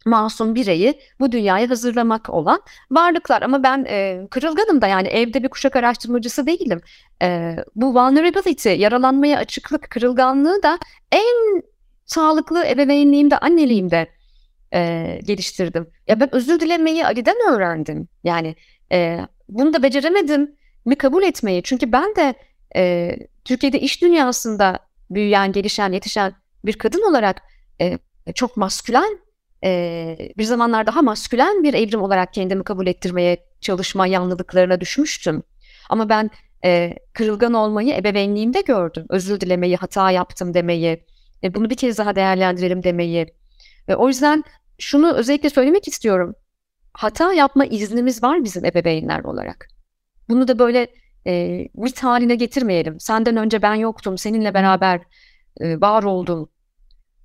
masum 0.07 0.55
bireyi 0.55 1.01
bu 1.21 1.33
dünyaya 1.33 1.71
hazırlamak 1.71 2.31
olan 2.31 2.63
varlıklar. 2.91 3.43
Ama 3.43 3.63
ben 3.63 3.85
e, 3.89 4.27
kırılganım 4.31 4.81
da 4.81 4.87
yani 4.87 5.09
evde 5.09 5.43
bir 5.43 5.49
kuşak 5.49 5.77
araştırmacısı 5.77 6.47
değilim. 6.47 6.81
E, 7.23 7.57
bu 7.77 7.95
vulnerability, 7.95 8.69
yaralanmaya 8.69 9.39
açıklık, 9.39 9.91
kırılganlığı 9.91 10.63
da 10.63 10.79
en 11.13 11.63
sağlıklı 12.07 12.67
ebeveynliğimde, 12.67 13.39
anneliğimde 13.39 14.07
e, 14.75 15.21
geliştirdim. 15.25 15.87
Ya 16.09 16.21
ben 16.21 16.35
özür 16.35 16.61
dilemeyi 16.61 17.07
Ali'den 17.07 17.37
öğrendim. 17.53 18.09
Yani 18.25 18.57
e, 18.93 19.19
bunu 19.49 19.73
da 19.75 19.83
beceremedim 19.83 20.57
mi 20.85 20.97
kabul 20.97 21.23
etmeyi. 21.23 21.63
Çünkü 21.63 21.93
ben 21.93 22.17
de 22.17 22.35
e, 22.77 23.17
Türkiye'de 23.45 23.81
iş 23.81 24.03
dünyasında 24.03 24.79
büyüyen, 25.11 25.53
gelişen, 25.53 25.93
yetişen 25.93 26.35
bir 26.65 26.73
kadın 26.73 27.11
olarak 27.11 27.43
e, 27.81 27.99
çok 28.35 28.57
maskülen, 28.57 29.19
e, 29.65 30.17
bir 30.39 30.45
zamanlar 30.45 30.87
daha 30.87 31.03
maskülen 31.03 31.63
bir 31.63 31.75
evrim 31.75 32.03
olarak 32.03 32.35
kendimi 32.35 32.65
kabul 32.65 32.87
ettirmeye 32.87 33.47
çalışma 33.61 34.07
yanlılıklarına 34.07 34.81
düşmüştüm. 34.81 35.43
Ama 35.91 36.09
ben 36.09 36.31
e, 36.65 36.95
kırılgan 37.13 37.55
olmayı 37.55 37.95
ebeveynliğimde 37.95 38.61
gördüm. 38.61 39.07
Özür 39.09 39.41
dilemeyi, 39.41 39.77
hata 39.77 40.11
yaptım 40.11 40.55
demeyi, 40.55 41.05
e, 41.43 41.55
bunu 41.55 41.71
bir 41.71 41.77
kez 41.77 41.99
daha 41.99 42.17
değerlendirelim 42.17 42.83
demeyi. 42.83 43.27
E, 43.89 43.95
o 43.95 44.09
yüzden 44.09 44.45
şunu 44.79 45.13
özellikle 45.15 45.51
söylemek 45.51 45.89
istiyorum. 45.89 46.35
Hata 46.93 47.33
yapma 47.33 47.65
iznimiz 47.65 48.23
var 48.23 48.45
bizim 48.45 48.65
ebeveynler 48.65 49.25
olarak. 49.25 49.69
Bunu 50.29 50.49
da 50.49 50.59
böyle 50.59 50.87
e, 51.27 51.69
mit 51.75 52.03
haline 52.03 52.35
getirmeyelim. 52.35 53.01
Senden 53.01 53.37
önce 53.37 53.63
ben 53.63 53.75
yoktum, 53.75 54.19
seninle 54.19 54.55
beraber 54.55 55.01
e, 55.61 55.81
var 55.81 56.03
oldum 56.03 56.49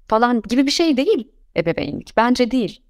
falan 0.07 0.41
gibi 0.49 0.65
bir 0.65 0.71
şey 0.71 0.97
değil 0.97 1.27
ebeveynlik. 1.55 2.13
Bence 2.17 2.51
değil. 2.51 2.81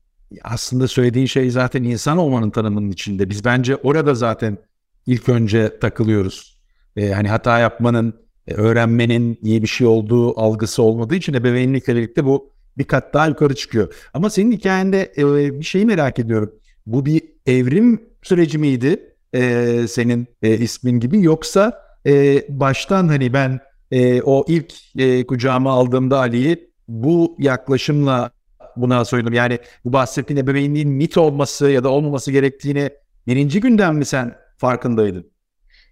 Aslında 0.44 0.88
söylediğin 0.88 1.26
şey 1.26 1.50
zaten 1.50 1.84
insan 1.84 2.18
olmanın 2.18 2.50
tanımının 2.50 2.92
içinde. 2.92 3.30
Biz 3.30 3.46
bence 3.46 3.76
orada 3.76 4.16
zaten 4.16 4.58
ilk 5.06 5.30
önce 5.30 5.80
takılıyoruz. 5.80 6.60
Ee, 6.96 7.10
hani 7.12 7.30
hata 7.30 7.60
yapmanın, 7.60 8.14
e, 8.48 8.54
öğrenmenin 8.54 9.40
iyi 9.42 9.62
bir 9.62 9.68
şey 9.68 9.88
olduğu 9.88 10.40
algısı 10.40 10.84
olmadığı 10.84 11.16
için 11.16 11.34
ebeveynlikle 11.34 11.96
birlikte 11.96 12.26
bu 12.26 12.52
bir 12.78 12.84
kat 12.84 13.14
daha 13.14 13.28
yukarı 13.28 13.56
çıkıyor. 13.56 13.96
Ama 14.14 14.30
senin 14.30 14.52
hikayende 14.52 15.14
e, 15.18 15.60
bir 15.60 15.66
şeyi 15.66 15.86
merak 15.86 16.20
ediyorum. 16.20 16.52
Bu 16.86 17.06
bir 17.06 17.22
evrim 17.46 18.10
süreci 18.22 18.58
miydi? 18.58 19.15
E, 19.36 19.88
senin 19.88 20.28
e, 20.42 20.58
ismin 20.58 21.00
gibi 21.00 21.24
yoksa 21.24 21.82
e, 22.08 22.44
baştan 22.50 23.08
hani 23.08 23.34
ben 23.34 23.60
e, 23.92 24.22
o 24.22 24.46
ilk 24.48 24.74
e, 24.98 25.26
kucağıma 25.28 25.72
aldığımda 25.72 26.20
Ali'yi 26.20 26.72
bu 26.88 27.36
yaklaşımla 27.40 28.32
buna 28.76 29.06
söyledim. 29.06 29.34
Yani 29.34 29.60
bu 29.86 29.94
bahsettiğin 29.94 30.40
ebeveynliğin 30.40 30.90
mit 30.90 31.18
olması 31.18 31.70
ya 31.70 31.84
da 31.84 31.90
olmaması 31.90 32.32
gerektiğini 32.32 32.90
birinci 33.28 33.60
günden 33.60 33.96
mi 33.96 34.06
sen 34.06 34.36
farkındaydın? 34.58 35.32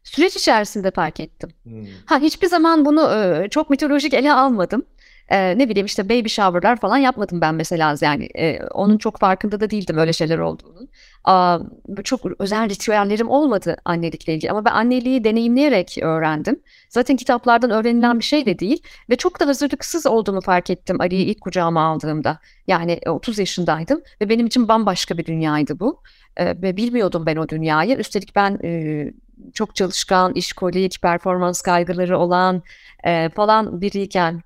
Süreç 0.04 0.36
içerisinde 0.36 0.92
fark 0.92 1.20
ettim. 1.20 1.50
Hmm. 1.64 1.86
Ha 2.06 2.20
hiçbir 2.20 2.48
zaman 2.48 2.86
bunu 2.86 3.02
e, 3.02 3.50
çok 3.50 3.70
mitolojik 3.70 4.14
ele 4.14 4.34
almadım. 4.34 4.86
E, 5.30 5.58
ne 5.58 5.70
bileyim 5.70 5.86
işte 5.86 6.10
baby 6.10 6.28
shower'lar 6.28 6.76
falan 6.76 6.98
yapmadım 6.98 7.42
ben 7.42 7.56
mesela 7.56 7.96
yani 8.02 8.30
e, 8.36 8.64
onun 8.64 8.98
çok 8.98 9.20
farkında 9.20 9.60
da 9.60 9.70
değildim 9.70 9.98
öyle 9.98 10.14
şeyler 10.14 10.38
olduğunun. 10.38 10.90
Aa, 11.24 11.60
çok 12.04 12.22
özel 12.40 12.70
ritüellerim 12.70 13.30
olmadı 13.30 13.78
annelikle 13.86 14.34
ilgili 14.34 14.52
ama 14.52 14.66
ben 14.66 14.72
anneliği 14.72 15.24
deneyimleyerek 15.24 15.98
öğrendim. 16.02 16.60
Zaten 16.90 17.16
kitaplardan 17.16 17.72
öğrenilen 17.72 18.20
bir 18.20 18.24
şey 18.24 18.46
de 18.46 18.60
değil 18.60 18.84
ve 19.10 19.16
çok 19.16 19.40
da 19.40 19.48
hazırlıksız 19.48 20.06
olduğumu 20.06 20.42
fark 20.42 20.70
ettim 20.70 21.02
Ali'yi 21.02 21.26
ilk 21.26 21.42
kucağıma 21.42 21.82
aldığımda. 21.82 22.40
Yani 22.68 23.00
30 23.08 23.40
yaşındaydım 23.40 24.02
ve 24.22 24.30
benim 24.30 24.46
için 24.46 24.68
bambaşka 24.68 25.18
bir 25.18 25.26
dünyaydı 25.26 25.80
bu 25.80 26.02
e, 26.38 26.46
ve 26.46 26.78
bilmiyordum 26.78 27.26
ben 27.26 27.36
o 27.36 27.50
dünyayı. 27.50 27.98
Üstelik 27.98 28.36
ben 28.36 28.60
e, 28.64 29.14
çok 29.54 29.76
çalışkan, 29.76 30.34
işkolik, 30.34 31.02
performans 31.02 31.62
kaygıları 31.62 32.20
olan 32.20 32.64
e, 33.04 33.30
falan 33.30 33.82
biriyken 33.82 34.44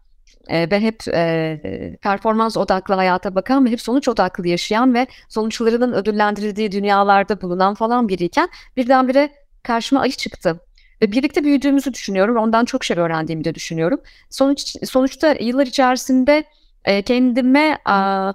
ve 0.49 0.79
hep 0.79 1.07
e, 1.13 1.97
performans 2.01 2.57
odaklı 2.57 2.93
hayata 2.93 3.35
bakan 3.35 3.65
ve 3.65 3.69
hep 3.69 3.81
sonuç 3.81 4.07
odaklı 4.07 4.47
yaşayan 4.47 4.93
ve 4.93 5.07
sonuçlarının 5.29 5.93
ödüllendirildiği 5.93 6.71
dünyalarda 6.71 7.41
bulunan 7.41 7.73
falan 7.73 8.09
biriyken 8.09 8.49
birdenbire 8.77 9.29
karşıma 9.63 10.01
ayı 10.01 10.11
çıktı. 10.11 10.59
Ve 11.01 11.11
birlikte 11.11 11.43
büyüdüğümüzü 11.43 11.93
düşünüyorum. 11.93 12.37
Ondan 12.37 12.65
çok 12.65 12.83
şey 12.83 12.97
öğrendiğimi 12.97 13.43
de 13.43 13.55
düşünüyorum. 13.55 14.01
Sonuç, 14.29 14.75
sonuçta 14.83 15.35
yıllar 15.39 15.67
içerisinde 15.67 16.43
e, 16.85 17.01
kendime 17.01 17.77
a, 17.85 18.33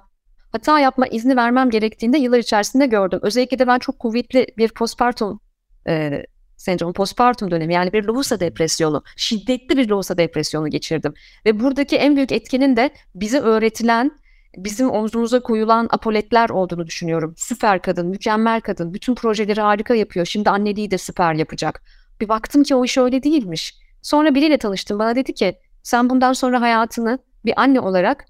hata 0.51 0.79
yapma 0.79 1.07
izni 1.07 1.35
vermem 1.35 1.69
gerektiğinde 1.69 2.17
yıllar 2.17 2.39
içerisinde 2.39 2.85
gördüm. 2.85 3.19
Özellikle 3.21 3.59
de 3.59 3.67
ben 3.67 3.79
çok 3.79 3.99
kuvvetli 3.99 4.47
bir 4.57 4.69
postpartum 4.69 5.39
e, 5.87 6.23
sendromu, 6.63 6.93
postpartum 6.93 7.51
dönemi 7.51 7.73
yani 7.73 7.93
bir 7.93 8.03
lohusa 8.03 8.39
depresyonu, 8.39 9.03
şiddetli 9.15 9.77
bir 9.77 9.89
lohusa 9.89 10.17
depresyonu 10.17 10.69
geçirdim. 10.69 11.13
Ve 11.45 11.59
buradaki 11.59 11.95
en 11.95 12.15
büyük 12.15 12.31
etkenin 12.31 12.75
de 12.75 12.89
bize 13.15 13.39
öğretilen, 13.39 14.11
bizim 14.57 14.89
omzumuza 14.89 15.39
koyulan 15.39 15.87
apoletler 15.91 16.49
olduğunu 16.49 16.87
düşünüyorum. 16.87 17.33
Süper 17.37 17.81
kadın, 17.81 18.07
mükemmel 18.07 18.61
kadın, 18.61 18.93
bütün 18.93 19.15
projeleri 19.15 19.61
harika 19.61 19.95
yapıyor. 19.95 20.25
Şimdi 20.25 20.49
anneliği 20.49 20.91
de 20.91 20.97
süper 20.97 21.33
yapacak. 21.33 21.83
Bir 22.21 22.29
baktım 22.29 22.63
ki 22.63 22.75
o 22.75 22.85
iş 22.85 22.97
öyle 22.97 23.23
değilmiş. 23.23 23.75
Sonra 24.01 24.35
biriyle 24.35 24.57
tanıştım. 24.57 24.99
Bana 24.99 25.15
dedi 25.15 25.33
ki 25.33 25.55
sen 25.83 26.09
bundan 26.09 26.33
sonra 26.33 26.61
hayatını 26.61 27.19
bir 27.45 27.61
anne 27.61 27.79
olarak 27.79 28.25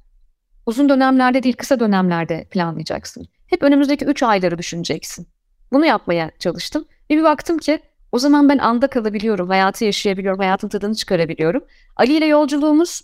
uzun 0.65 0.89
dönemlerde 0.89 1.43
değil 1.43 1.55
kısa 1.55 1.79
dönemlerde 1.79 2.47
planlayacaksın. 2.51 3.27
Hep 3.47 3.63
önümüzdeki 3.63 4.05
3 4.05 4.23
ayları 4.23 4.57
düşüneceksin. 4.57 5.27
Bunu 5.71 5.85
yapmaya 5.85 6.31
çalıştım. 6.39 6.85
Ve 7.09 7.17
bir 7.17 7.23
baktım 7.23 7.57
ki 7.57 7.79
o 8.13 8.19
zaman 8.19 8.49
ben 8.49 8.57
anda 8.57 8.87
kalabiliyorum, 8.87 9.49
hayatı 9.49 9.85
yaşayabiliyorum, 9.85 10.39
hayatın 10.39 10.69
tadını 10.69 10.95
çıkarabiliyorum. 10.95 11.63
Ali 11.95 12.13
ile 12.13 12.25
yolculuğumuz 12.25 13.01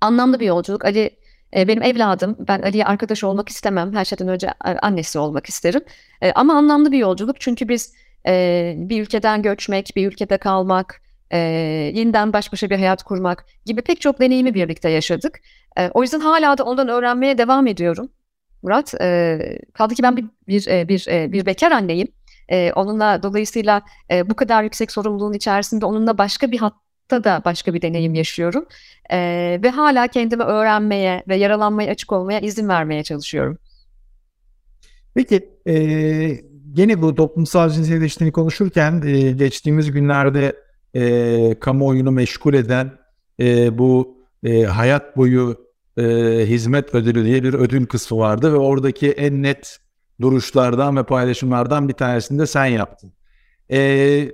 anlamlı 0.00 0.40
bir 0.40 0.46
yolculuk. 0.46 0.84
Ali 0.84 1.10
e, 1.56 1.68
benim 1.68 1.82
evladım. 1.82 2.36
Ben 2.48 2.62
Ali'ye 2.62 2.84
arkadaş 2.84 3.24
olmak 3.24 3.48
istemem. 3.48 3.94
Her 3.94 4.04
şeyden 4.04 4.28
önce 4.28 4.46
e, 4.46 4.70
annesi 4.70 5.18
olmak 5.18 5.46
isterim. 5.46 5.80
E, 6.22 6.32
ama 6.32 6.54
anlamlı 6.54 6.92
bir 6.92 6.98
yolculuk. 6.98 7.40
Çünkü 7.40 7.68
biz 7.68 7.94
bir 8.76 9.02
ülkeden 9.02 9.42
göçmek, 9.42 9.92
bir 9.96 10.08
ülkede 10.08 10.38
kalmak, 10.38 11.02
e, 11.30 11.38
yeniden 11.94 12.32
baş 12.32 12.52
başa 12.52 12.70
bir 12.70 12.76
hayat 12.76 13.02
kurmak 13.02 13.46
gibi 13.66 13.82
pek 13.82 14.00
çok 14.00 14.20
deneyimi 14.20 14.54
birlikte 14.54 14.88
yaşadık. 14.88 15.40
O 15.94 16.02
yüzden 16.02 16.20
hala 16.20 16.58
da 16.58 16.64
ondan 16.64 16.88
öğrenmeye 16.88 17.38
devam 17.38 17.66
ediyorum. 17.66 18.08
Murat, 18.62 18.94
kaldı 19.74 19.94
ki 19.94 20.02
ben 20.02 20.16
bir 20.16 20.24
bir 20.48 20.88
bir, 20.88 21.32
bir 21.32 21.46
bekar 21.46 21.72
anneyim. 21.72 22.08
Onunla 22.74 23.22
dolayısıyla 23.22 23.82
e, 24.10 24.30
bu 24.30 24.36
kadar 24.36 24.62
yüksek 24.62 24.92
sorumluluğun 24.92 25.32
içerisinde 25.32 25.86
onunla 25.86 26.18
başka 26.18 26.50
bir 26.50 26.58
hatta 26.58 27.24
da 27.24 27.42
başka 27.44 27.74
bir 27.74 27.82
deneyim 27.82 28.14
yaşıyorum. 28.14 28.66
E, 29.12 29.18
ve 29.62 29.70
hala 29.70 30.08
kendimi 30.08 30.42
öğrenmeye 30.42 31.22
ve 31.28 31.36
yaralanmaya 31.36 31.90
açık 31.90 32.12
olmaya 32.12 32.40
izin 32.40 32.68
vermeye 32.68 33.02
çalışıyorum. 33.02 33.58
Peki 35.14 35.48
e, 35.66 35.74
gene 36.72 37.02
bu 37.02 37.14
toplumsal 37.14 37.70
cinsiyet 37.70 38.02
eşitliğini 38.02 38.32
konuşurken 38.32 39.02
e, 39.06 39.30
geçtiğimiz 39.32 39.92
günlerde 39.92 40.56
e, 40.94 41.54
kamuoyunu 41.60 42.10
meşgul 42.10 42.54
eden 42.54 42.92
e, 43.40 43.78
bu 43.78 44.18
e, 44.44 44.62
hayat 44.62 45.16
boyu 45.16 45.70
e, 45.96 46.02
hizmet 46.46 46.94
ödülü 46.94 47.24
diye 47.24 47.42
bir 47.42 47.54
ödül 47.54 47.86
kısmı 47.86 48.18
vardı 48.18 48.52
ve 48.52 48.56
oradaki 48.56 49.10
en 49.10 49.42
net 49.42 49.78
duruşlardan 50.20 50.96
ve 50.96 51.02
paylaşımlardan 51.02 51.88
bir 51.88 51.94
tanesini 51.94 52.38
de 52.38 52.46
sen 52.46 52.66
yaptın. 52.66 53.12
E, 53.70 54.32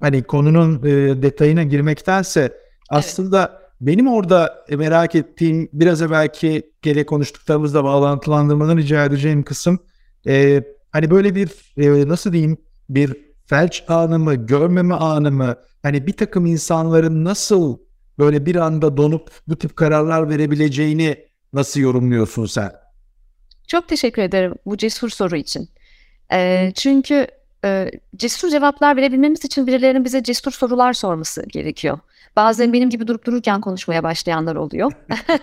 hani 0.00 0.22
konunun 0.22 0.82
e, 0.82 1.22
detayına 1.22 1.62
girmektense 1.62 2.52
aslında 2.90 3.58
evet. 3.60 3.70
benim 3.80 4.08
orada 4.08 4.64
merak 4.70 5.14
ettiğim 5.14 5.68
biraz 5.72 6.02
evvelki 6.02 6.72
gele 6.82 7.06
konuştuklarımızla 7.06 7.84
bağlantılandırmadan 7.84 8.76
rica 8.76 9.04
edeceğim 9.04 9.42
kısım 9.42 9.78
e, 10.26 10.64
hani 10.92 11.10
böyle 11.10 11.34
bir 11.34 11.50
e, 11.76 12.08
nasıl 12.08 12.32
diyeyim 12.32 12.56
bir 12.88 13.16
felç 13.46 13.84
anı 13.88 14.18
mı, 14.18 14.34
görmeme 14.34 14.94
anı 14.94 15.32
mı? 15.32 15.56
Hani 15.82 16.06
bir 16.06 16.12
takım 16.12 16.46
insanların 16.46 17.24
nasıl 17.24 17.78
böyle 18.18 18.46
bir 18.46 18.56
anda 18.56 18.96
donup 18.96 19.30
bu 19.48 19.56
tip 19.56 19.76
kararlar 19.76 20.28
verebileceğini 20.28 21.16
nasıl 21.52 21.80
yorumluyorsun 21.80 22.46
sen? 22.46 22.85
Çok 23.66 23.88
teşekkür 23.88 24.22
ederim 24.22 24.54
bu 24.66 24.76
cesur 24.76 25.08
soru 25.08 25.36
için. 25.36 25.68
E, 26.32 26.72
çünkü 26.74 27.26
e, 27.64 27.90
cesur 28.16 28.50
cevaplar 28.50 28.96
verebilmemiz 28.96 29.44
için 29.44 29.66
birilerinin 29.66 30.04
bize 30.04 30.22
cesur 30.22 30.52
sorular 30.52 30.92
sorması 30.92 31.46
gerekiyor. 31.48 31.98
Bazen 32.36 32.72
benim 32.72 32.90
gibi 32.90 33.06
durup 33.06 33.24
dururken 33.24 33.60
konuşmaya 33.60 34.02
başlayanlar 34.02 34.56
oluyor. 34.56 34.92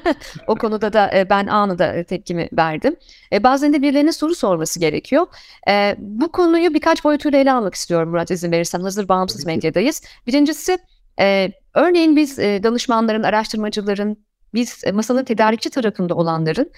o 0.48 0.56
konuda 0.56 0.94
da 0.94 1.12
e, 1.18 1.30
ben 1.30 1.48
anında 1.48 1.94
e, 1.94 2.04
tepkimi 2.04 2.50
verdim. 2.54 2.96
E, 3.34 3.44
bazen 3.44 3.74
de 3.74 3.82
birilerine 3.82 4.12
soru 4.12 4.36
sorması 4.36 4.80
gerekiyor. 4.80 5.28
E, 5.70 5.96
bu 6.00 6.32
konuyu 6.32 6.74
birkaç 6.74 7.04
boyutuyla 7.04 7.40
ele 7.40 7.52
almak 7.52 7.76
istiyorum 7.76 8.10
Murat 8.10 8.32
izin 8.32 8.52
verirsen. 8.52 8.82
Hazır 8.82 9.08
bağımsız 9.08 9.46
medyadayız. 9.46 10.02
Birincisi 10.28 10.78
e, 11.20 11.52
örneğin 11.74 12.16
biz 12.16 12.40
e, 12.40 12.64
danışmanların, 12.64 13.24
araştırmacıların, 13.24 14.18
biz 14.54 14.84
e, 14.84 14.92
masanın 14.92 15.24
tedarikçi 15.24 15.70
tarafında 15.70 16.16
olanların 16.16 16.72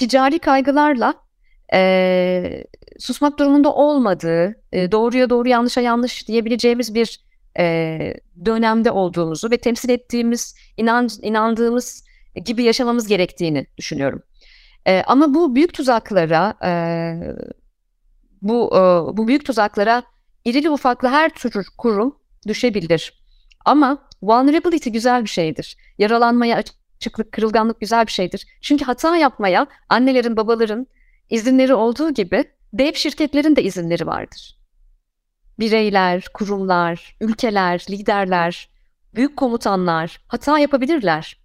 ticari 0.00 0.38
kaygılarla 0.38 1.14
e, 1.74 2.64
susmak 2.98 3.38
durumunda 3.38 3.74
olmadığı, 3.74 4.62
e, 4.72 4.92
doğruya 4.92 5.30
doğru 5.30 5.48
yanlışa 5.48 5.80
yanlış 5.80 6.28
diyebileceğimiz 6.28 6.94
bir 6.94 7.20
e, 7.58 7.64
dönemde 8.44 8.90
olduğumuzu 8.90 9.50
ve 9.50 9.56
temsil 9.56 9.88
ettiğimiz, 9.88 10.54
inan, 10.76 11.08
inandığımız 11.22 12.04
gibi 12.44 12.62
yaşamamız 12.62 13.06
gerektiğini 13.08 13.66
düşünüyorum. 13.78 14.22
E, 14.86 15.02
ama 15.06 15.34
bu 15.34 15.54
büyük 15.54 15.74
tuzaklara, 15.74 16.54
e, 16.64 16.72
bu 18.42 18.70
e, 18.76 18.80
bu 19.16 19.28
büyük 19.28 19.46
tuzaklara 19.46 20.02
irili 20.44 20.70
ufaklı 20.70 21.08
her 21.08 21.30
tür 21.30 21.66
kurum 21.78 22.18
düşebilir. 22.46 23.20
Ama 23.64 23.98
vulnerability 24.22 24.90
güzel 24.90 25.22
bir 25.22 25.28
şeydir. 25.28 25.76
Yaralanmaya 25.98 26.56
açıklık, 27.00 27.32
kırılganlık 27.32 27.80
güzel 27.80 28.06
bir 28.06 28.12
şeydir. 28.12 28.46
Çünkü 28.60 28.84
hata 28.84 29.16
yapmaya 29.16 29.66
annelerin, 29.88 30.36
babaların 30.36 30.86
izinleri 31.30 31.74
olduğu 31.74 32.14
gibi 32.14 32.44
dev 32.72 32.94
şirketlerin 32.94 33.56
de 33.56 33.62
izinleri 33.62 34.06
vardır 34.06 34.60
bireyler, 35.60 36.24
kurumlar, 36.34 37.16
ülkeler, 37.20 37.84
liderler, 37.90 38.68
büyük 39.14 39.36
komutanlar 39.36 40.20
hata 40.26 40.58
yapabilirler. 40.58 41.40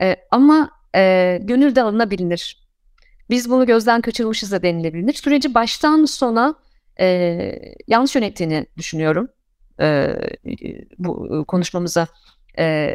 E, 0.00 0.16
ama 0.30 0.70
e, 0.94 1.38
gönül 1.42 1.74
de 1.74 1.82
alınabilir. 1.82 2.68
Biz 3.30 3.50
bunu 3.50 3.66
gözden 3.66 4.00
kaçırmışız 4.00 4.52
da 4.52 4.62
denilebilir. 4.62 5.12
Süreci 5.12 5.54
baştan 5.54 6.04
sona 6.04 6.54
e, 7.00 7.06
yanlış 7.86 8.14
yönettiğini 8.14 8.66
düşünüyorum. 8.78 9.28
E, 9.80 10.16
bu 10.98 11.44
konuşmamıza 11.48 12.06
e, 12.58 12.94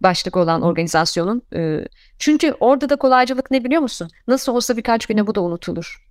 başlık 0.00 0.36
olan 0.36 0.62
organizasyonun. 0.62 1.42
E, 1.54 1.84
çünkü 2.18 2.54
orada 2.60 2.88
da 2.88 2.96
kolaycılık 2.96 3.50
ne 3.50 3.64
biliyor 3.64 3.82
musun? 3.82 4.10
Nasıl 4.28 4.54
olsa 4.54 4.76
birkaç 4.76 5.06
güne 5.06 5.26
bu 5.26 5.34
da 5.34 5.42
unutulur. 5.42 6.08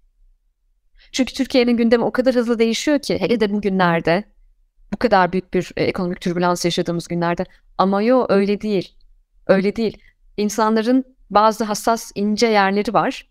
Çünkü 1.12 1.34
Türkiye'nin 1.34 1.78
gündemi 1.78 2.04
o 2.04 2.12
kadar 2.12 2.36
hızlı 2.36 2.60
değişiyor 2.60 3.00
ki 3.00 3.22
hele 3.22 3.40
de 3.40 3.54
bugünlerde 3.54 4.24
bu 4.94 4.98
kadar 4.98 5.32
büyük 5.32 5.54
bir 5.54 5.72
e, 5.78 5.84
ekonomik 5.84 6.22
türbülans 6.22 6.66
yaşadığımız 6.66 7.08
günlerde 7.08 7.46
ama 7.78 8.02
yo 8.02 8.26
öyle 8.30 8.62
değil. 8.62 8.96
Öyle 9.48 9.76
değil. 9.76 9.98
İnsanların 10.38 11.04
bazı 11.30 11.64
hassas 11.64 12.12
ince 12.16 12.48
yerleri 12.48 12.94
var 12.94 13.28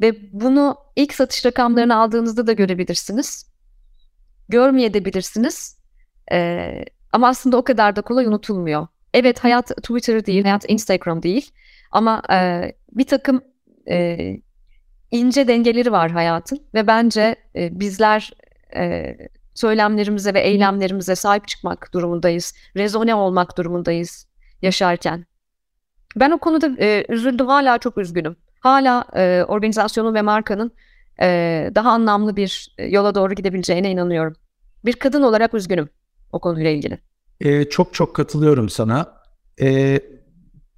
ve 0.00 0.32
bunu 0.32 0.76
ilk 0.96 1.14
satış 1.14 1.46
rakamlarını 1.46 1.96
aldığınızda 1.96 2.46
da 2.46 2.52
görebilirsiniz. 2.52 3.46
Görmeyebilirsiniz. 4.48 5.78
Ee, 6.32 6.84
ama 7.12 7.28
aslında 7.28 7.56
o 7.56 7.64
kadar 7.64 7.96
da 7.96 8.02
kolay 8.02 8.26
unutulmuyor. 8.26 8.86
Evet 9.14 9.44
hayat 9.44 9.68
Twitter 9.68 10.26
değil, 10.26 10.42
hayat 10.42 10.64
Instagram 10.70 11.22
değil. 11.22 11.50
Ama 11.90 12.22
e, 12.32 12.72
bir 12.92 13.06
takım 13.06 13.40
e, 13.90 14.18
ince 15.10 15.48
dengeleri 15.48 15.92
var 15.92 16.10
hayatın 16.10 16.60
ve 16.74 16.86
bence 16.86 17.36
e, 17.56 17.80
bizler 17.80 18.32
e, 18.76 19.16
söylemlerimize 19.54 20.34
ve 20.34 20.40
eylemlerimize 20.40 21.14
sahip 21.14 21.48
çıkmak 21.48 21.90
durumundayız. 21.94 22.54
Rezone 22.76 23.14
olmak 23.14 23.58
durumundayız 23.58 24.28
yaşarken. 24.62 25.26
Ben 26.16 26.30
o 26.30 26.38
konuda 26.38 26.70
e, 26.80 27.04
üzüldüm. 27.08 27.46
Hala 27.46 27.78
çok 27.78 27.98
üzgünüm. 27.98 28.36
Hala 28.60 29.04
e, 29.16 29.44
organizasyonun 29.48 30.14
ve 30.14 30.22
markanın 30.22 30.72
e, 31.20 31.70
daha 31.74 31.90
anlamlı 31.90 32.36
bir 32.36 32.74
e, 32.78 32.86
yola 32.86 33.14
doğru 33.14 33.34
gidebileceğine 33.34 33.90
inanıyorum. 33.90 34.36
Bir 34.84 34.92
kadın 34.92 35.22
olarak 35.22 35.54
üzgünüm 35.54 35.88
o 36.32 36.40
konuyla 36.40 36.70
ilgili. 36.70 36.98
E, 37.40 37.64
çok 37.64 37.94
çok 37.94 38.16
katılıyorum 38.16 38.68
sana. 38.68 39.14
E, 39.60 40.00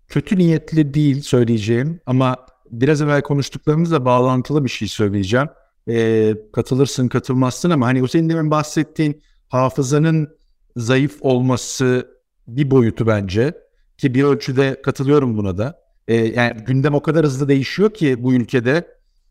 kötü 0.08 0.38
niyetli 0.38 0.94
değil 0.94 1.22
söyleyeceğim 1.22 2.00
ama 2.06 2.36
biraz 2.70 3.02
evvel 3.02 3.22
konuştuklarımızla 3.22 4.04
bağlantılı 4.04 4.64
bir 4.64 4.70
şey 4.70 4.88
söyleyeceğim. 4.88 5.48
E, 5.88 6.34
katılırsın 6.52 7.08
katılmazsın 7.08 7.70
ama 7.70 7.86
hani 7.86 8.02
o 8.02 8.06
senin 8.06 8.28
demin 8.28 8.50
bahsettiğin 8.50 9.22
hafızanın 9.48 10.28
zayıf 10.76 11.16
olması 11.20 12.08
bir 12.48 12.70
boyutu 12.70 13.06
bence 13.06 13.54
ki 13.98 14.14
bir 14.14 14.24
ölçüde 14.24 14.82
katılıyorum 14.82 15.36
buna 15.36 15.58
da. 15.58 15.80
E, 16.08 16.14
yani 16.14 16.64
gündem 16.66 16.94
o 16.94 17.02
kadar 17.02 17.24
hızlı 17.24 17.48
değişiyor 17.48 17.94
ki 17.94 18.22
bu 18.22 18.34
ülkede 18.34 18.88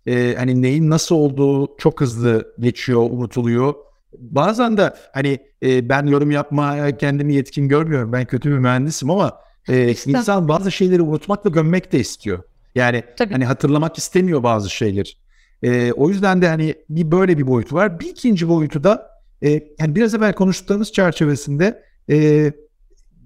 e, 0.07 0.35
hani 0.37 0.61
neyin 0.61 0.89
nasıl 0.89 1.15
olduğu 1.15 1.77
çok 1.77 2.01
hızlı 2.01 2.53
geçiyor, 2.59 3.01
unutuluyor. 3.01 3.73
Bazen 4.17 4.77
de 4.77 4.93
hani 5.13 5.39
e, 5.63 5.89
ben 5.89 6.05
yorum 6.05 6.31
yapmaya 6.31 6.97
kendimi 6.97 7.33
yetkin 7.33 7.67
görmüyorum. 7.67 8.13
Ben 8.13 8.25
kötü 8.25 8.49
bir 8.49 8.57
mühendisim 8.57 9.09
ama 9.09 9.37
e, 9.69 9.89
insan 10.05 10.47
bazı 10.47 10.71
şeyleri 10.71 11.01
unutmak 11.01 11.45
ve 11.45 11.49
gömmek 11.49 11.91
de 11.91 11.99
istiyor. 11.99 12.43
Yani 12.75 13.03
Tabii. 13.17 13.33
hani 13.33 13.45
hatırlamak 13.45 13.97
istemiyor 13.97 14.43
bazı 14.43 14.69
şeyler. 14.69 15.17
E, 15.63 15.91
o 15.91 16.09
yüzden 16.09 16.41
de 16.41 16.47
hani 16.47 16.75
bir 16.89 17.11
böyle 17.11 17.37
bir 17.37 17.47
boyutu 17.47 17.75
var. 17.75 17.99
Bir 17.99 18.05
ikinci 18.05 18.49
boyutu 18.49 18.83
da 18.83 19.09
e, 19.41 19.49
yani 19.79 19.95
biraz 19.95 20.15
evvel 20.15 20.33
konuştuğumuz 20.33 20.91
çerçevesinde 20.91 21.83
e, 22.09 22.51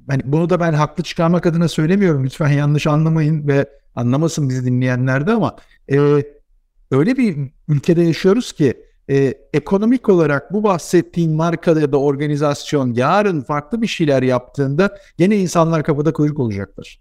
hani 0.09 0.21
bunu 0.25 0.49
da 0.49 0.59
ben 0.59 0.73
haklı 0.73 1.03
çıkarmak 1.03 1.45
adına 1.45 1.67
söylemiyorum. 1.67 2.25
Lütfen 2.25 2.49
yanlış 2.49 2.87
anlamayın 2.87 3.47
ve 3.47 3.65
anlamasın 3.95 4.49
bizi 4.49 4.65
dinleyenler 4.65 5.27
de 5.27 5.31
ama 5.31 5.55
e, 5.91 6.23
öyle 6.91 7.17
bir 7.17 7.37
ülkede 7.67 8.01
yaşıyoruz 8.01 8.53
ki 8.53 8.73
e, 9.09 9.33
ekonomik 9.53 10.09
olarak 10.09 10.53
bu 10.53 10.63
bahsettiğin 10.63 11.35
marka 11.35 11.71
ya 11.71 11.91
da 11.91 11.99
organizasyon 11.99 12.93
yarın 12.93 13.41
farklı 13.41 13.81
bir 13.81 13.87
şeyler 13.87 14.23
yaptığında 14.23 14.97
gene 15.17 15.37
insanlar 15.37 15.83
kapıda 15.83 16.13
kuyruk 16.13 16.39
olacaklar. 16.39 16.99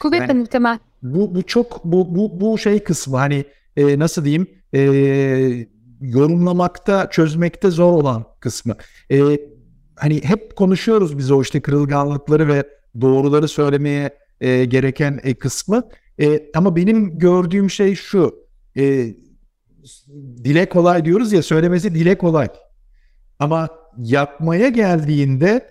Kuvvetle 0.00 0.24
yani, 0.24 0.40
muhtemel. 0.40 0.78
Bu, 1.02 1.34
bu 1.34 1.42
çok 1.42 1.84
bu, 1.84 2.14
bu, 2.14 2.40
bu 2.40 2.58
şey 2.58 2.84
kısmı 2.84 3.16
hani 3.16 3.44
e, 3.76 3.98
nasıl 3.98 4.24
diyeyim 4.24 4.46
e, 4.74 4.80
yorumlamakta 6.00 7.10
çözmekte 7.10 7.70
zor 7.70 7.92
olan 7.92 8.24
kısmı. 8.40 8.74
E, 9.12 9.20
hani 9.96 10.24
hep 10.24 10.56
konuşuyoruz 10.56 11.18
biz 11.18 11.30
o 11.30 11.42
işte 11.42 11.60
kırılganlıkları 11.60 12.48
ve 12.48 12.64
doğruları 13.00 13.48
söylemeye 13.48 14.10
e, 14.40 14.64
gereken 14.64 15.20
e, 15.22 15.34
kısmı. 15.34 15.88
E, 16.20 16.50
ama 16.54 16.76
benim 16.76 17.18
gördüğüm 17.18 17.70
şey 17.70 17.94
şu. 17.94 18.34
E, 18.76 19.14
dile 20.44 20.68
kolay 20.68 21.04
diyoruz 21.04 21.32
ya 21.32 21.42
söylemesi 21.42 21.94
dile 21.94 22.18
kolay. 22.18 22.48
Ama 23.38 23.68
yapmaya 23.98 24.68
geldiğinde 24.68 25.68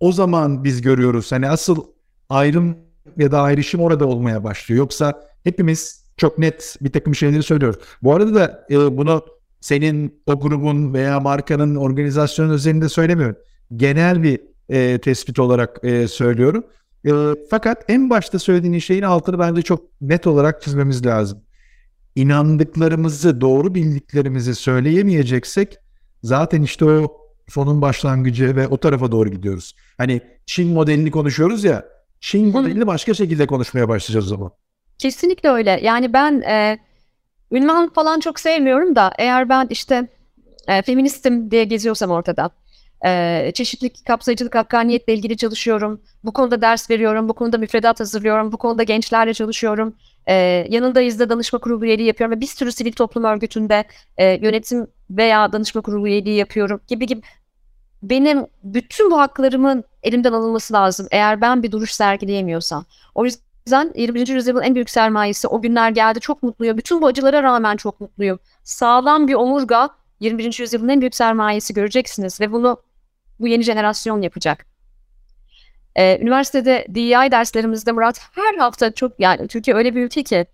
o 0.00 0.12
zaman 0.12 0.64
biz 0.64 0.82
görüyoruz. 0.82 1.32
Hani 1.32 1.48
asıl 1.48 1.84
ayrım 2.28 2.76
ya 3.16 3.32
da 3.32 3.40
ayrışım 3.40 3.80
orada 3.80 4.06
olmaya 4.06 4.44
başlıyor. 4.44 4.78
Yoksa 4.78 5.22
hepimiz 5.44 6.06
çok 6.16 6.38
net 6.38 6.76
bir 6.80 6.92
takım 6.92 7.14
şeyleri 7.14 7.42
söylüyoruz. 7.42 7.80
Bu 8.02 8.14
arada 8.14 8.34
da 8.34 8.66
e, 8.70 8.96
bunu 8.96 9.24
senin 9.60 10.22
o 10.26 10.40
grubun 10.40 10.94
veya 10.94 11.20
markanın 11.20 11.76
organizasyonun 11.76 12.54
üzerinde 12.54 12.88
söylemiyorum. 12.88 13.36
Genel 13.76 14.22
bir 14.22 14.40
e, 14.68 14.98
tespit 14.98 15.38
olarak 15.38 15.78
e, 15.82 16.08
söylüyorum. 16.08 16.64
E, 17.06 17.10
fakat 17.50 17.84
en 17.88 18.10
başta 18.10 18.38
söylediğin 18.38 18.78
şeyin 18.78 19.02
altını 19.02 19.38
bence 19.38 19.62
çok 19.62 20.00
net 20.00 20.26
olarak 20.26 20.62
çizmemiz 20.62 21.06
lazım. 21.06 21.45
İnandıklarımızı, 22.16 23.40
doğru 23.40 23.74
bildiklerimizi 23.74 24.54
söyleyemeyeceksek 24.54 25.78
zaten 26.22 26.62
işte 26.62 26.84
o 26.84 27.16
sonun 27.48 27.82
başlangıcı 27.82 28.56
ve 28.56 28.68
o 28.68 28.76
tarafa 28.76 29.12
doğru 29.12 29.28
gidiyoruz. 29.30 29.76
Hani 29.98 30.20
Çin 30.46 30.72
modelini 30.72 31.10
konuşuyoruz 31.10 31.64
ya, 31.64 31.84
Çin 32.20 32.48
modelini 32.48 32.86
başka 32.86 33.14
şekilde 33.14 33.46
konuşmaya 33.46 33.88
başlayacağız 33.88 34.32
o 34.32 34.36
zaman. 34.36 34.50
Kesinlikle 34.98 35.48
öyle. 35.48 35.80
Yani 35.82 36.12
ben 36.12 36.40
e, 36.40 36.78
ünvan 37.52 37.88
falan 37.92 38.20
çok 38.20 38.40
sevmiyorum 38.40 38.96
da 38.96 39.12
eğer 39.18 39.48
ben 39.48 39.66
işte 39.70 40.08
e, 40.68 40.82
feministim 40.82 41.50
diye 41.50 41.64
geziyorsam 41.64 42.10
ortada, 42.10 42.50
e, 43.06 43.52
çeşitlilik, 43.54 44.06
kapsayıcılık, 44.06 44.54
hakkaniyetle 44.54 45.14
ilgili 45.14 45.36
çalışıyorum, 45.36 46.00
bu 46.24 46.32
konuda 46.32 46.60
ders 46.60 46.90
veriyorum, 46.90 47.28
bu 47.28 47.34
konuda 47.34 47.58
müfredat 47.58 48.00
hazırlıyorum, 48.00 48.52
bu 48.52 48.56
konuda 48.56 48.82
gençlerle 48.82 49.34
çalışıyorum, 49.34 49.94
e, 50.26 50.34
yanındayız 50.68 51.18
da 51.18 51.30
danışma 51.30 51.58
kurulu 51.58 51.84
üyeliği 51.84 52.08
yapıyorum 52.08 52.36
ve 52.36 52.40
bir 52.40 52.46
sürü 52.46 52.72
sivil 52.72 52.92
toplum 52.92 53.24
örgütünde 53.24 53.84
e, 54.16 54.26
yönetim 54.26 54.86
veya 55.10 55.52
danışma 55.52 55.80
kurulu 55.80 56.08
üyeliği 56.08 56.36
yapıyorum 56.36 56.80
gibi 56.88 57.06
gibi 57.06 57.22
benim 58.02 58.46
bütün 58.62 59.10
bu 59.10 59.18
haklarımın 59.18 59.84
elimden 60.02 60.32
alınması 60.32 60.74
lazım 60.74 61.06
eğer 61.10 61.40
ben 61.40 61.62
bir 61.62 61.72
duruş 61.72 61.92
sergileyemiyorsam. 61.92 62.84
O 63.14 63.24
yüzden 63.24 63.92
21. 63.96 64.28
yüzyılın 64.28 64.62
en 64.62 64.74
büyük 64.74 64.90
sermayesi 64.90 65.48
o 65.48 65.62
günler 65.62 65.90
geldi 65.90 66.20
çok 66.20 66.42
mutluyum. 66.42 66.78
Bütün 66.78 67.02
bu 67.02 67.06
acılara 67.06 67.42
rağmen 67.42 67.76
çok 67.76 68.00
mutluyum. 68.00 68.38
Sağlam 68.64 69.28
bir 69.28 69.34
omurga 69.34 69.88
21. 70.20 70.60
yüzyılın 70.60 70.88
en 70.88 71.00
büyük 71.00 71.14
sermayesi 71.14 71.74
göreceksiniz 71.74 72.40
ve 72.40 72.52
bunu 72.52 72.82
bu 73.40 73.48
yeni 73.48 73.62
jenerasyon 73.62 74.22
yapacak. 74.22 74.75
Ee, 75.98 76.18
üniversitede 76.22 76.86
DEI 76.88 77.30
derslerimizde 77.30 77.92
Murat 77.92 78.20
her 78.32 78.54
hafta 78.54 78.92
çok 78.92 79.12
yani 79.20 79.48
Türkiye 79.48 79.76
öyle 79.76 79.94
bir 79.94 80.04
ülke 80.04 80.22
ki 80.22 80.46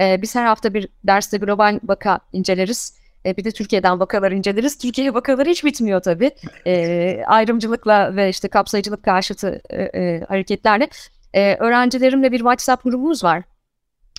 e, 0.00 0.22
biz 0.22 0.34
her 0.34 0.44
hafta 0.44 0.74
bir 0.74 0.88
derste 1.04 1.38
global 1.38 1.80
vaka 1.84 2.20
inceleriz. 2.32 2.96
E, 3.26 3.36
bir 3.36 3.44
de 3.44 3.50
Türkiye'den 3.50 4.00
vakalar 4.00 4.32
inceleriz. 4.32 4.78
Türkiye 4.78 5.14
vakaları 5.14 5.48
hiç 5.48 5.64
bitmiyor 5.64 6.00
tabii. 6.00 6.30
E, 6.66 7.22
ayrımcılıkla 7.26 8.16
ve 8.16 8.28
işte 8.28 8.48
kapsayıcılık 8.48 9.02
karşıtı 9.02 9.60
e, 9.70 9.82
e, 9.82 10.24
hareketlerle. 10.28 10.88
E, 11.34 11.54
öğrencilerimle 11.54 12.32
bir 12.32 12.38
WhatsApp 12.38 12.84
grubumuz 12.84 13.24
var. 13.24 13.42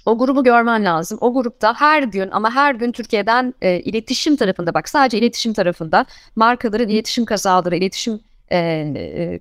O 0.05 0.17
grubu 0.17 0.43
görmen 0.43 0.85
lazım. 0.85 1.17
O 1.21 1.33
grupta 1.33 1.73
her 1.73 2.03
gün 2.03 2.29
ama 2.31 2.51
her 2.55 2.75
gün 2.75 2.91
Türkiye'den 2.91 3.53
e, 3.61 3.79
iletişim 3.79 4.35
tarafında 4.35 4.73
bak 4.73 4.89
sadece 4.89 5.17
iletişim 5.17 5.53
tarafında 5.53 6.05
markaların 6.35 6.89
iletişim 6.89 7.25
kazaları, 7.25 7.75
iletişim 7.75 8.19
e, 8.49 8.57
e, 8.57 9.39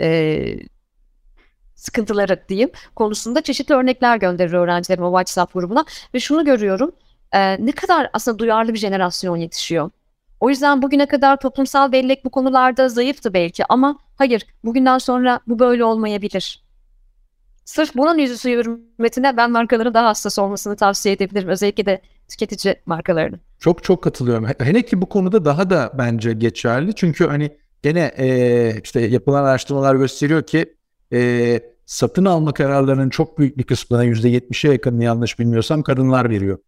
e, 0.00 0.58
sıkıntıları 1.74 2.44
diyeyim 2.48 2.70
konusunda 2.96 3.42
çeşitli 3.42 3.74
örnekler 3.74 4.16
gönderiyor 4.16 4.64
öğrencilerim 4.64 5.04
o 5.04 5.10
WhatsApp 5.10 5.54
grubuna 5.54 5.84
ve 6.14 6.20
şunu 6.20 6.44
görüyorum 6.44 6.92
e, 7.32 7.66
ne 7.66 7.72
kadar 7.72 8.10
aslında 8.12 8.38
duyarlı 8.38 8.74
bir 8.74 8.78
jenerasyon 8.78 9.36
yetişiyor. 9.36 9.90
O 10.40 10.50
yüzden 10.50 10.82
bugüne 10.82 11.06
kadar 11.06 11.36
toplumsal 11.36 11.92
bellek 11.92 12.24
bu 12.24 12.30
konularda 12.30 12.88
zayıftı 12.88 13.34
belki 13.34 13.64
ama 13.68 13.98
hayır 14.16 14.46
bugünden 14.64 14.98
sonra 14.98 15.40
bu 15.46 15.58
böyle 15.58 15.84
olmayabilir. 15.84 16.62
Sırf 17.64 17.94
bunun 17.94 18.18
yüzüsü 18.18 18.50
hürmetine 18.50 19.36
ben 19.36 19.50
markaların 19.50 19.94
daha 19.94 20.06
hassas 20.06 20.38
olmasını 20.38 20.76
tavsiye 20.76 21.14
edebilirim. 21.14 21.48
Özellikle 21.48 21.86
de 21.86 22.02
tüketici 22.28 22.74
markalarını. 22.86 23.38
Çok 23.58 23.84
çok 23.84 24.02
katılıyorum. 24.02 24.46
Hele 24.58 24.82
ki 24.82 25.02
bu 25.02 25.08
konuda 25.08 25.44
daha 25.44 25.70
da 25.70 25.92
bence 25.94 26.32
geçerli. 26.32 26.94
Çünkü 26.94 27.26
hani 27.26 27.56
gene 27.82 28.12
e, 28.18 28.80
işte 28.84 29.00
yapılan 29.00 29.44
araştırmalar 29.44 29.94
gösteriyor 29.94 30.42
ki 30.42 30.74
e, 31.12 31.60
satın 31.86 32.24
alma 32.24 32.54
kararlarının 32.54 33.10
çok 33.10 33.38
büyük 33.38 33.58
bir 33.58 33.62
kısmına 33.62 34.04
%70'e 34.04 34.72
yakın 34.72 35.00
yanlış 35.00 35.38
bilmiyorsam 35.38 35.82
kadınlar 35.82 36.30
veriyor. 36.30 36.58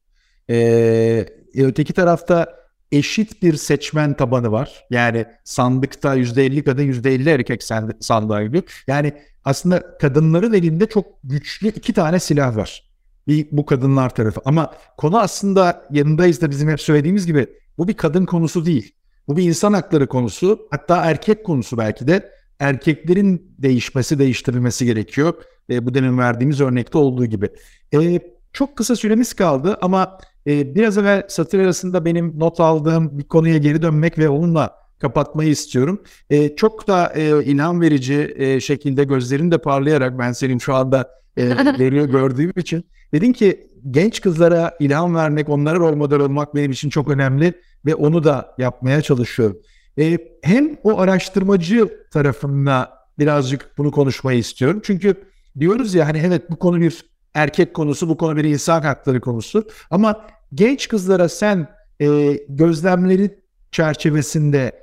Ee, 0.50 1.26
öteki 1.56 1.92
tarafta 1.92 2.62
eşit 2.92 3.42
bir 3.42 3.56
seçmen 3.56 4.14
tabanı 4.14 4.52
var. 4.52 4.84
Yani 4.90 5.26
sandıkta 5.44 6.16
%50 6.16 6.64
kadın 6.64 6.82
%50 6.82 7.30
erkek 7.30 7.62
sandığa 8.00 8.42
gibi. 8.42 8.62
Yani 8.86 9.12
aslında 9.44 9.98
kadınların 9.98 10.52
elinde 10.52 10.86
çok 10.86 11.06
güçlü 11.24 11.68
iki 11.68 11.92
tane 11.92 12.18
silah 12.18 12.56
var. 12.56 12.90
Bir 13.26 13.46
bu 13.52 13.66
kadınlar 13.66 14.14
tarafı. 14.14 14.40
Ama 14.44 14.74
konu 14.96 15.18
aslında 15.18 15.86
yanındayız 15.90 16.40
da 16.40 16.50
bizim 16.50 16.68
hep 16.68 16.80
söylediğimiz 16.80 17.26
gibi 17.26 17.46
bu 17.78 17.88
bir 17.88 17.94
kadın 17.94 18.26
konusu 18.26 18.66
değil. 18.66 18.94
Bu 19.28 19.36
bir 19.36 19.42
insan 19.42 19.72
hakları 19.72 20.06
konusu. 20.06 20.68
Hatta 20.70 20.96
erkek 20.96 21.44
konusu 21.44 21.78
belki 21.78 22.06
de. 22.06 22.32
Erkeklerin 22.58 23.54
değişmesi, 23.58 24.18
değiştirilmesi 24.18 24.86
gerekiyor. 24.86 25.34
E, 25.70 25.86
bu 25.86 25.94
demin 25.94 26.18
verdiğimiz 26.18 26.60
örnekte 26.60 26.98
olduğu 26.98 27.26
gibi. 27.26 27.48
E, 27.94 28.20
çok 28.52 28.76
kısa 28.76 28.96
süremiz 28.96 29.32
kaldı 29.32 29.78
ama 29.80 30.18
e, 30.46 30.74
biraz 30.74 30.98
evvel 30.98 31.22
satır 31.28 31.58
arasında 31.58 32.04
benim 32.04 32.38
not 32.38 32.60
aldığım 32.60 33.18
bir 33.18 33.24
konuya 33.24 33.58
geri 33.58 33.82
dönmek 33.82 34.18
ve 34.18 34.28
onunla 34.28 34.82
kapatmayı 34.98 35.50
istiyorum. 35.50 36.02
E, 36.30 36.56
çok 36.56 36.88
da 36.88 37.12
e, 37.14 37.44
ilham 37.44 37.80
verici 37.80 38.34
e, 38.36 38.60
şekilde 38.60 39.04
gözlerin 39.04 39.50
de 39.50 39.58
parlayarak 39.58 40.18
ben 40.18 40.32
senin 40.32 40.58
şu 40.58 40.74
anda 40.74 41.10
e, 41.36 41.48
veriyor 41.78 42.06
gördüğüm 42.06 42.52
için 42.56 42.84
dedin 43.14 43.32
ki 43.32 43.70
genç 43.90 44.20
kızlara 44.20 44.76
ilham 44.80 45.14
vermek, 45.14 45.48
onlara 45.48 45.78
rol 45.78 45.96
model 45.96 46.20
olmak 46.20 46.54
benim 46.54 46.70
için 46.70 46.90
çok 46.90 47.08
önemli 47.08 47.54
ve 47.86 47.94
onu 47.94 48.24
da 48.24 48.54
yapmaya 48.58 49.02
çalışıyorum. 49.02 49.58
E, 49.98 50.18
hem 50.42 50.76
o 50.82 50.98
araştırmacı 50.98 51.88
tarafında 52.12 52.90
birazcık 53.18 53.78
bunu 53.78 53.90
konuşmayı 53.90 54.38
istiyorum. 54.38 54.80
Çünkü 54.84 55.14
diyoruz 55.58 55.94
ya 55.94 56.06
hani 56.06 56.18
evet 56.26 56.50
bu 56.50 56.58
konu 56.58 56.80
bir 56.80 57.04
erkek 57.34 57.74
konusu, 57.74 58.08
bu 58.08 58.16
konu 58.16 58.36
bir 58.36 58.44
insan 58.44 58.82
hakları 58.82 59.20
konusu. 59.20 59.68
Ama 59.90 60.26
genç 60.54 60.88
kızlara 60.88 61.28
sen 61.28 61.68
e, 62.00 62.38
gözlemleri 62.48 63.38
çerçevesinde 63.72 64.82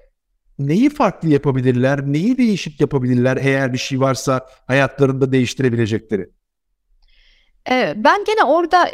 neyi 0.59 0.89
farklı 0.89 1.29
yapabilirler, 1.29 2.01
neyi 2.05 2.37
değişik 2.37 2.81
yapabilirler 2.81 3.37
eğer 3.41 3.73
bir 3.73 3.77
şey 3.77 3.99
varsa 3.99 4.45
hayatlarında 4.67 5.31
değiştirebilecekleri? 5.31 6.29
Ben 7.95 8.23
gene 8.25 8.43
orada 8.43 8.87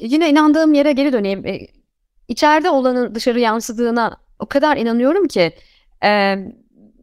yine 0.00 0.30
inandığım 0.30 0.74
yere 0.74 0.92
geri 0.92 1.12
döneyim. 1.12 1.44
İçeride 2.28 2.70
olanın 2.70 3.14
dışarı 3.14 3.40
yansıdığına 3.40 4.16
o 4.38 4.46
kadar 4.46 4.76
inanıyorum 4.76 5.28
ki 5.28 5.52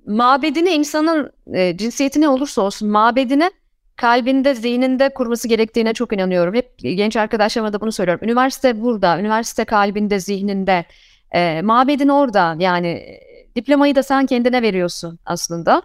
mabedini 0.07 0.69
insanın 0.69 1.31
cinsiyeti 1.77 2.21
ne 2.21 2.29
olursa 2.29 2.61
olsun 2.61 2.89
mabedine 2.89 3.51
kalbinde, 3.95 4.55
zihninde 4.55 5.09
kurması 5.09 5.47
gerektiğine 5.47 5.93
çok 5.93 6.13
inanıyorum. 6.13 6.53
Hep 6.53 6.79
genç 6.79 7.15
arkadaşlarıma 7.17 7.73
da 7.73 7.81
bunu 7.81 7.91
söylüyorum. 7.91 8.23
Üniversite 8.23 8.81
burada, 8.81 9.19
üniversite 9.19 9.65
kalbinde, 9.65 10.19
zihninde. 10.19 10.85
E, 11.31 11.61
mabedin 11.61 12.09
orada. 12.09 12.55
Yani 12.59 13.19
diplomayı 13.55 13.95
da 13.95 14.03
sen 14.03 14.25
kendine 14.25 14.61
veriyorsun 14.61 15.19
aslında. 15.25 15.81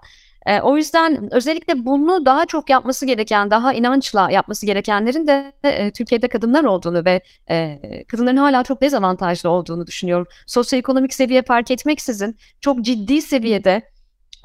E, 0.50 0.60
o 0.60 0.76
yüzden 0.76 1.34
özellikle 1.34 1.84
bunu 1.84 2.26
daha 2.26 2.46
çok 2.46 2.70
yapması 2.70 3.06
gereken, 3.06 3.50
daha 3.50 3.72
inançla 3.72 4.30
yapması 4.30 4.66
gerekenlerin 4.66 5.26
de 5.26 5.52
e, 5.64 5.90
Türkiye'de 5.90 6.28
kadınlar 6.28 6.64
olduğunu 6.64 7.04
ve 7.04 7.20
e, 7.50 7.78
kadınların 8.08 8.36
hala 8.36 8.64
çok 8.64 8.82
dezavantajlı 8.82 9.50
olduğunu 9.50 9.86
düşünüyorum. 9.86 10.26
Sosyoekonomik 10.46 11.14
seviye 11.14 11.42
fark 11.42 11.70
etmeksizin 11.70 12.36
çok 12.60 12.80
ciddi 12.80 13.22
seviyede 13.22 13.82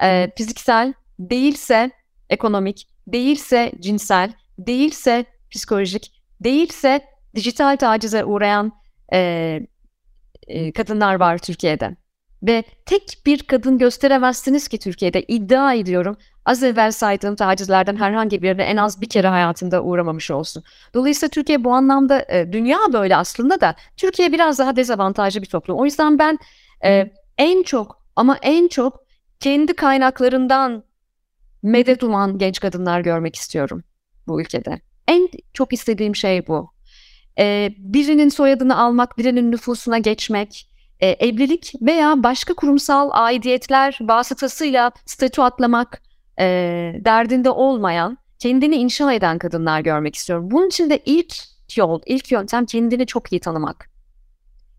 e, 0.03 0.31
fiziksel 0.37 0.93
değilse 1.19 1.91
ekonomik 2.29 2.87
değilse 3.07 3.71
cinsel, 3.79 4.33
değilse 4.59 5.25
psikolojik, 5.51 6.11
değilse 6.43 7.01
dijital 7.35 7.77
tacize 7.77 8.25
uğrayan 8.25 8.71
e, 9.13 9.59
e, 10.47 10.71
kadınlar 10.71 11.15
var 11.15 11.37
Türkiye'de. 11.37 11.95
Ve 12.43 12.63
tek 12.85 13.17
bir 13.25 13.43
kadın 13.43 13.77
gösteremezsiniz 13.77 14.67
ki 14.67 14.79
Türkiye'de 14.79 15.21
iddia 15.21 15.73
ediyorum. 15.73 16.17
Az 16.45 16.63
evvel 16.63 16.91
saydığım 16.91 17.35
tacizlerden 17.35 17.95
herhangi 17.95 18.41
birine 18.41 18.63
en 18.63 18.77
az 18.77 19.01
bir 19.01 19.09
kere 19.09 19.27
hayatında 19.27 19.83
uğramamış 19.83 20.31
olsun. 20.31 20.63
Dolayısıyla 20.93 21.29
Türkiye 21.29 21.63
bu 21.63 21.73
anlamda 21.73 22.25
e, 22.29 22.53
dünya 22.53 22.79
böyle 22.93 23.15
aslında 23.15 23.61
da 23.61 23.75
Türkiye 23.97 24.31
biraz 24.31 24.59
daha 24.59 24.75
dezavantajlı 24.75 25.41
bir 25.41 25.47
toplum. 25.47 25.77
O 25.77 25.85
yüzden 25.85 26.19
ben 26.19 26.39
e, 26.85 27.11
en 27.37 27.63
çok 27.63 28.01
ama 28.15 28.37
en 28.41 28.67
çok 28.67 29.05
kendi 29.39 29.73
kaynaklarından 29.73 30.83
medet 31.63 32.03
uman 32.03 32.37
genç 32.37 32.59
kadınlar 32.59 32.99
görmek 32.99 33.35
istiyorum 33.35 33.83
bu 34.27 34.41
ülkede. 34.41 34.81
En 35.07 35.29
çok 35.53 35.73
istediğim 35.73 36.15
şey 36.15 36.47
bu. 36.47 36.71
Ee, 37.39 37.69
birinin 37.77 38.29
soyadını 38.29 38.77
almak, 38.77 39.17
birinin 39.17 39.51
nüfusuna 39.51 39.97
geçmek, 39.97 40.69
e, 40.99 41.07
evlilik 41.07 41.73
veya 41.81 42.23
başka 42.23 42.53
kurumsal 42.53 43.09
aidiyetler 43.13 43.97
vasıtasıyla 44.01 44.91
statü 45.05 45.41
atlamak 45.41 46.01
e, 46.39 46.45
derdinde 47.05 47.49
olmayan, 47.49 48.17
kendini 48.39 48.75
inşa 48.75 49.13
eden 49.13 49.37
kadınlar 49.37 49.79
görmek 49.79 50.15
istiyorum. 50.15 50.51
Bunun 50.51 50.67
için 50.67 50.89
de 50.89 50.99
ilk 51.05 51.35
yol, 51.75 52.01
ilk 52.05 52.31
yöntem 52.31 52.65
kendini 52.65 53.05
çok 53.05 53.31
iyi 53.31 53.39
tanımak. 53.39 53.89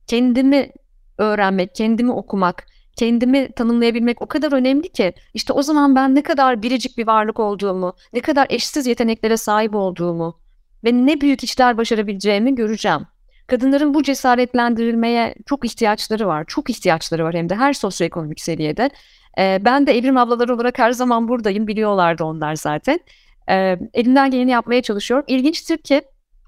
Kendimi 0.06 0.70
öğrenmek, 1.18 1.74
kendimi 1.74 2.12
okumak, 2.12 2.66
kendimi 2.96 3.52
tanımlayabilmek 3.52 4.22
o 4.22 4.26
kadar 4.26 4.52
önemli 4.52 4.88
ki 4.88 5.14
işte 5.34 5.52
o 5.52 5.62
zaman 5.62 5.96
ben 5.96 6.14
ne 6.14 6.22
kadar 6.22 6.62
biricik 6.62 6.98
bir 6.98 7.06
varlık 7.06 7.40
olduğumu, 7.40 7.96
ne 8.12 8.20
kadar 8.20 8.46
eşsiz 8.50 8.86
yeteneklere 8.86 9.36
sahip 9.36 9.74
olduğumu 9.74 10.40
ve 10.84 10.92
ne 10.92 11.20
büyük 11.20 11.44
işler 11.44 11.76
başarabileceğimi 11.76 12.54
göreceğim. 12.54 13.06
Kadınların 13.46 13.94
bu 13.94 14.02
cesaretlendirilmeye 14.02 15.34
çok 15.46 15.64
ihtiyaçları 15.64 16.26
var. 16.26 16.44
Çok 16.48 16.70
ihtiyaçları 16.70 17.24
var 17.24 17.34
hem 17.34 17.48
de 17.48 17.54
her 17.54 17.72
sosyoekonomik 17.72 18.40
seviyede. 18.40 18.90
Ee, 19.38 19.58
ben 19.64 19.86
de 19.86 19.98
Evrim 19.98 20.16
ablaları 20.16 20.54
olarak 20.54 20.78
her 20.78 20.92
zaman 20.92 21.28
buradayım. 21.28 21.66
Biliyorlardı 21.66 22.24
onlar 22.24 22.56
zaten. 22.56 23.00
Ee, 23.48 23.78
elimden 23.94 24.30
geleni 24.30 24.50
yapmaya 24.50 24.82
çalışıyorum. 24.82 25.24
İlginçtir 25.28 25.78
ki 25.78 26.02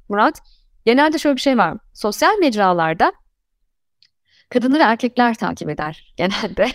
Murat, 0.08 0.42
genelde 0.86 1.18
şöyle 1.18 1.36
bir 1.36 1.40
şey 1.40 1.58
var. 1.58 1.74
Sosyal 1.94 2.38
mecralarda 2.38 3.12
kadınları 4.48 4.82
erkekler 4.82 5.34
takip 5.34 5.70
eder 5.70 6.14
genelde. 6.16 6.66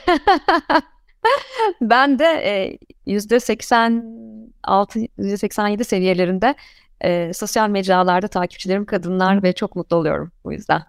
ben 1.82 2.20
de 2.20 2.26
e, 2.26 2.78
yüzde 3.06 3.40
86, 3.40 5.00
%87 5.00 5.84
seviyelerinde 5.84 6.56
e, 7.04 7.34
sosyal 7.34 7.70
mecralarda 7.70 8.28
takipçilerim 8.28 8.86
kadınlar 8.86 9.44
ve 9.44 9.54
çok 9.54 9.76
mutlu 9.76 9.96
oluyorum 9.96 10.32
bu 10.44 10.54
yüzden. 10.54 10.84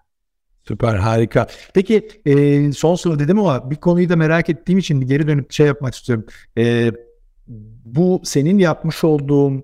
Süper 0.67 0.95
harika. 0.95 1.47
Peki 1.73 2.07
e, 2.25 2.71
son 2.71 2.95
soru 2.95 3.19
dedim 3.19 3.39
ama 3.39 3.71
bir 3.71 3.75
konuyu 3.75 4.09
da 4.09 4.15
merak 4.15 4.49
ettiğim 4.49 4.79
için 4.79 5.01
geri 5.01 5.27
dönüp 5.27 5.51
şey 5.51 5.67
yapmak 5.67 5.95
istiyorum. 5.95 6.25
E, 6.57 6.91
bu 7.85 8.21
senin 8.23 8.57
yapmış 8.57 9.03
olduğun 9.03 9.63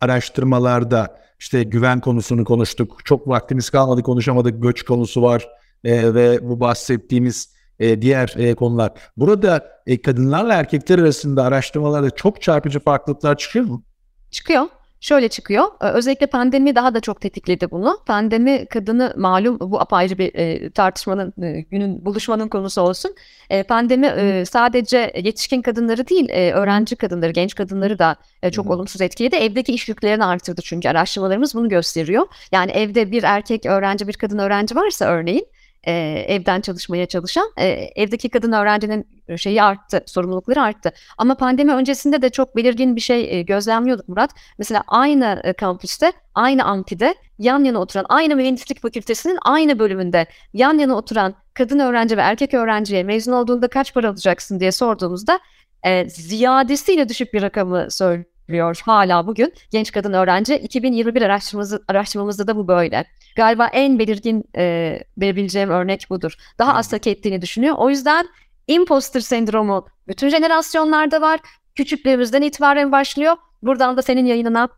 araştırmalarda 0.00 1.16
işte 1.38 1.62
güven 1.62 2.00
konusunu 2.00 2.44
konuştuk. 2.44 3.04
Çok 3.04 3.28
vaktimiz 3.28 3.70
kalmadı 3.70 4.02
konuşamadık. 4.02 4.62
Göç 4.62 4.82
konusu 4.82 5.22
var 5.22 5.48
e, 5.84 6.14
ve 6.14 6.48
bu 6.48 6.60
bahsettiğimiz 6.60 7.54
e, 7.80 8.02
diğer 8.02 8.34
e, 8.36 8.54
konular. 8.54 8.92
Burada 9.16 9.82
e, 9.86 10.02
kadınlarla 10.02 10.54
erkekler 10.54 10.98
arasında 10.98 11.44
araştırmalarda 11.44 12.10
çok 12.10 12.42
çarpıcı 12.42 12.80
farklılıklar 12.80 13.36
çıkıyor 13.38 13.64
mu? 13.64 13.84
Çıkıyor. 14.30 14.66
Şöyle 15.02 15.28
çıkıyor. 15.28 15.64
Özellikle 15.80 16.26
pandemi 16.26 16.74
daha 16.74 16.94
da 16.94 17.00
çok 17.00 17.20
tetikledi 17.20 17.70
bunu. 17.70 17.98
Pandemi 18.06 18.66
kadını 18.66 19.14
malum 19.16 19.60
bu 19.60 19.80
apayrı 19.80 20.18
bir 20.18 20.34
e, 20.34 20.70
tartışmanın 20.70 21.32
e, 21.42 21.60
günün 21.60 22.04
buluşmanın 22.04 22.48
konusu 22.48 22.80
olsun. 22.80 23.14
E, 23.50 23.62
pandemi 23.62 24.06
e, 24.06 24.44
sadece 24.44 25.12
yetişkin 25.24 25.62
kadınları 25.62 26.08
değil, 26.08 26.28
e, 26.30 26.52
öğrenci 26.52 26.96
kadınları, 26.96 27.30
genç 27.30 27.54
kadınları 27.54 27.98
da 27.98 28.16
e, 28.42 28.50
çok 28.50 28.66
Hı. 28.66 28.72
olumsuz 28.72 29.00
etkiledi. 29.00 29.36
Evdeki 29.36 29.72
iş 29.72 29.88
yüklerini 29.88 30.24
arttırdı 30.24 30.60
çünkü 30.64 30.88
araştırmalarımız 30.88 31.54
bunu 31.54 31.68
gösteriyor. 31.68 32.26
Yani 32.52 32.70
evde 32.70 33.12
bir 33.12 33.22
erkek 33.22 33.66
öğrenci, 33.66 34.08
bir 34.08 34.14
kadın 34.14 34.38
öğrenci 34.38 34.76
varsa 34.76 35.04
örneğin 35.04 35.46
e, 35.84 35.92
evden 36.28 36.60
çalışmaya 36.60 37.06
çalışan 37.06 37.52
e, 37.56 37.66
evdeki 37.96 38.28
kadın 38.28 38.52
öğrencinin 38.52 39.06
şeyi 39.38 39.62
arttı, 39.62 40.02
sorumlulukları 40.06 40.62
arttı. 40.62 40.92
Ama 41.18 41.34
pandemi 41.34 41.74
öncesinde 41.74 42.22
de 42.22 42.30
çok 42.30 42.56
belirgin 42.56 42.96
bir 42.96 43.00
şey 43.00 43.38
e, 43.38 43.42
gözlemliyorduk 43.42 44.08
Murat. 44.08 44.30
Mesela 44.58 44.82
aynı 44.86 45.40
e, 45.44 45.52
kampüste, 45.52 46.12
aynı 46.34 46.64
amfide 46.64 47.14
yan 47.38 47.64
yana 47.64 47.78
oturan, 47.78 48.06
aynı 48.08 48.36
mühendislik 48.36 48.82
fakültesinin 48.82 49.38
aynı 49.42 49.78
bölümünde 49.78 50.26
yan 50.52 50.78
yana 50.78 50.94
oturan 50.94 51.34
kadın 51.54 51.78
öğrenci 51.78 52.16
ve 52.16 52.20
erkek 52.20 52.54
öğrenciye 52.54 53.02
mezun 53.02 53.32
olduğunda 53.32 53.68
kaç 53.68 53.94
para 53.94 54.08
alacaksın 54.08 54.60
diye 54.60 54.72
sorduğumuzda 54.72 55.40
e, 55.82 56.08
ziyadesiyle 56.08 57.08
düşük 57.08 57.34
bir 57.34 57.42
rakamı 57.42 57.90
söylüyor 57.90 58.80
hala 58.84 59.26
bugün 59.26 59.52
genç 59.70 59.92
kadın 59.92 60.12
öğrenci. 60.12 60.54
2021 60.54 61.22
araştırmamızda, 61.22 61.80
araştırmamızda 61.88 62.46
da 62.46 62.56
bu 62.56 62.68
böyle. 62.68 63.04
Galiba 63.36 63.66
en 63.66 63.98
belirgin 63.98 64.44
e, 64.56 64.98
verebileceğim 65.18 65.70
örnek 65.70 66.06
budur. 66.10 66.34
Daha 66.58 66.74
az 66.74 66.92
hak 66.92 67.06
ettiğini 67.06 67.42
düşünüyor. 67.42 67.74
O 67.78 67.90
yüzden 67.90 68.28
imposter 68.68 69.20
sendromu 69.20 69.86
bütün 70.08 70.28
jenerasyonlarda 70.28 71.20
var. 71.20 71.40
Küçüklerimizden 71.74 72.42
itibaren 72.42 72.92
başlıyor. 72.92 73.36
Buradan 73.62 73.96
da 73.96 74.02
senin 74.02 74.26
yayınına 74.26 74.68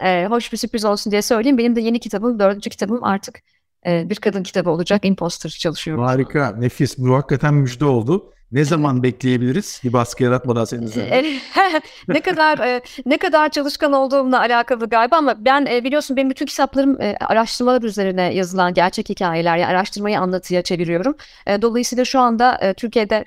e, 0.00 0.26
hoş 0.26 0.52
bir 0.52 0.58
sürpriz 0.58 0.84
olsun 0.84 1.10
diye 1.10 1.22
söyleyeyim. 1.22 1.58
Benim 1.58 1.76
de 1.76 1.80
yeni 1.80 2.00
kitabım, 2.00 2.38
dördüncü 2.38 2.70
kitabım 2.70 3.04
artık 3.04 3.40
e, 3.86 4.10
bir 4.10 4.16
kadın 4.16 4.42
kitabı 4.42 4.70
olacak. 4.70 5.04
Imposter 5.04 5.50
çalışıyorum. 5.50 6.04
Harika, 6.04 6.56
nefis. 6.58 6.98
Bu 6.98 7.14
hakikaten 7.14 7.54
müjde 7.54 7.84
oldu. 7.84 8.32
Ne 8.52 8.64
zaman 8.64 9.02
bekleyebiliriz? 9.02 9.80
Bir 9.84 9.92
baskı 9.92 10.24
yaratmadan 10.24 10.64
senin 10.64 10.82
üzerine. 10.82 11.40
ne 12.08 12.20
kadar 12.20 12.58
e, 12.58 12.80
ne 13.06 13.18
kadar 13.18 13.48
çalışkan 13.48 13.92
olduğumla 13.92 14.40
alakalı 14.40 14.88
galiba 14.88 15.16
ama 15.16 15.44
ben 15.44 15.66
e, 15.66 15.84
biliyorsun 15.84 16.16
benim 16.16 16.30
bütün 16.30 16.46
kitaplarım 16.46 17.00
e, 17.02 17.16
araştırmalar 17.20 17.82
üzerine 17.82 18.34
yazılan 18.34 18.74
gerçek 18.74 19.08
hikayeler. 19.08 19.56
Yani 19.56 19.70
araştırmayı 19.70 20.20
anlatıya 20.20 20.62
çeviriyorum. 20.62 21.16
dolayısıyla 21.62 22.04
şu 22.04 22.20
anda 22.20 22.74
Türkiye'de 22.76 23.24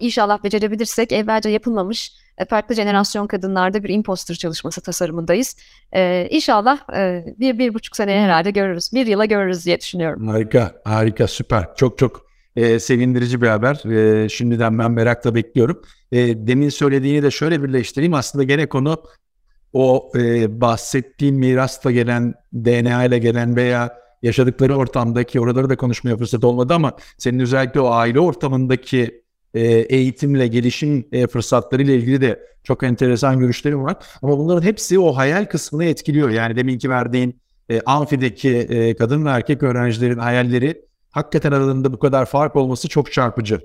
inşallah 0.00 0.44
becerebilirsek 0.44 1.12
evvelce 1.12 1.48
yapılmamış 1.48 2.12
farklı 2.48 2.74
jenerasyon 2.74 3.26
kadınlarda 3.26 3.84
bir 3.84 3.88
imposter 3.88 4.34
çalışması 4.34 4.80
tasarımındayız. 4.80 5.56
Ee, 5.92 6.28
inşallah 6.30 6.88
bir, 7.38 7.58
bir 7.58 7.74
buçuk 7.74 7.96
seneye 7.96 8.24
herhalde 8.24 8.50
görürüz. 8.50 8.90
Bir 8.94 9.06
yıla 9.06 9.24
görürüz 9.24 9.66
diye 9.66 9.80
düşünüyorum. 9.80 10.28
Harika, 10.28 10.74
harika, 10.84 11.26
süper. 11.26 11.74
Çok 11.76 11.98
çok 11.98 12.31
e, 12.56 12.78
sevindirici 12.78 13.42
bir 13.42 13.46
haber. 13.46 13.90
E, 14.24 14.28
şimdiden 14.28 14.78
ben 14.78 14.90
merakla 14.90 15.34
bekliyorum. 15.34 15.82
E, 16.12 16.46
demin 16.46 16.68
söylediğini 16.68 17.22
de 17.22 17.30
şöyle 17.30 17.62
birleştireyim. 17.62 18.14
Aslında 18.14 18.44
gene 18.44 18.68
konu 18.68 19.02
o 19.72 20.12
e, 20.16 20.60
bahsettiğim 20.60 21.36
mirasla 21.36 21.90
gelen, 21.90 22.34
DNA 22.54 23.04
ile 23.04 23.18
gelen 23.18 23.56
veya 23.56 24.02
yaşadıkları 24.22 24.76
ortamdaki 24.76 25.40
oraları 25.40 25.70
da 25.70 25.76
konuşmaya 25.76 26.16
fırsat 26.16 26.44
olmadı 26.44 26.74
ama 26.74 26.92
senin 27.18 27.38
özellikle 27.38 27.80
o 27.80 27.90
aile 27.90 28.20
ortamındaki 28.20 29.22
e, 29.54 29.60
eğitimle, 29.66 30.46
gelişim 30.46 31.08
e, 31.12 31.26
fırsatları 31.26 31.82
ile 31.82 31.96
ilgili 31.96 32.20
de 32.20 32.46
çok 32.64 32.82
enteresan 32.82 33.38
görüşlerim 33.38 33.84
var. 33.84 33.96
Ama 34.22 34.38
bunların 34.38 34.66
hepsi 34.66 34.98
o 34.98 35.16
hayal 35.16 35.44
kısmını 35.44 35.84
etkiliyor. 35.84 36.30
Yani 36.30 36.56
deminki 36.56 36.90
verdiğin 36.90 37.40
e, 37.68 37.80
amfideki 37.80 38.56
e, 38.56 38.96
kadın 38.96 39.24
ve 39.24 39.30
erkek 39.30 39.62
öğrencilerin 39.62 40.18
hayalleri 40.18 40.84
hakikaten 41.12 41.52
aralarında 41.52 41.92
bu 41.92 41.98
kadar 41.98 42.26
fark 42.26 42.56
olması 42.56 42.88
çok 42.88 43.12
çarpıcı. 43.12 43.60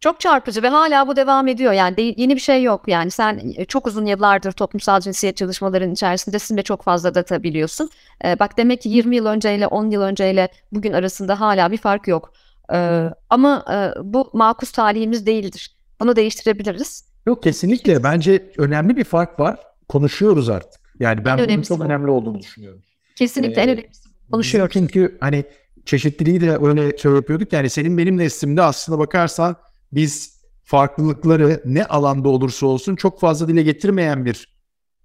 Çok 0.00 0.20
çarpıcı 0.20 0.62
ve 0.62 0.68
hala 0.68 1.08
bu 1.08 1.16
devam 1.16 1.48
ediyor. 1.48 1.72
Yani 1.72 1.96
de, 1.96 2.02
yeni 2.02 2.34
bir 2.34 2.40
şey 2.40 2.62
yok. 2.62 2.82
Yani 2.86 3.10
sen 3.10 3.52
e, 3.56 3.64
çok 3.64 3.86
uzun 3.86 4.06
yıllardır 4.06 4.52
toplumsal 4.52 5.00
cinsiyet 5.00 5.36
çalışmalarının 5.36 5.92
içerisindesin 5.92 6.56
ve 6.56 6.62
çok 6.62 6.82
fazla 6.82 7.14
data 7.14 7.42
biliyorsun. 7.42 7.90
Ee, 8.24 8.38
bak 8.38 8.58
demek 8.58 8.80
ki 8.82 8.88
20 8.88 9.16
yıl 9.16 9.26
önceyle 9.26 9.66
10 9.66 9.90
yıl 9.90 10.02
önceyle 10.02 10.48
bugün 10.72 10.92
arasında 10.92 11.40
hala 11.40 11.70
bir 11.70 11.76
fark 11.76 12.08
yok. 12.08 12.32
Ee, 12.72 13.10
ama 13.30 13.64
e, 13.72 14.04
bu 14.04 14.30
makus 14.32 14.72
talihimiz 14.72 15.26
değildir. 15.26 15.76
Bunu 16.00 16.16
değiştirebiliriz. 16.16 17.04
Yok 17.26 17.42
kesinlikle. 17.42 18.02
Bence 18.02 18.52
önemli 18.58 18.96
bir 18.96 19.04
fark 19.04 19.40
var. 19.40 19.58
Konuşuyoruz 19.88 20.48
artık. 20.48 20.80
Yani 21.00 21.24
ben 21.24 21.38
bunun 21.38 21.62
çok 21.62 21.80
önemli 21.80 22.10
olduğunu 22.10 22.38
düşünüyorum. 22.38 22.82
Kesinlikle 23.16 23.60
ee, 23.60 23.64
en 23.64 23.70
önemlisi 23.70 24.08
konuşuyoruz. 24.30 24.72
Çünkü 24.72 25.18
hani 25.20 25.44
çeşitliliği 25.84 26.40
de 26.40 26.58
öyle 26.62 26.98
şey 26.98 27.12
yapıyorduk. 27.12 27.52
Yani 27.52 27.70
senin 27.70 27.98
benim 27.98 28.18
neslimde 28.18 28.62
aslında 28.62 28.98
bakarsan 28.98 29.56
biz 29.92 30.40
farklılıkları 30.64 31.62
ne 31.64 31.84
alanda 31.84 32.28
olursa 32.28 32.66
olsun 32.66 32.96
çok 32.96 33.20
fazla 33.20 33.48
dile 33.48 33.62
getirmeyen 33.62 34.24
bir 34.24 34.48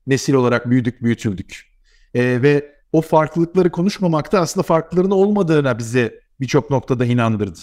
nesil 0.08 0.34
olarak 0.34 0.70
büyüdük, 0.70 1.04
büyütüldük. 1.04 1.70
Ee, 2.14 2.42
ve 2.42 2.72
o 2.92 3.02
farklılıkları 3.02 3.72
konuşmamakta 3.72 4.40
aslında 4.40 4.64
farklıların 4.64 5.12
olmadığına 5.12 5.80
bize 5.80 6.20
birçok 6.40 6.70
noktada 6.70 7.06
inandırdı. 7.06 7.60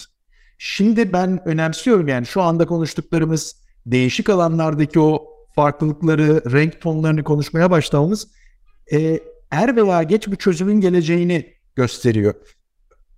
Şimdi 0.57 1.13
ben 1.13 1.47
önemsiyorum 1.47 2.07
yani 2.07 2.25
şu 2.25 2.41
anda 2.41 2.65
konuştuklarımız 2.65 3.55
değişik 3.85 4.29
alanlardaki 4.29 4.99
o 4.99 5.27
farklılıkları, 5.55 6.51
renk 6.51 6.81
tonlarını 6.81 7.23
konuşmaya 7.23 7.71
başlamamız 7.71 8.27
e, 8.91 9.19
er 9.51 9.75
veya 9.75 10.03
geç 10.03 10.27
bir 10.27 10.35
çözümün 10.35 10.81
geleceğini 10.81 11.53
gösteriyor. 11.75 12.33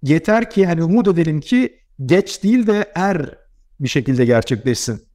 Yeter 0.03 0.49
ki 0.49 0.65
hani 0.65 0.83
umut 0.83 1.07
edelim 1.07 1.39
ki 1.39 1.79
geç 2.05 2.43
değil 2.43 2.67
de 2.67 2.91
er 2.95 3.35
bir 3.79 3.87
şekilde 3.87 4.25
gerçekleşsin. 4.25 5.09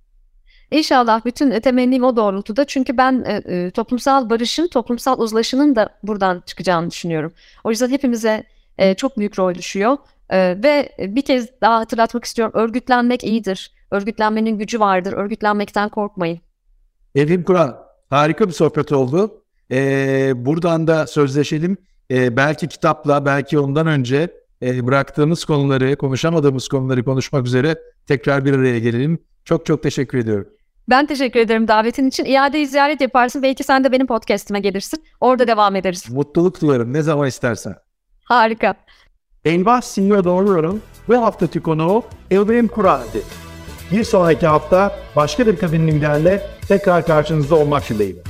İnşallah 0.70 1.24
bütün 1.24 1.60
temennim 1.60 2.04
o 2.04 2.16
doğrultuda. 2.16 2.64
Çünkü 2.64 2.96
ben 2.96 3.24
e, 3.26 3.32
e, 3.54 3.70
toplumsal 3.70 4.30
barışın, 4.30 4.68
toplumsal 4.68 5.18
uzlaşının 5.18 5.76
da 5.76 5.88
buradan 6.02 6.42
çıkacağını 6.46 6.90
düşünüyorum. 6.90 7.32
O 7.64 7.70
yüzden 7.70 7.90
hepimize 7.90 8.44
e, 8.78 8.94
çok 8.94 9.18
büyük 9.18 9.38
rol 9.38 9.54
düşüyor. 9.54 9.96
E, 10.30 10.38
ve 10.38 10.92
bir 10.98 11.22
kez 11.22 11.48
daha 11.60 11.78
hatırlatmak 11.78 12.24
istiyorum. 12.24 12.60
Örgütlenmek 12.60 13.24
iyidir. 13.24 13.72
Örgütlenmenin 13.90 14.58
gücü 14.58 14.80
vardır. 14.80 15.12
Örgütlenmekten 15.12 15.88
korkmayın. 15.88 16.40
Evrim 17.14 17.42
Kur'an 17.44 17.76
harika 18.10 18.48
bir 18.48 18.52
sohbet 18.52 18.92
oldu. 18.92 19.42
Ee, 19.70 20.32
buradan 20.36 20.86
da 20.86 21.06
sözleşelim. 21.06 21.76
Ee, 22.10 22.36
belki 22.36 22.68
kitapla, 22.68 23.26
belki 23.26 23.58
ondan 23.58 23.86
önce 23.86 24.43
e, 24.64 24.86
bıraktığımız 24.86 25.44
konuları, 25.44 25.96
konuşamadığımız 25.96 26.68
konuları 26.68 27.04
konuşmak 27.04 27.46
üzere 27.46 27.76
tekrar 28.06 28.44
bir 28.44 28.52
araya 28.52 28.78
gelelim. 28.78 29.18
Çok 29.44 29.66
çok 29.66 29.82
teşekkür 29.82 30.18
ediyorum. 30.18 30.48
Ben 30.88 31.06
teşekkür 31.06 31.40
ederim 31.40 31.68
davetin 31.68 32.08
için. 32.08 32.24
İadeyi 32.24 32.66
ziyaret 32.66 33.00
yaparsın. 33.00 33.42
Belki 33.42 33.64
sen 33.64 33.84
de 33.84 33.92
benim 33.92 34.06
podcast'ime 34.06 34.60
gelirsin. 34.60 35.04
Orada 35.20 35.46
devam 35.46 35.76
ederiz. 35.76 36.10
Mutluluk 36.10 36.60
duyarım 36.60 36.92
ne 36.92 37.02
zaman 37.02 37.28
istersen. 37.28 37.74
Harika. 38.24 38.74
Envah 39.44 39.80
Sinyo 39.80 40.24
Doğruyorum 40.24 40.82
bu 41.08 41.16
haftaki 41.16 41.60
konu 41.60 42.02
Evrim 42.30 42.68
Kur'an'dı. 42.68 43.18
Bir 43.92 44.04
sonraki 44.04 44.46
hafta 44.46 44.96
başka 45.16 45.46
bir 45.46 45.56
kabin 45.56 46.02
tekrar 46.68 47.06
karşınızda 47.06 47.54
olmak 47.54 47.88
dileğiyle. 47.88 48.20